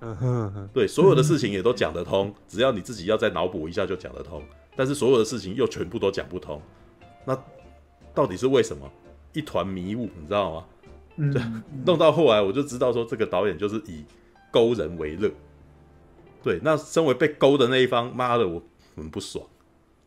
[0.00, 4.42] 嗯哼，对，所有的事情也都讲得通，只要你自己要再脑补一下就讲得通。
[4.76, 6.60] 但是所有的事情又全部都讲不通，
[7.24, 7.34] 那
[8.14, 8.86] 到底是为什么？
[9.32, 10.64] 一团迷雾，你知道吗？
[11.16, 14.04] 嗯，弄到后来我就知道说这个导演就是以
[14.50, 15.30] 勾人为乐，
[16.42, 18.62] 对，那身为被勾的那一方，妈的我
[18.94, 19.42] 很不爽，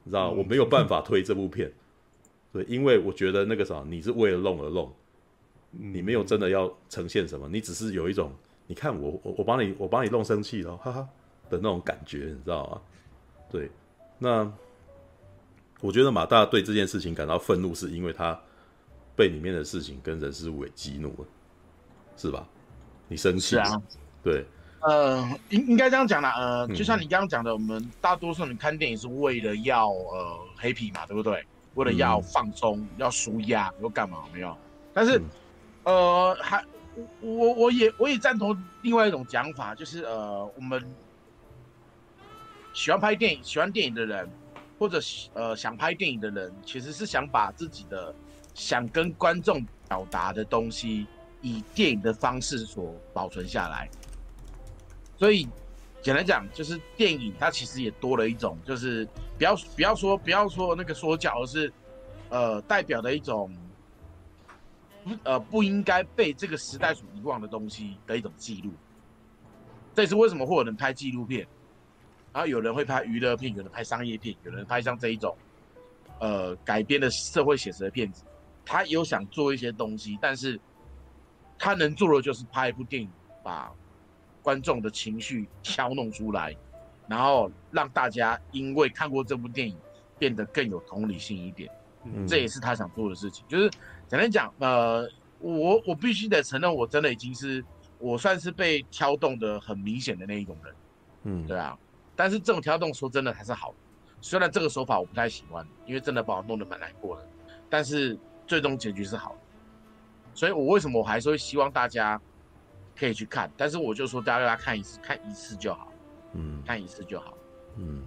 [0.03, 0.37] 你知道吗？
[0.37, 1.73] 我没有办法推这部片。
[2.53, 4.91] 对，因为我觉得那个啥，你是为了弄而弄，
[5.71, 8.31] 你没有真的要呈现什么，你只是有一种，
[8.67, 11.07] 你看我我我帮你我帮你弄生气了，哈哈
[11.49, 12.81] 的那种感觉，你知道吗？
[13.49, 13.69] 对，
[14.17, 14.51] 那
[15.79, 18.39] 我觉得马大对这件事情感到愤怒，是因为他
[19.15, 21.25] 被里面的事情跟人事物给激怒了，
[22.17, 22.47] 是吧？
[23.07, 23.81] 你生气啊？
[24.23, 24.45] 对，
[24.81, 31.45] 呃，应应该这样讲啦，呃，就像你刚刚讲的，我们大多数人看电影是为了要呃黑皮嘛，对不对？
[31.75, 34.57] 为了要放松、嗯、要舒压，要干嘛没有？
[34.93, 35.17] 但是，
[35.83, 36.63] 嗯、呃，还
[37.21, 40.83] 我我也我也赞同另外一种讲法，就是呃，我们
[42.73, 44.29] 喜欢拍电影、喜欢电影的人，
[44.77, 44.99] 或者
[45.33, 48.13] 呃想拍电影的人，其实是想把自己的
[48.53, 51.07] 想跟观众表达的东西，
[51.41, 53.89] 以电影的方式所保存下来，
[55.17, 55.47] 所以。
[56.01, 59.07] 简单讲，就是电影它其实也多了一种，就是
[59.37, 61.71] 不要不要说不要说那个说教，而是
[62.29, 63.55] 呃代表的一种
[65.23, 68.71] 呃不应该被这个时代所遗忘的东西的一种记录。
[69.93, 71.45] 这也是为什么会有人拍纪录片，
[72.33, 75.37] 然后有人会拍娱乐片，有人拍商业片，有人拍像这一种
[76.19, 78.23] 呃改编的社会写实的片子。
[78.65, 80.59] 他有想做一些东西，但是
[81.59, 83.09] 他能做的就是拍一部电影，
[83.43, 83.71] 把。
[84.41, 86.55] 观众的情绪敲弄出来，
[87.07, 89.77] 然后让大家因为看过这部电影
[90.17, 91.69] 变得更有同理心一点，
[92.05, 93.45] 嗯，这也是他想做的事情。
[93.47, 93.69] 就是
[94.07, 95.07] 简单讲，呃，
[95.39, 97.63] 我我必须得承认，我真的已经是
[97.99, 100.75] 我算是被挑动的很明显的那一种人，
[101.23, 101.77] 嗯，对啊。
[102.15, 103.75] 但是这种挑动说真的还是好的，
[104.21, 107.27] 虽然这个手法我不太喜欢，因为真的把我弄得蛮难过的，
[107.69, 109.39] 但是最终结局是好的。
[110.33, 112.19] 所以我为什么我还是会希望大家。
[112.97, 115.91] 可以去看，但是我就说大家要看一次，看一次就好，
[116.33, 117.37] 嗯，看一次就好，
[117.77, 118.03] 嗯，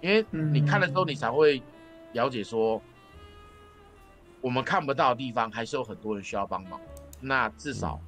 [0.00, 1.62] 因为你看了之后，你才会
[2.12, 2.80] 了解说，
[4.40, 6.80] 我们看不到的地方还是有很多人需要帮忙。
[7.20, 8.00] 那至少，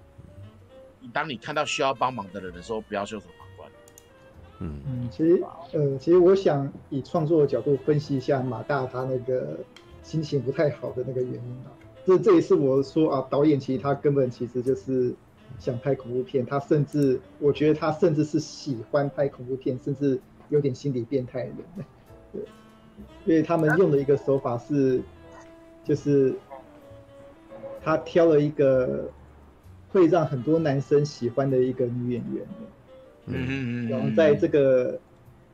[1.12, 3.70] 当你看到需要帮忙的人的时候，不要袖手旁观。
[4.60, 5.42] 嗯嗯，其实
[5.72, 9.58] 呃，其实我想以创作的角度分析一下马大他那个
[10.02, 11.72] 心情不太好的那个原因啊。
[12.06, 15.14] 这这也是我说啊，导演其实他根本其实就是
[15.58, 21.86] 想拍恐怖片，他甚至我觉得他甚至是喜欢拍恐怖片，甚至有点心理变态的人。
[22.32, 22.42] 对，
[23.24, 25.00] 因为他们用的一个手法是，
[25.84, 26.34] 就是
[27.82, 29.10] 他挑了一个
[29.90, 32.46] 会让很多男生喜欢的一个女演员。
[33.26, 35.00] 嗯嗯嗯，然后在这个。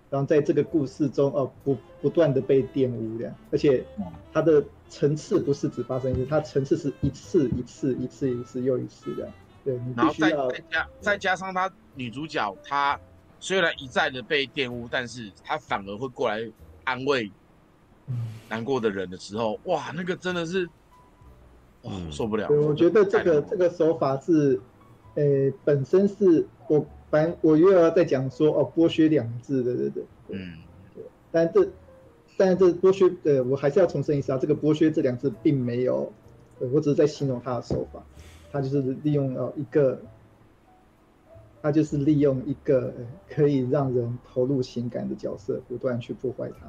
[0.08, 3.84] 然后在这个故事中，哦，不不断的被玷污的，而且
[4.32, 9.28] 它的层次不是只发生一次，它层次是一次一次一次一次又一次的。
[9.66, 12.98] 对，然后再再加再加上她女主角，她
[13.38, 16.40] 虽然一再的被玷污，但是她反而会过来
[16.84, 17.30] 安慰
[18.48, 20.66] 难过的人的时候，哇，那个真的是，
[21.82, 22.48] 哇，受不了。
[22.48, 24.58] 对，我觉得这个这个手法是，
[25.16, 26.86] 呃，本身是我。
[27.08, 30.58] 反正我又要再讲说哦，剥削两字，对对对，嗯，
[30.92, 31.70] 对，但这，
[32.36, 36.12] 但这剥削，呃，我还是要重申一下，这个剥削这两字并没有，
[36.58, 38.04] 我只是在形容他的手法，
[38.56, 40.00] 他就是利用了一个，
[41.60, 42.94] 他就是利用一个
[43.28, 46.66] 可以让人投入情感的角色，不断去破坏他，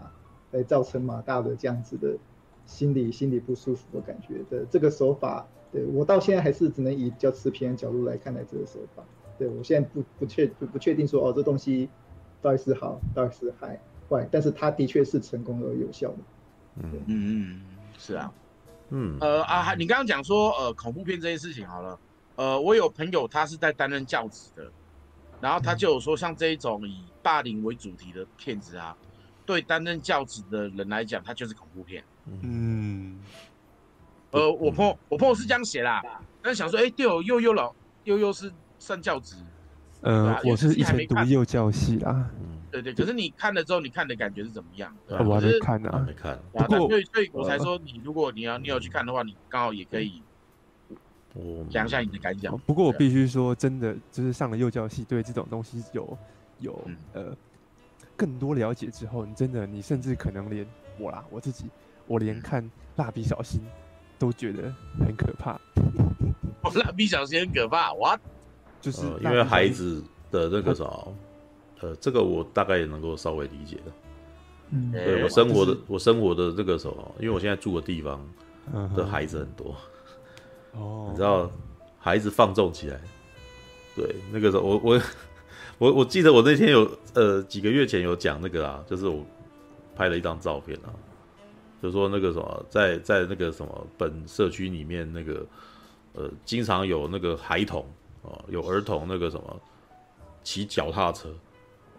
[0.51, 2.17] 来造成马大的这样子的
[2.65, 9.05] 心理心理不舒服的感觉的这个手法，对，我到现在还是只能以比较持平的角度来看待这个手法。
[9.37, 11.87] 对，我现在不不确不不确定说哦，这东西
[12.41, 16.17] 到底是好，到底是坏坏，但是它的确是成功而有效的。
[16.81, 17.61] 嗯嗯嗯，
[17.97, 18.33] 是啊，
[18.89, 21.99] 嗯呃啊，你刚刚讲说呃恐怖片这件事情好了，
[22.35, 24.71] 呃，我有朋友他是在担任教职的，
[25.41, 28.95] 然后他就有说像这一种以霸凌为主题的片子啊，
[29.45, 32.03] 对担任教职的人来讲，它就是恐怖片。
[32.43, 33.19] 嗯，
[34.31, 36.01] 呃，我朋友我朋友是这样写啦，
[36.41, 37.73] 但是想说，哎，对哦，悠悠老
[38.05, 38.51] 悠悠是。
[38.79, 39.35] 上教职，
[40.01, 42.29] 呃，我是以前读幼教系啦。
[42.39, 44.95] 嗯，对对，可是你看了之后，你看的感觉是怎么样？
[45.07, 46.37] 我还没看呢，没看。
[46.51, 50.21] 不过，所以所以我才说，你如果你要你有去看的话，你刚好也可以
[51.69, 52.57] 讲一下你的感想。
[52.59, 56.17] 不过我必须说，真的就是上了幼教系，对这种东西有
[56.59, 57.35] 有呃
[58.15, 60.67] 更多了解之后，你真的你甚至可能连
[60.97, 61.65] 我啦，我自己，
[62.05, 63.61] 我连看蜡笔小新
[64.19, 65.59] 都觉得很可怕。
[66.83, 68.19] 蜡笔小新很可怕，我。
[68.79, 70.85] 就是、呃、因为孩子的那个啥，
[71.81, 73.91] 呃，这个我大概也能够稍微理解的。
[74.71, 78.19] 嗯，对我生活的、就是、我生活的这个时候，因为我现在住的地方
[78.95, 79.75] 的孩子很多。
[80.73, 81.49] 哦、嗯， 你知道，
[81.99, 82.99] 孩子放纵起来，
[83.95, 85.01] 对那个时候，我我
[85.77, 89.25] 我我记得我那天有呃几个月前有讲那个啊，就是我
[89.95, 90.89] 拍了一张照片啊，
[91.81, 95.45] 就说那个什么，在在那个什么本社区里面那个
[96.13, 97.85] 呃，经常有那个孩童。
[98.23, 99.61] 啊，有儿童那个什么
[100.43, 101.29] 骑脚踏车，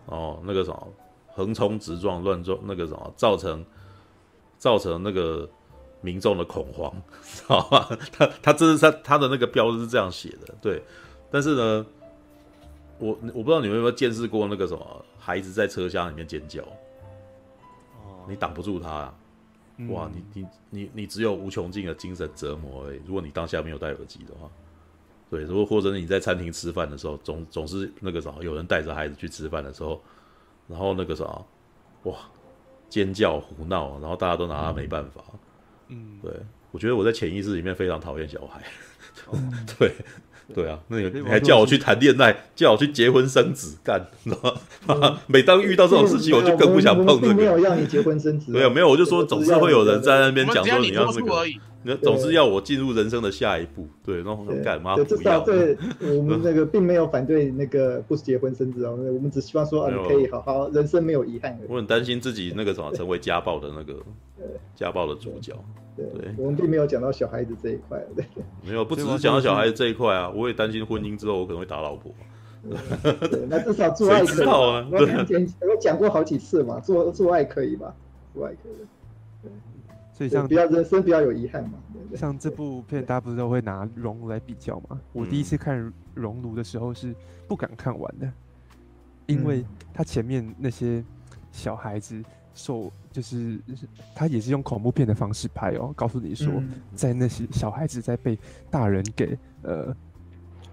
[0.08, 0.88] 哦，那个什么
[1.34, 3.64] 横冲直撞乱撞，那个什么造成
[4.58, 5.48] 造成那个
[6.00, 6.90] 民众的恐慌，
[7.22, 7.88] 知道吧？
[8.10, 10.82] 他他这是他他的那个标志是这样写的，对。
[11.30, 11.86] 但是呢，
[12.98, 19.14] 我我不知道你们有没有见识过那个什么孩子在车厢里面尖叫，哦，你挡不住他啊，
[19.90, 23.00] 哇，你你你你只有无穷尽的精神折磨而已。
[23.06, 24.50] 如果你当下没有戴耳机的话。
[25.30, 30.00] 对，如果或者你在餐厅吃饭的时候，总总是那个啥，有人带着孩子去吃饭的时候，
[30.68, 31.24] 然后那个啥，
[32.04, 32.14] 哇，
[32.88, 35.22] 尖叫胡闹，然后大家都拿他没办法。
[35.88, 36.32] 嗯，对，
[36.70, 38.62] 我觉得我在潜意识里面非常讨厌小孩。
[39.32, 39.92] 嗯、对。
[40.54, 45.20] 对啊，那你还叫我去谈恋爱，叫我去结婚生子，干，知道吗？
[45.26, 47.34] 每当遇到这种事情，我就更不想碰这个。
[47.34, 51.44] 没有让你结婚生子，没有没有，我就说总是会有人在那边讲说你要这个，
[51.82, 53.86] 你总是要我进入人生的下一步。
[54.04, 55.40] 对，然后干嘛不要？
[55.40, 61.58] 对，我们那个并没有反对那个不结婚生子哦，我们只希望说啊，你可以好好人生没有遗憾。
[61.68, 63.94] 我很担心自己那个什么成为家暴的那个
[64.74, 65.52] 家暴的主角。
[65.96, 66.06] 对，
[66.36, 68.24] 我们并没有讲到小孩子这一块，对，
[68.66, 72.12] 没有，不只是讲到小孩子这一块啊，我也担心婚姻之后我可能会打老婆。
[72.62, 74.86] 对，那至少 做爱可以啊。
[74.90, 77.94] 我讲我讲过好几次嘛，做做爱可以吧？
[78.34, 78.86] 做爱可以。
[80.18, 81.78] 对，所以像比较人生比较有遗憾嘛。
[82.14, 85.00] 像这部片，大家不是都会拿《熔炉》来比较嘛？
[85.12, 85.80] 我第一次看
[86.14, 87.14] 《熔炉》的时候是
[87.46, 88.30] 不敢看完的，
[89.26, 89.64] 因为
[89.94, 91.04] 他前面那些
[91.52, 92.22] 小孩子。
[92.54, 93.56] 受就是
[94.16, 96.60] 他也是用恐怖片的方式拍哦，告诉你说，
[96.92, 98.36] 在那些小孩子在被
[98.68, 99.94] 大人给呃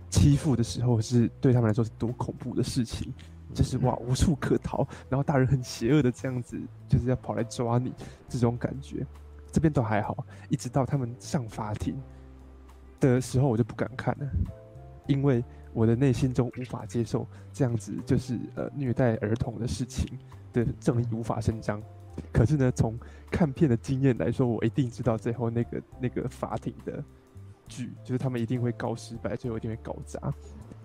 [0.09, 3.13] 欺负的时候是对他们来说是多恐怖的事情，
[3.53, 6.59] 就是哇无处可逃，然后大人很邪恶的这样子，
[6.89, 7.93] 就是要跑来抓你
[8.27, 9.05] 这种感觉，
[9.55, 10.17] 这边都还好，
[10.49, 11.95] 一直到他们上法庭
[12.99, 14.27] 的时候，我就不敢看了，
[15.07, 15.41] 因为
[15.71, 20.19] 我的内心中无法接受这样子就是呃虐待儿童的事情
[20.51, 21.81] 的正义无法伸张。
[22.33, 22.99] 可是呢，从
[23.31, 27.01] 看片的经验来说，我一定知道最后那个那个法庭的
[27.65, 30.19] 剧，就是他们一定会告失败，最后一定会搞砸。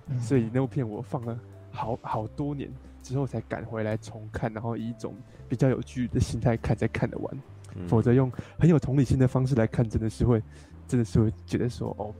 [0.06, 1.36] 嗯、所以那部片我放了
[1.72, 2.72] 好好多年
[3.02, 5.12] 之后才赶回来重看，然后以一种
[5.48, 7.42] 比较有距离的心态看才看得完。
[7.76, 10.42] 嗯、否则用很有同理心的方式来看，真的是会
[10.86, 12.14] 真的是会觉得说哦，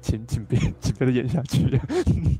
[0.00, 1.80] 请请别 请别再演下去。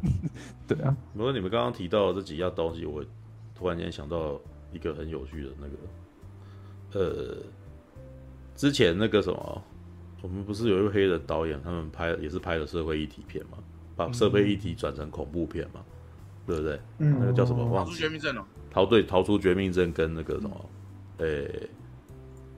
[0.68, 3.04] 对啊，不过你们刚刚提到的这几样东西，我
[3.54, 4.40] 突然间想到。
[4.72, 7.36] 一个很有趣的那个，呃，
[8.56, 9.62] 之前那个什么，
[10.20, 13.56] 我们不是有一位黑人导演，他们拍也是拍了社会议题片嘛，
[13.94, 16.80] 把社会议题转成恐怖片嘛，嗯、对不对？
[16.98, 17.64] 嗯，那个叫什么？
[17.64, 17.92] 忘记。
[17.92, 18.44] 逃出绝命镇哦。
[18.70, 20.64] 逃对，逃出绝命镇跟那个什么，
[21.18, 21.70] 呃、欸，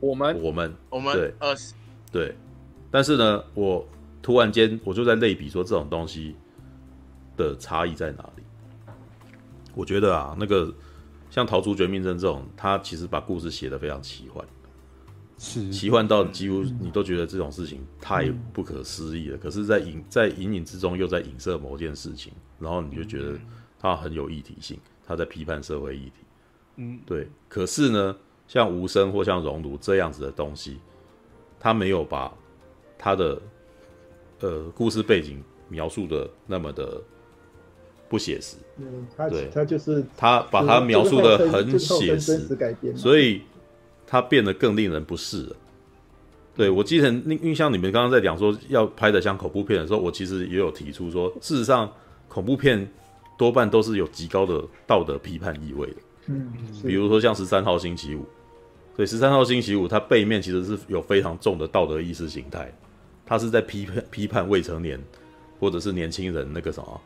[0.00, 1.74] 我们我们我们对二十
[2.10, 2.34] 对，
[2.90, 3.86] 但是呢，我
[4.22, 6.36] 突然间我就在类比说这种东西
[7.36, 8.42] 的差异在哪里？
[9.74, 10.74] 我觉得啊，那个。
[11.30, 14.42] 像《逃出绝命镇》这种，他其实把故事写得非常奇幻，
[15.36, 19.36] 是奇幻到几乎你都觉得这种事情太不可思议了。
[19.36, 23.38] 嗯、可是在，在隐在隐隐之中又在影射某件事情，然后你就觉得
[23.78, 26.12] 它很有议题性，他在批判社会议题。
[26.76, 27.28] 嗯，对。
[27.46, 28.16] 可是呢，
[28.48, 30.78] 像无声或像熔炉这样子的东西，
[31.60, 32.34] 他没有把
[32.98, 33.40] 他的
[34.40, 37.00] 呃故事背景描述的那么的。
[38.10, 42.38] 不写实，嗯，他对他就是他把它描述的很写实，
[42.96, 43.42] 所以
[44.06, 45.56] 他变得更令人不适了。
[46.56, 51.92] 对，我记得印印象，你们刚刚在讲说要拍的像恐怖片的时候，我其实也有提出说，事实上
[52.28, 52.90] 恐怖片
[53.36, 55.96] 多半都是有极高的道德批判意味的。
[56.28, 56.50] 嗯，
[56.82, 58.24] 比如说像十三号星期五，
[58.98, 62.68] 对，十三号星期五它背面其实是有非常重的道德意识形态，
[63.24, 65.00] 它是在批判批判未成年
[65.60, 67.00] 或者是年轻人那个什么。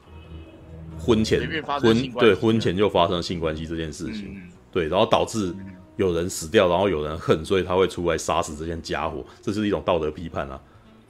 [0.98, 5.54] 婚前婚对婚前就发生性关系这件事情，嗯、对，然后导致
[5.96, 10.58] 有人死掉，然后有人恨，所以他会出来杀死这些家伙，这是一种道德批判啊。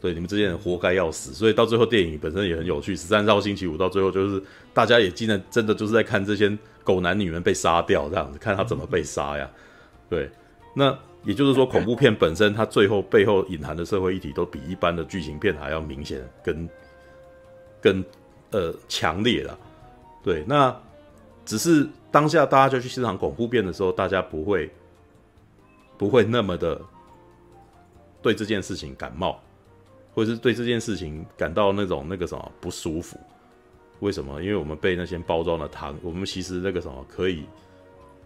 [0.01, 1.33] 对，你们这些人活该要死。
[1.33, 4.43] 所以到最后电影本身也很有趣，十三号星期五到最后就是
[4.75, 9.49] 大家也竟然真的就是在看这些狗男女们被杀掉这样子，看他怎么被杀呀。
[10.11, 10.29] 对，
[10.75, 16.69] 那也就是说恐怖片本身它最后背后隐含的社会议题都比一般的剧情片还要明显跟
[17.81, 18.05] 跟
[18.51, 19.59] 呃强烈了。
[20.23, 20.75] 对，那
[21.45, 24.71] 只是当下大家就去欣赏恐怖片的时候，大家不会
[25.99, 26.81] 不会那么的
[28.21, 29.41] 对这件事情感冒，
[30.15, 33.19] 或者是对这件事情感到那种那个什么不舒服。
[34.01, 34.43] 为什么？
[34.43, 37.45] 因为我们被那些包装的糖，我们其实那个什么可以，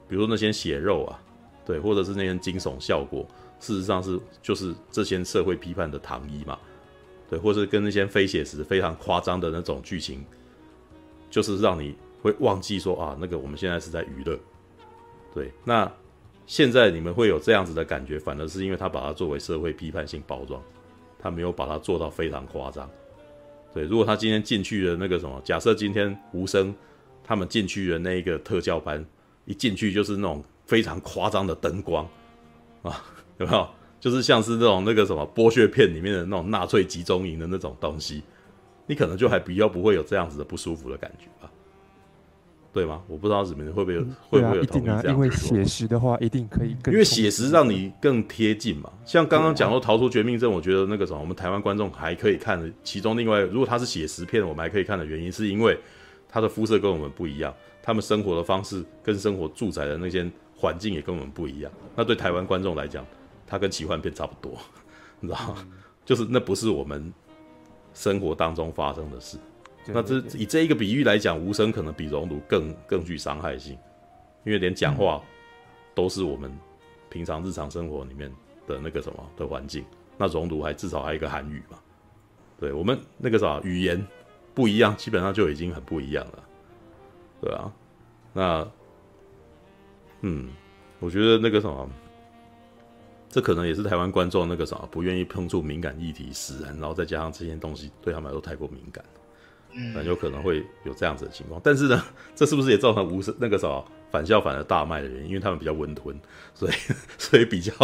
[0.09, 1.21] 比如说那些血肉啊，
[1.67, 3.27] 对，或者是那些惊悚效果，
[3.61, 6.59] 事实上是就是这些社会批判的糖衣嘛，
[7.29, 10.25] 对，或者是跟那些非写实、非常夸张的那种剧情。
[11.29, 14.39] 就是让你会忘记说啊，那个我们现在是在娱乐，
[15.35, 15.53] 对。
[15.65, 15.93] 那
[16.47, 20.63] 现在你们会有这样子的感觉，反而是因为他把它作为社会批判性包装，
[21.19, 22.89] 他没有把它做到非常夸张。
[23.75, 26.73] 对，如果他今天进去的那个什么，假设今天无声
[27.25, 29.05] 他们进去的那一个特教班，
[29.45, 32.07] 一进去就是那种非常夸张的灯光
[32.83, 33.03] 啊，
[33.39, 33.69] 有没有？
[33.99, 38.23] 就是像是那种那个什么剥削片里面的那种纳粹集中营的那种东西。
[38.87, 41.51] 你可能就还比较不会有这样子的不舒服的感觉吧，
[42.73, 43.03] 对吗？
[43.09, 46.93] 我不知道你们会不会有、嗯、会不会有同意这样子、啊、因为写实的话，一定可以更。
[46.93, 48.93] 因为写实让你更贴近嘛。
[49.05, 52.71] 像刚刚讲说逃出绝命镇，我觉得那个什么，我们台湾观众还可以看的。
[52.85, 55.77] 其中另外，如果它是写实片，我们还可以看的原因，是因为
[56.29, 57.53] 他的肤色跟我们不一样，
[57.83, 61.71] 他们生活的方式跟生活住宅的那些环境也跟我们不一样。
[61.95, 63.05] 那对台湾观众来讲，
[63.47, 64.59] 它跟奇幻片差不多，
[65.21, 65.57] 你知道吗？
[65.61, 65.73] 嗯、
[66.05, 67.13] 就是那不是我们。
[67.95, 69.39] 生活当中发生的事，
[69.87, 73.73] 那这以这一个比喻来讲，无声可能比熔炉更更具伤害性，
[74.45, 75.23] 因为连讲话
[75.95, 76.55] 都是我们
[77.09, 78.31] 平常日常生活里面
[78.67, 79.83] 的那个什么的环境，
[80.19, 81.79] 那熔炉还至少还有一个韩语嘛，
[82.61, 84.07] 对我们那个啥语言
[84.53, 86.45] 不一样，基本上就已经很不一样了，
[87.41, 87.73] 对啊，
[88.35, 88.69] 那
[90.23, 90.49] 嗯，
[91.01, 91.89] 我觉得那个什么。
[93.29, 99.05] 这可能也是台湾观众那个什么不愿意碰触敏感议题使然，然后再加上这些东西对他们来说太过敏感，
[99.75, 101.61] 嗯，很有可能会有这样子的情况。
[101.63, 102.03] 但是呢，
[102.35, 105.29] 这是不是也造成无声那个什么反校反而大卖的原因？
[105.29, 106.19] 因为他们比较温吞，
[106.55, 106.73] 所以
[107.19, 107.75] 所以比较，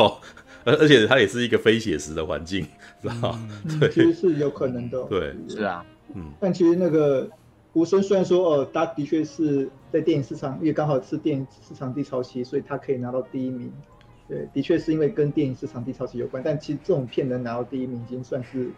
[0.65, 2.67] 而而且它也是一个非写实的环境，
[3.03, 3.49] 知道吗？
[3.67, 5.03] 嗯、对，其实是有可能的。
[5.05, 5.85] 对，是啊。
[6.15, 7.29] 嗯，但其实那个
[7.75, 13.73] 无声虽然说哦，他的确是在电影市场，因为刚好是电影市场低潮期，所以他可以拿到第一名。
[14.29, 18.71] 对，的确是因为跟电影市场低潮期有关，但其实这种片能拿到第一名，已经算是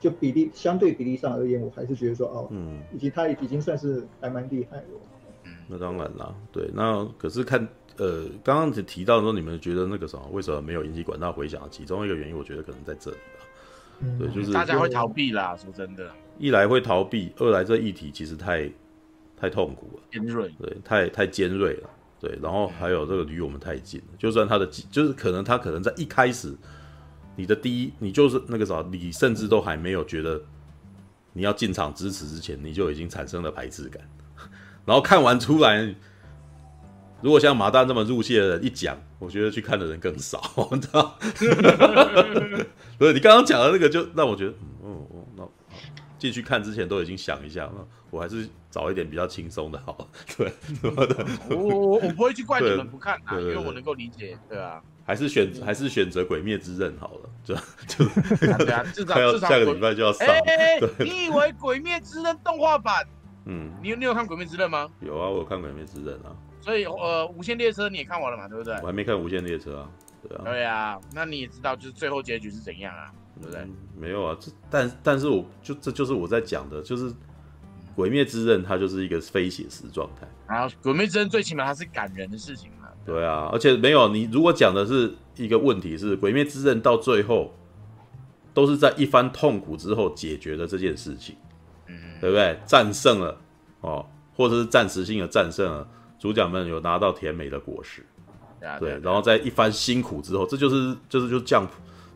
[0.00, 4.84] 就比例相对比例上而言，我还是觉得说哦，嗯，以及他已经算是还蛮厉害了。
[5.44, 7.60] 嗯，那当然啦，对，那可是看
[7.96, 11.62] 呃，刚刚提提到说你们觉得那个什么，为什么没有引起广大回响？
[11.70, 13.44] 其中一个原因，我觉得可能在这里吧。
[14.00, 18.70] 嗯，对，就是大家会逃避啦，说真的，一来会逃避，二来这议题其实太
[19.36, 21.90] 太痛苦了，尖锐，对，太太尖锐了。
[22.20, 26.52] 对，然后还有这个离我们太近了，就算他的就是可能他可能在一开始，
[27.36, 30.42] 你的第一你就是那个啥，你甚至都还没有觉得
[31.32, 34.02] 你要进场支持之前，你就已经产生了排斥感，
[34.84, 35.94] 然后看完出来，
[37.22, 40.40] 如果像马大这么入戏的人一讲，我觉得去看的人更少，
[40.72, 41.16] 你知道？
[42.98, 45.48] 所以你刚刚讲的那个，就让我觉得，嗯嗯，那
[46.18, 47.70] 进去看之前都已经想一下，
[48.10, 48.48] 我还是。
[48.70, 49.96] 找一点比较轻松的，好，
[50.36, 50.52] 对，
[51.48, 57.54] 我我我不会去怪你们不看啊，因为我能够理解，对啊，还是选还是选择《鬼灭之刃》好了，就
[57.88, 58.04] 就
[58.58, 60.28] 对啊，至少至少下个礼拜就要上。
[60.28, 63.02] 哎，你以为《鬼灭之刃》动画版？
[63.46, 64.86] 嗯，你有你有看《鬼灭之刃》吗？
[65.00, 66.36] 有啊，我有看《鬼灭之刃》啊。
[66.60, 68.46] 所以呃，《无限列车》你也看完了嘛？
[68.46, 68.74] 对不对？
[68.82, 69.88] 我还没看《无限列车》啊，
[70.28, 70.42] 对啊。
[70.44, 73.10] 对啊，那你也知道就是最后结局是怎样啊？
[73.40, 73.66] 对不对？
[73.96, 77.12] 没有啊，这但但是我就这就是我在讲的，就是。
[78.00, 82.86] 《鬼灭之刃》它就是一个非写实状态，然后《鬼灭之刃》最起码它是感人的事情嘛。
[83.04, 87.52] 对啊，而且没有你如果讲的是一个问题是《鬼灭之刃》到最后
[88.54, 91.34] 都是在一番痛苦之后解决的这件事情，
[91.88, 92.56] 嗯，对不对？
[92.64, 93.36] 战胜了
[93.80, 94.06] 哦，
[94.36, 95.88] 或者是暂时性的战胜了，
[96.20, 98.06] 主角们有拿到甜美的果实，
[98.78, 101.66] 对，然后在一番辛苦之后，这就是就是就降，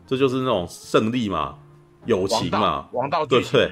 [0.05, 1.57] 这就是那种胜利嘛，
[2.05, 3.71] 友情嘛，王道，对不对？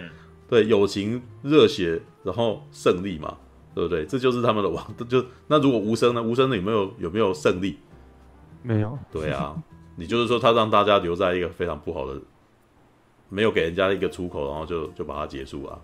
[0.49, 3.37] 对，友情、热血，然后胜利嘛，
[3.73, 4.05] 对不对？
[4.05, 4.85] 这就是他们的王。
[5.07, 6.21] 就那如果无声呢？
[6.21, 7.77] 无声的有没有有没有胜利？
[8.61, 8.97] 没有。
[9.11, 9.55] 对啊，
[9.95, 12.19] 你就是说他让大家留在一个非常不好的，
[13.29, 15.81] 没有给人家一个出口，然后就就把它结束了，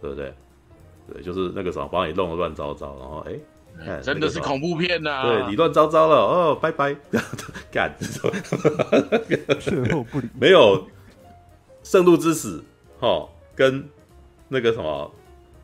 [0.00, 0.32] 对不对？
[1.12, 3.36] 对，就是那个什么，把你弄得乱糟糟，然后哎，
[4.02, 5.22] 真的是恐怖片呐、啊！
[5.22, 6.96] 对，你乱糟糟了哦，拜拜，
[7.70, 7.94] 干，
[9.60, 10.86] 最后不理，没有
[11.82, 12.62] 圣路之死，
[12.98, 13.28] 哈。
[13.54, 13.86] 跟
[14.48, 15.12] 那个什么，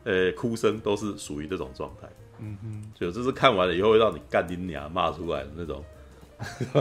[0.03, 2.07] 呃、欸，哭声都是属于这种状态，
[2.39, 5.83] 嗯哼，就这是看完了以后会让你干你娘骂出来的那种。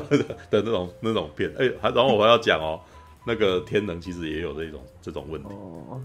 [0.50, 2.78] 的那种那种片，哎、欸，还然后我还要讲哦，
[3.26, 5.98] 那个天能其实也有这种这种问题，哦，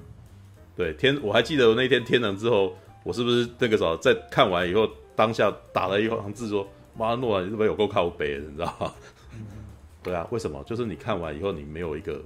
[0.73, 4.89] 对天，我还记得我那天天能之后，我是不是那个时候在看完以后
[5.21, 6.67] 当下打了一行字说，
[6.97, 8.91] 妈诺兰你是不是有够靠北的，你知道吗？
[9.33, 9.45] 嗯、
[10.01, 10.63] 对啊，为什么？
[10.63, 12.19] 就是你看完以后你没有一个。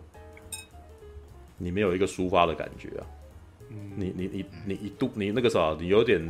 [1.58, 3.08] 你没有一个抒发的感觉啊！
[3.70, 6.22] 嗯、你你你你一度你那个时候你有点，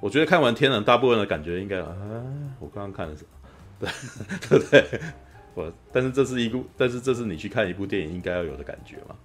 [0.00, 1.92] 我觉得看完《天人》大部分的感觉应该啊，
[2.60, 3.24] 我刚刚看的是，
[3.80, 3.88] 对
[4.48, 5.00] 对不对？
[5.54, 9.16] 我但是这是一部，但是这是你去看一部电影应该要有的感觉嘛？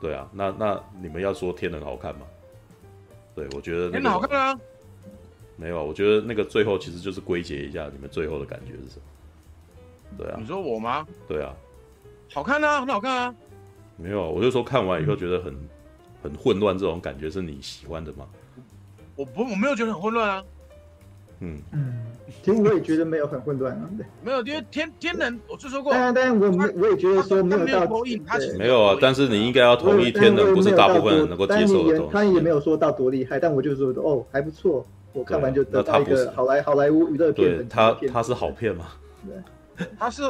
[0.00, 2.26] 对啊，那那你们要说《天人》好看吗？
[3.38, 4.60] 对，我觉得《天能》好看啊。
[5.54, 10.16] 没有，我觉得那个最后其实就是归结一下你们最后的感觉是什么？
[10.18, 11.06] 对啊，你说我吗？
[11.28, 11.54] 对啊。
[12.32, 13.34] 好看啊，很好看啊。
[13.96, 15.68] 没有，我就说看完以后觉得很、嗯、
[16.22, 18.26] 很混乱，这种感觉是你喜欢的吗？
[19.14, 20.44] 我不，我没有觉得很混乱啊。
[21.40, 22.04] 嗯嗯，
[22.44, 23.88] 其实我也觉得没有很混乱啊。
[23.96, 25.92] 对，没有，因为天天能，我就说过。
[25.92, 28.02] 但但我我也觉得说没有到
[28.58, 28.98] 没有啊。
[29.00, 32.12] 但是你应该要同意，天能不是大部分人能够接受的东西。
[32.12, 37.56] 他也没有说到多厉害，但我就说哦还不错，我看完就得到一个好莱好莱坞娱乐片。
[37.58, 38.86] 对，他他是好片吗？
[39.76, 40.22] 对，他是。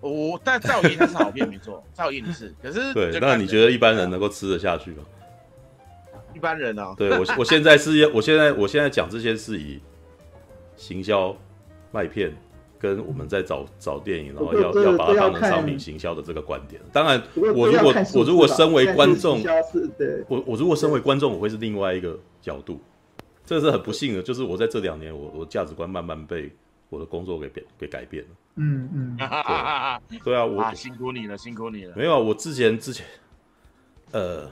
[0.00, 5.02] 我但赵云他是好片没错， 赵云是，可是对，那你觉得一般人能够吃得下去吗？
[6.32, 9.80] 一般人啊，对我我现在是，我现在我现在讲这些是以
[10.78, 11.36] 行销
[11.92, 12.32] 卖片，
[12.78, 16.80] 跟我们在找找电影，然后要要把它当成商品行销的这个观点。
[16.90, 19.42] 当然，我如果我如果身为观众，
[20.28, 22.80] 我我如果身为观众，我会是另外一个角度。
[23.44, 26.52] 这是很不幸的，就是我在这两年，我我价值观慢慢被
[26.90, 28.28] 我的工作给变给改变了。
[28.56, 29.16] 嗯嗯，
[30.10, 31.96] 对，对啊，我、啊、辛苦你了，辛苦你了。
[31.96, 33.06] 没有，我之前之前，
[34.10, 34.42] 呃，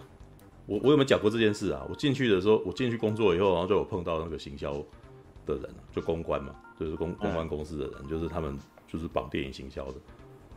[0.65, 1.85] 我我有没有讲过这件事啊？
[1.91, 4.83] 我进去的时候，我进去工作以后，然后就有碰到那个行销
[5.47, 9.95] 的人，就公关嘛，就是公公关公司的人，嗯、就是他们就是绑电影行销的，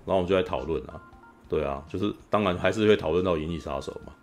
[0.05, 1.01] 然后我们就在讨论啊，
[1.47, 4.13] 对啊，就是当然还是会讨论到《银翼杀手》嘛，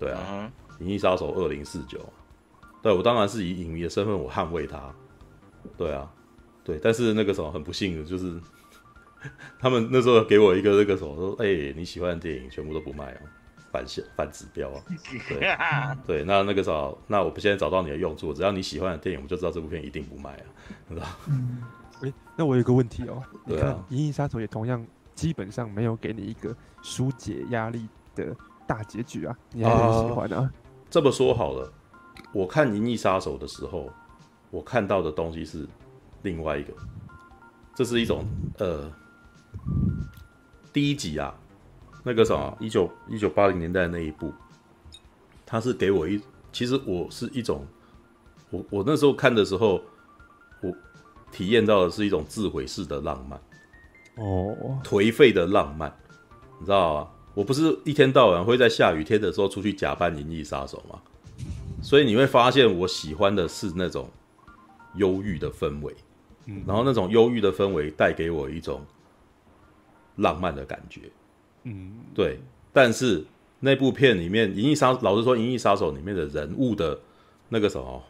[0.00, 0.50] 对啊，
[0.82, 1.98] 《银翼杀手二零四九》，
[2.82, 4.92] 对我当然是以影迷的身份，我捍卫他，
[5.76, 6.10] 对啊。
[6.66, 8.40] 对，但是那个什么很不幸的就是，
[9.60, 13.20] 他们那时候给我一个那个什么说，哎、欸，你喜欢的电影全部都不卖哦。
[13.74, 14.80] 反向反指标啊。
[16.06, 16.70] 对对，那那个啥，
[17.08, 20.46] 那我们现在找到你的用处，只要你喜欢的电影，我就知道这部片一定不卖啊，
[20.88, 21.58] 知道嗯，
[22.02, 24.86] 哎、欸，那我有个问题哦，你看《银翼杀手》也同样
[25.16, 28.34] 基本上没有给你一个疏解压力的
[28.64, 30.36] 大结局啊，你还很喜欢啊？
[30.36, 30.52] 啊
[30.88, 31.72] 这么说好了，
[32.32, 33.90] 我看《银翼杀手》的时候，
[34.50, 35.66] 我看到的东西是
[36.22, 36.72] 另外一个，
[37.74, 38.24] 这是一种
[38.58, 38.88] 呃，
[40.72, 41.34] 第一集啊，
[42.04, 44.32] 那个什么，一九一九八零年代的那一部，
[45.46, 46.20] 它是给我一，
[46.52, 47.66] 其实我是一种，
[48.50, 49.82] 我我那时候看的时候，
[50.60, 50.70] 我
[51.32, 53.40] 体验到的是一种自毁式的浪漫，
[54.16, 55.92] 哦，颓废的浪漫，
[56.60, 57.10] 你知道吗？
[57.34, 61.00] 我不是一天到晚会在下雨天的时候出去假扮银翼杀手吗？
[61.82, 64.08] 所以你会发现，我喜欢的是那种
[64.94, 65.96] 忧郁的氛围，
[66.46, 68.84] 嗯，然后那种忧郁的氛围带给我一种
[70.16, 71.10] 浪漫的感觉，
[71.64, 72.38] 嗯，对。
[72.72, 73.24] 但是
[73.60, 76.98] 那部片里面，银翼杀，老实说，银翼杀手里面的人物的
[77.48, 78.02] 那个什么，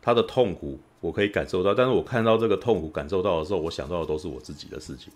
[0.00, 5.12] 他的痛苦我可以感受到，但是我看到这个痛苦感受到的时候，我想到的都是我自己的事情。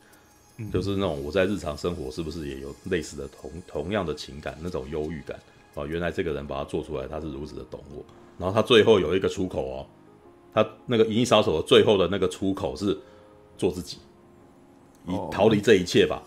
[0.72, 5.38] 就是那种我在日常生活是不是也有类似的同同样的情感，那种忧郁感
[5.76, 5.86] 啊？
[5.86, 8.04] 原来这个人把他做出来，他是如此的懂我。
[8.36, 9.86] 然后他最后有一个出口哦，
[10.52, 12.98] 他那个银翼杀手的最后的那个出口是
[13.56, 13.98] 做自己，
[15.06, 16.24] 以逃离这一切吧，oh.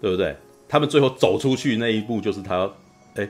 [0.00, 0.36] 对不对？
[0.68, 2.70] 他们最后走出去那一步就是他，
[3.14, 3.28] 哎，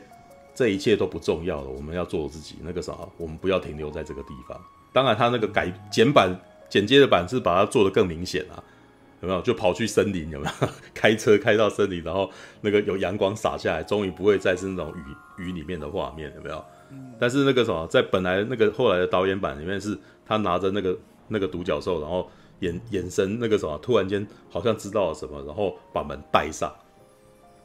[0.55, 2.57] 这一切都不重要了，我们要做自己。
[2.63, 4.61] 那个啥，我们不要停留在这个地方。
[4.93, 6.39] 当然，他那个改剪版
[6.69, 8.63] 剪接的版是把它做得更明显啊。
[9.23, 10.31] 有没有就跑去森林？
[10.31, 12.31] 有没有 开车开到森林，然后
[12.63, 14.95] 那个有阳光洒下来，终于不会再是那种
[15.37, 16.65] 雨雨里面的画面，有没有？
[17.19, 20.99] 但是那个什么，在本来那个后来的导演版里面，是他拿着那个
[21.29, 22.29] 那个独角兽，然后
[22.61, 26.75] 眼眼神那个什么，突然间好像知道了什么，然后把门带上，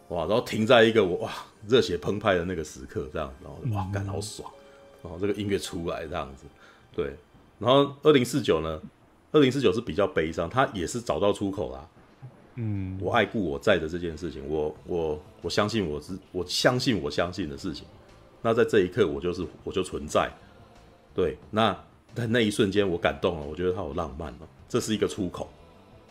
[0.10, 1.32] 哇，然后停在一个我哇
[1.68, 4.52] 热血澎湃的那个时刻，这样，然后哇感好爽，
[5.04, 6.46] 然后这个音乐出来这样子，
[6.96, 7.16] 对，
[7.60, 8.82] 然后二零四九呢？
[9.32, 11.86] 二零四九是比较悲伤，他也是找到出口啦。
[12.56, 17.86] 嗯，我爱故我在的这件事情，我我我相信我是我相信我相信的事情。
[18.42, 20.32] 那在这一刻，我就是我就存在。
[21.14, 21.78] 对，那
[22.14, 25.50] 在那一瞬间，我感动了，我觉得他好浪漫哦，这是一个出口。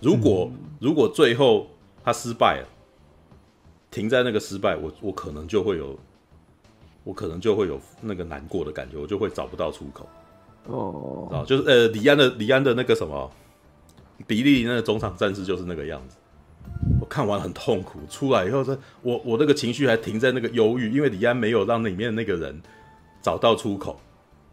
[0.00, 1.68] 如果、嗯、如果最后
[2.04, 2.68] 他失败了，
[3.90, 5.98] 停在那个失败，我我可能就会有，
[7.04, 10.08] 我可能就会有那个难过的感觉，我就会找不到出口。
[10.66, 13.30] 哦，啊，就是呃，李安的李安的那个什么，
[14.26, 16.16] 比利那个中场战士就是那个样子。
[17.00, 22.60] 我看完很痛苦，出来以后说，我我那个情绪还停在那个忧郁，因为李安没有让里面那个人
[23.22, 24.00] 找到出口，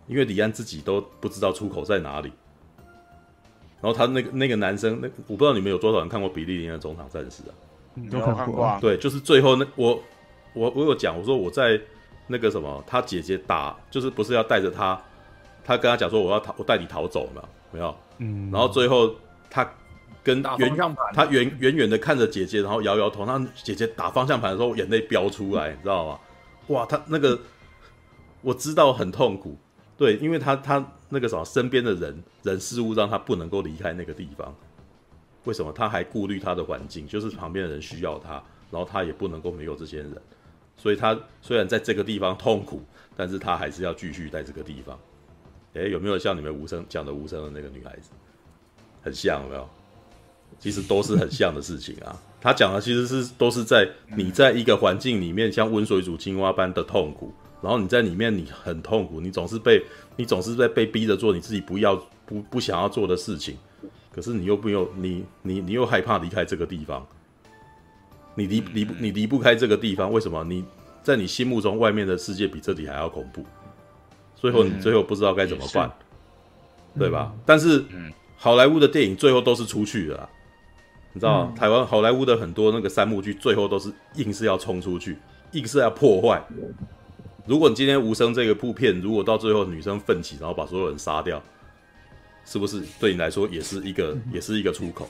[0.08, 2.32] 因为李安自己都不知道出口在哪里。
[3.82, 7.54] 然后他那个那个男生，那我不知道你们有多少人看过比利林的中场战士啊？
[8.10, 8.78] 都看过。
[8.80, 10.02] 对，就是最后那我
[10.54, 11.80] 我我有讲，我说我在
[12.28, 15.00] 那个什么，他姐姐打，就是不是要带着他。
[15.64, 17.96] 他跟他讲说：“我要逃，我带你逃走嘛，没有？
[18.18, 18.50] 嗯。
[18.52, 19.14] 然后最后
[19.48, 19.64] 他
[20.24, 20.76] 跟远，
[21.14, 23.26] 他远远远的看着姐姐，然后摇摇头。
[23.28, 26.20] 他姐姐打方向盘的时候，眼泪飙出来，你知道吗？
[26.68, 27.40] 哇，他那个
[28.42, 29.56] 我知道很痛苦，
[29.98, 34.56] 对，因为他他那个什么身边的人人事物让他不能够离开那个地方。
[35.44, 35.72] 为什么？
[35.72, 40.16] 他还顾虑他的环境，就是旁边的人需要他，然后他也不能够没有这些人。
[40.78, 42.82] 所以他虽然在这个地方痛苦，
[43.16, 44.98] 但是他还是要继续在这个地方。”
[45.74, 48.10] 哎，有没有像你们无声讲的无声的那个女孩子，
[49.02, 49.70] 很像有没有？
[50.60, 52.20] 其实都是很像的事情啊。
[52.42, 59.84] 他讲的其实是都是在你在一个环境里面，像温水煮青蛙般的痛苦，然后你在里面你很痛苦，你总是被
[60.16, 63.58] 你总是在被逼着做你自己不要不不想要做的事情，
[64.12, 67.06] 可是你又不用你你你又害怕离开这个地方，
[68.36, 70.44] 你离离你离不开这个地方，为什么？
[70.44, 70.66] 你
[71.04, 73.46] 在你心目中外面的世界比这里还要恐怖。
[74.36, 75.88] 最后你最后不知道该怎么办，
[76.96, 77.32] 嗯、对吧？
[77.32, 77.84] 嗯、但是，
[78.38, 80.28] 好莱坞的电影最后都是出去的、啊，
[81.14, 85.16] 你知道台湾好莱坞的很多那个三幕剧最后都是硬是要冲出去，
[85.52, 86.44] 硬是要破坏。
[87.46, 91.42] 如果你今天无声这个部片，如果到最后女生奋起，然后把所有人杀掉。
[92.44, 95.08] 是不是对你来说也是一个， 也是一个出口？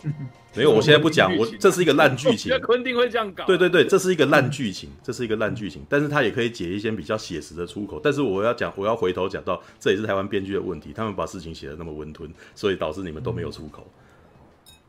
[0.53, 2.51] 没有，我现在不讲，我 这是一个烂剧情。
[2.59, 3.45] 昆汀会这样搞。
[3.45, 5.81] 对对对，这是一个烂剧情，这是一个烂剧情。
[5.87, 8.01] 但是他也可以解一些比较写实的出口。
[8.03, 13.87] 但是我要讲，我要回头讲到，这也是台湾编剧的问题，他们把事情写的那么温吞，所以导致你们都没有出口。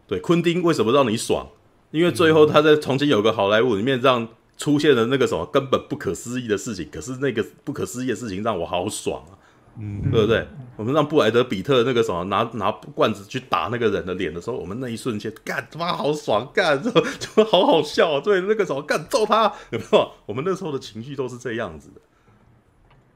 [0.09, 1.47] 对，昆汀为什么让你爽？
[1.93, 4.27] 因为最后他在重庆有个好莱坞里面，让
[4.57, 6.89] 出现了那个什么根本不可思议的事情。
[6.91, 9.39] 可是那个不可思议的事情让我好爽啊！
[9.79, 10.47] 嗯，对不对？
[10.77, 18.21] 我们让布莱德比特那个什么拿拿罐子去打那个人的脸的时候，我们那一瞬间干他妈好爽，干就就好好笑啊！
[18.21, 20.11] 对，那个什么干揍他，有没有？
[20.27, 22.01] 我们那时候的情绪都是这样子的。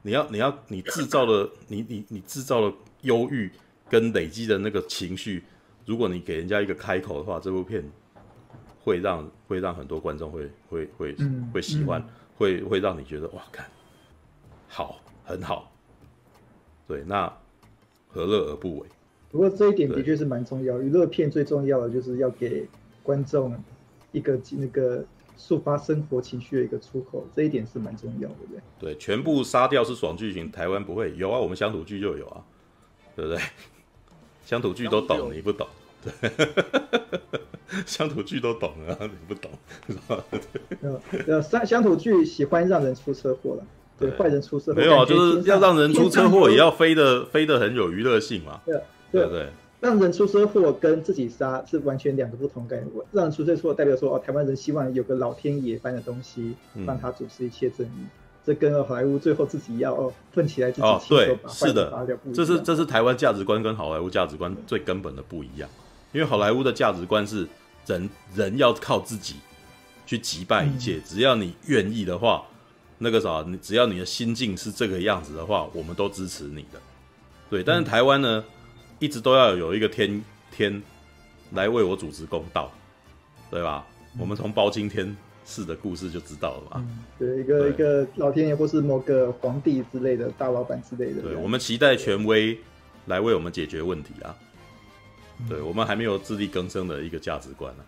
[0.01, 3.51] 你要你要你制造了你你你制造了忧郁
[3.87, 5.43] 跟累积的那个情绪，
[5.85, 7.83] 如果你给人家一个开口的话，这部片
[8.87, 11.15] 会让会让很多观众会会会
[11.53, 12.01] 会喜欢，
[12.37, 13.65] 会会让你觉得哇，看
[14.67, 15.71] 好很好。
[16.87, 17.31] 对，那。
[18.09, 18.87] 何乐而不为？
[19.29, 20.81] 不过这一点的确是蛮重要。
[20.81, 22.67] 娱乐片最重要的就是要给
[23.03, 23.53] 观众
[24.13, 25.05] 一个那个
[25.37, 28.61] 抒发生活情绪的一个出口，这一点是蛮重要的，对不对？
[28.79, 32.43] 对，全部杀掉是爽剧情，台湾不会有啊，我们乡土剧就有啊，
[33.15, 33.39] 对不对？
[34.45, 35.67] 乡土剧都懂，你不懂，
[36.01, 36.11] 对，
[37.85, 39.51] 乡土剧都懂啊，你不懂，
[40.81, 43.63] 呃呃，乡乡土剧喜欢让人出车祸了。
[43.99, 48.61] 对，坏人出色，没有啊，就是要让人出车祸，也要飞得飞得很有娱乐性嘛。
[48.63, 48.79] 对
[49.11, 49.47] 对对，
[49.79, 52.87] 让人出车祸跟自己杀是完全两个不同概念。
[53.11, 56.53] 让人出车祸代表说，哦，台湾人希望有个老天爷般的东西，
[56.85, 58.05] 让他主持一切正义。
[58.45, 61.91] 这跟好莱坞最后自己要哦奋起来自己哦，对，是的，
[62.31, 65.67] 这是这是台湾价值观跟好莱坞价值观最根本的不一样。
[66.17, 67.47] 因为好莱坞的价值观是
[67.85, 69.35] 人人要靠自己
[70.03, 72.43] 去击败一切，只要你愿意的话。
[72.97, 76.81] 那个啥，你只要你的心境是这个样子的话，我们都支持你的。
[77.47, 78.43] 对，但是台湾呢，
[78.97, 80.19] 一直都要有一个天
[80.49, 80.81] 天
[81.51, 82.71] 来为我主持公道，
[83.51, 83.85] 对吧？
[84.17, 85.15] 我们从包青天
[85.45, 86.87] 式的故事就知道了嘛。
[87.19, 91.21] 对，一个一个老天爷或是某个皇帝之类的大老板之类的。
[91.21, 92.57] 对，我们期待权威
[93.05, 94.35] 来为我们解决问题啊。
[95.47, 97.83] 对，我们还没有自力更生的一个价值观呢。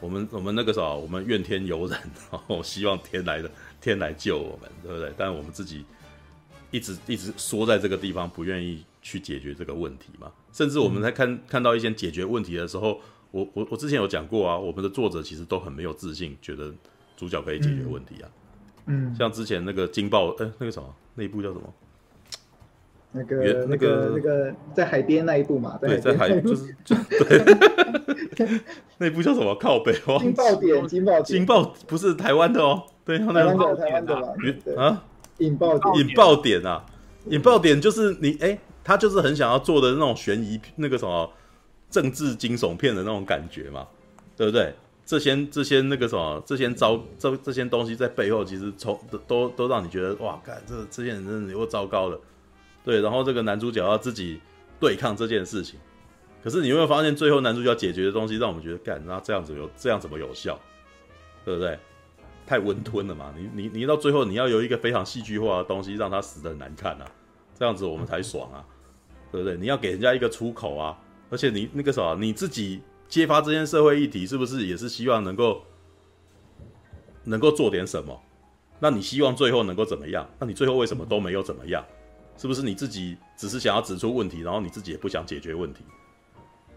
[0.00, 1.98] 我们我们那个时候，我们怨天尤人，
[2.30, 3.50] 然后希望天来的。
[3.80, 5.12] 天来救我们，对不对？
[5.14, 5.84] 但我们自己
[6.70, 10.32] 一直一直缩在这个地方，不愿意去解决这个问题嘛。
[10.54, 12.98] 甚至我们在看、嗯、看到一些解决问题的时候，
[13.30, 16.72] 我我我之前有讲过啊，我们的作者其实都很没有自信，觉得
[17.14, 18.30] 主角可以解决问题啊。
[18.86, 21.74] 嗯，像之前那个惊爆，哎，那个什么，那一部叫什么？
[23.14, 26.96] 那个那个那个、在海边那一部嘛，对，在海就是就
[28.34, 28.60] 对，
[28.98, 29.54] 那一部叫什么？
[29.54, 32.82] 靠北哦，惊爆点，惊爆点，惊爆不是台湾的哦。
[33.04, 34.32] 对，台湾的台湾的吧？
[34.76, 35.04] 啊，
[35.38, 36.84] 引爆点，引爆点啊！
[37.28, 41.30] 引爆点就是你哎，他就是很想要做的那种悬疑那个什么
[41.88, 43.86] 政治惊悚片的那种感觉嘛，
[44.36, 44.74] 对不对？
[45.06, 52.18] 这些这些那个什么这些糟这这些东西在背后其实从都都都让你觉得哇，干这这些人真的有够糟糕的，
[52.84, 53.00] 对。
[53.00, 54.40] 然后这个男主角要自己
[54.78, 55.80] 对抗这件事情，
[56.42, 60.60] 可是你有没有发现最后男主角解决的东西让我们觉得干那这样子有这样怎么有效，
[61.44, 61.78] 对不对？
[62.46, 63.32] 太温吞了嘛！
[63.34, 67.10] 你你你到最后你要有一个非常戏剧化的东西，让他死的难看啊，
[67.58, 68.62] 这样子我们才爽啊，
[69.32, 69.56] 对不对？
[69.56, 70.94] 你要给人家一个出口啊，
[71.30, 75.62] 而且你那个啥，你自己揭发这件社会议题，是不是也是希望能够
[77.24, 78.20] 能够做点什么？
[78.78, 80.28] 那你希望最后能够怎么样？
[80.38, 81.82] 那你最后为什么都没有怎么样？
[82.36, 85.82] 是不是你自己只是想要指出问题，然后你自己也不想解决问题，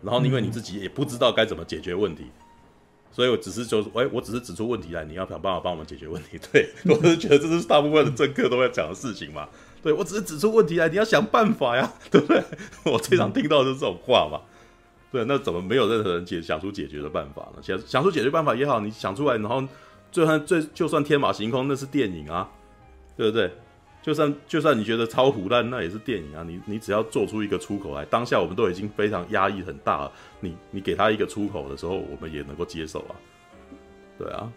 [0.02, 2.26] 然后因为你自己也不知道该怎么解决问题？
[3.10, 6.38] 所以，我只是就是，哎，我只是指出问题来，你要想办法帮我们解决问题。
[6.52, 9.48] 对，我是觉得这是大部分的政客都会讲的事情嘛。
[9.82, 12.44] 对，我只是指出问题来，你要想办法呀， 对不对？
[12.86, 14.42] 我最常听到的就是这种话嘛。
[15.12, 17.64] 对，那怎么没有任何人解想出解决的办法呢？
[17.64, 19.64] 想想出解决办法也好，你想出来，然后
[20.12, 22.52] 就算最就算天马行空，那是电影啊，
[23.16, 23.52] 对不对？
[24.08, 26.42] 就算就算你觉得超胡烂，那也是电影啊！
[26.48, 30.10] 你你只要做出一个出口来，当下我们都已经非常压抑很大了。
[30.40, 33.16] 你你给他一个出口的时候，我们也能够接受啊。
[34.18, 34.50] 对啊，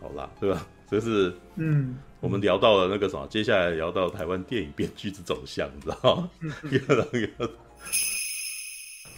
[0.00, 0.66] 好啦，对吧？
[0.90, 6.28] 这是嗯，我们聊到了那个什么，接下来聊到台湾电影编剧之走向，你知道吗？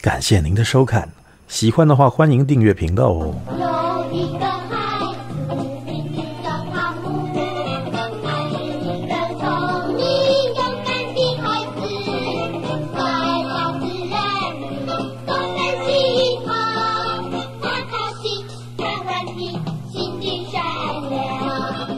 [0.03, 1.11] 感谢您的收看，
[1.47, 4.48] 喜欢的话欢迎订阅频道哦。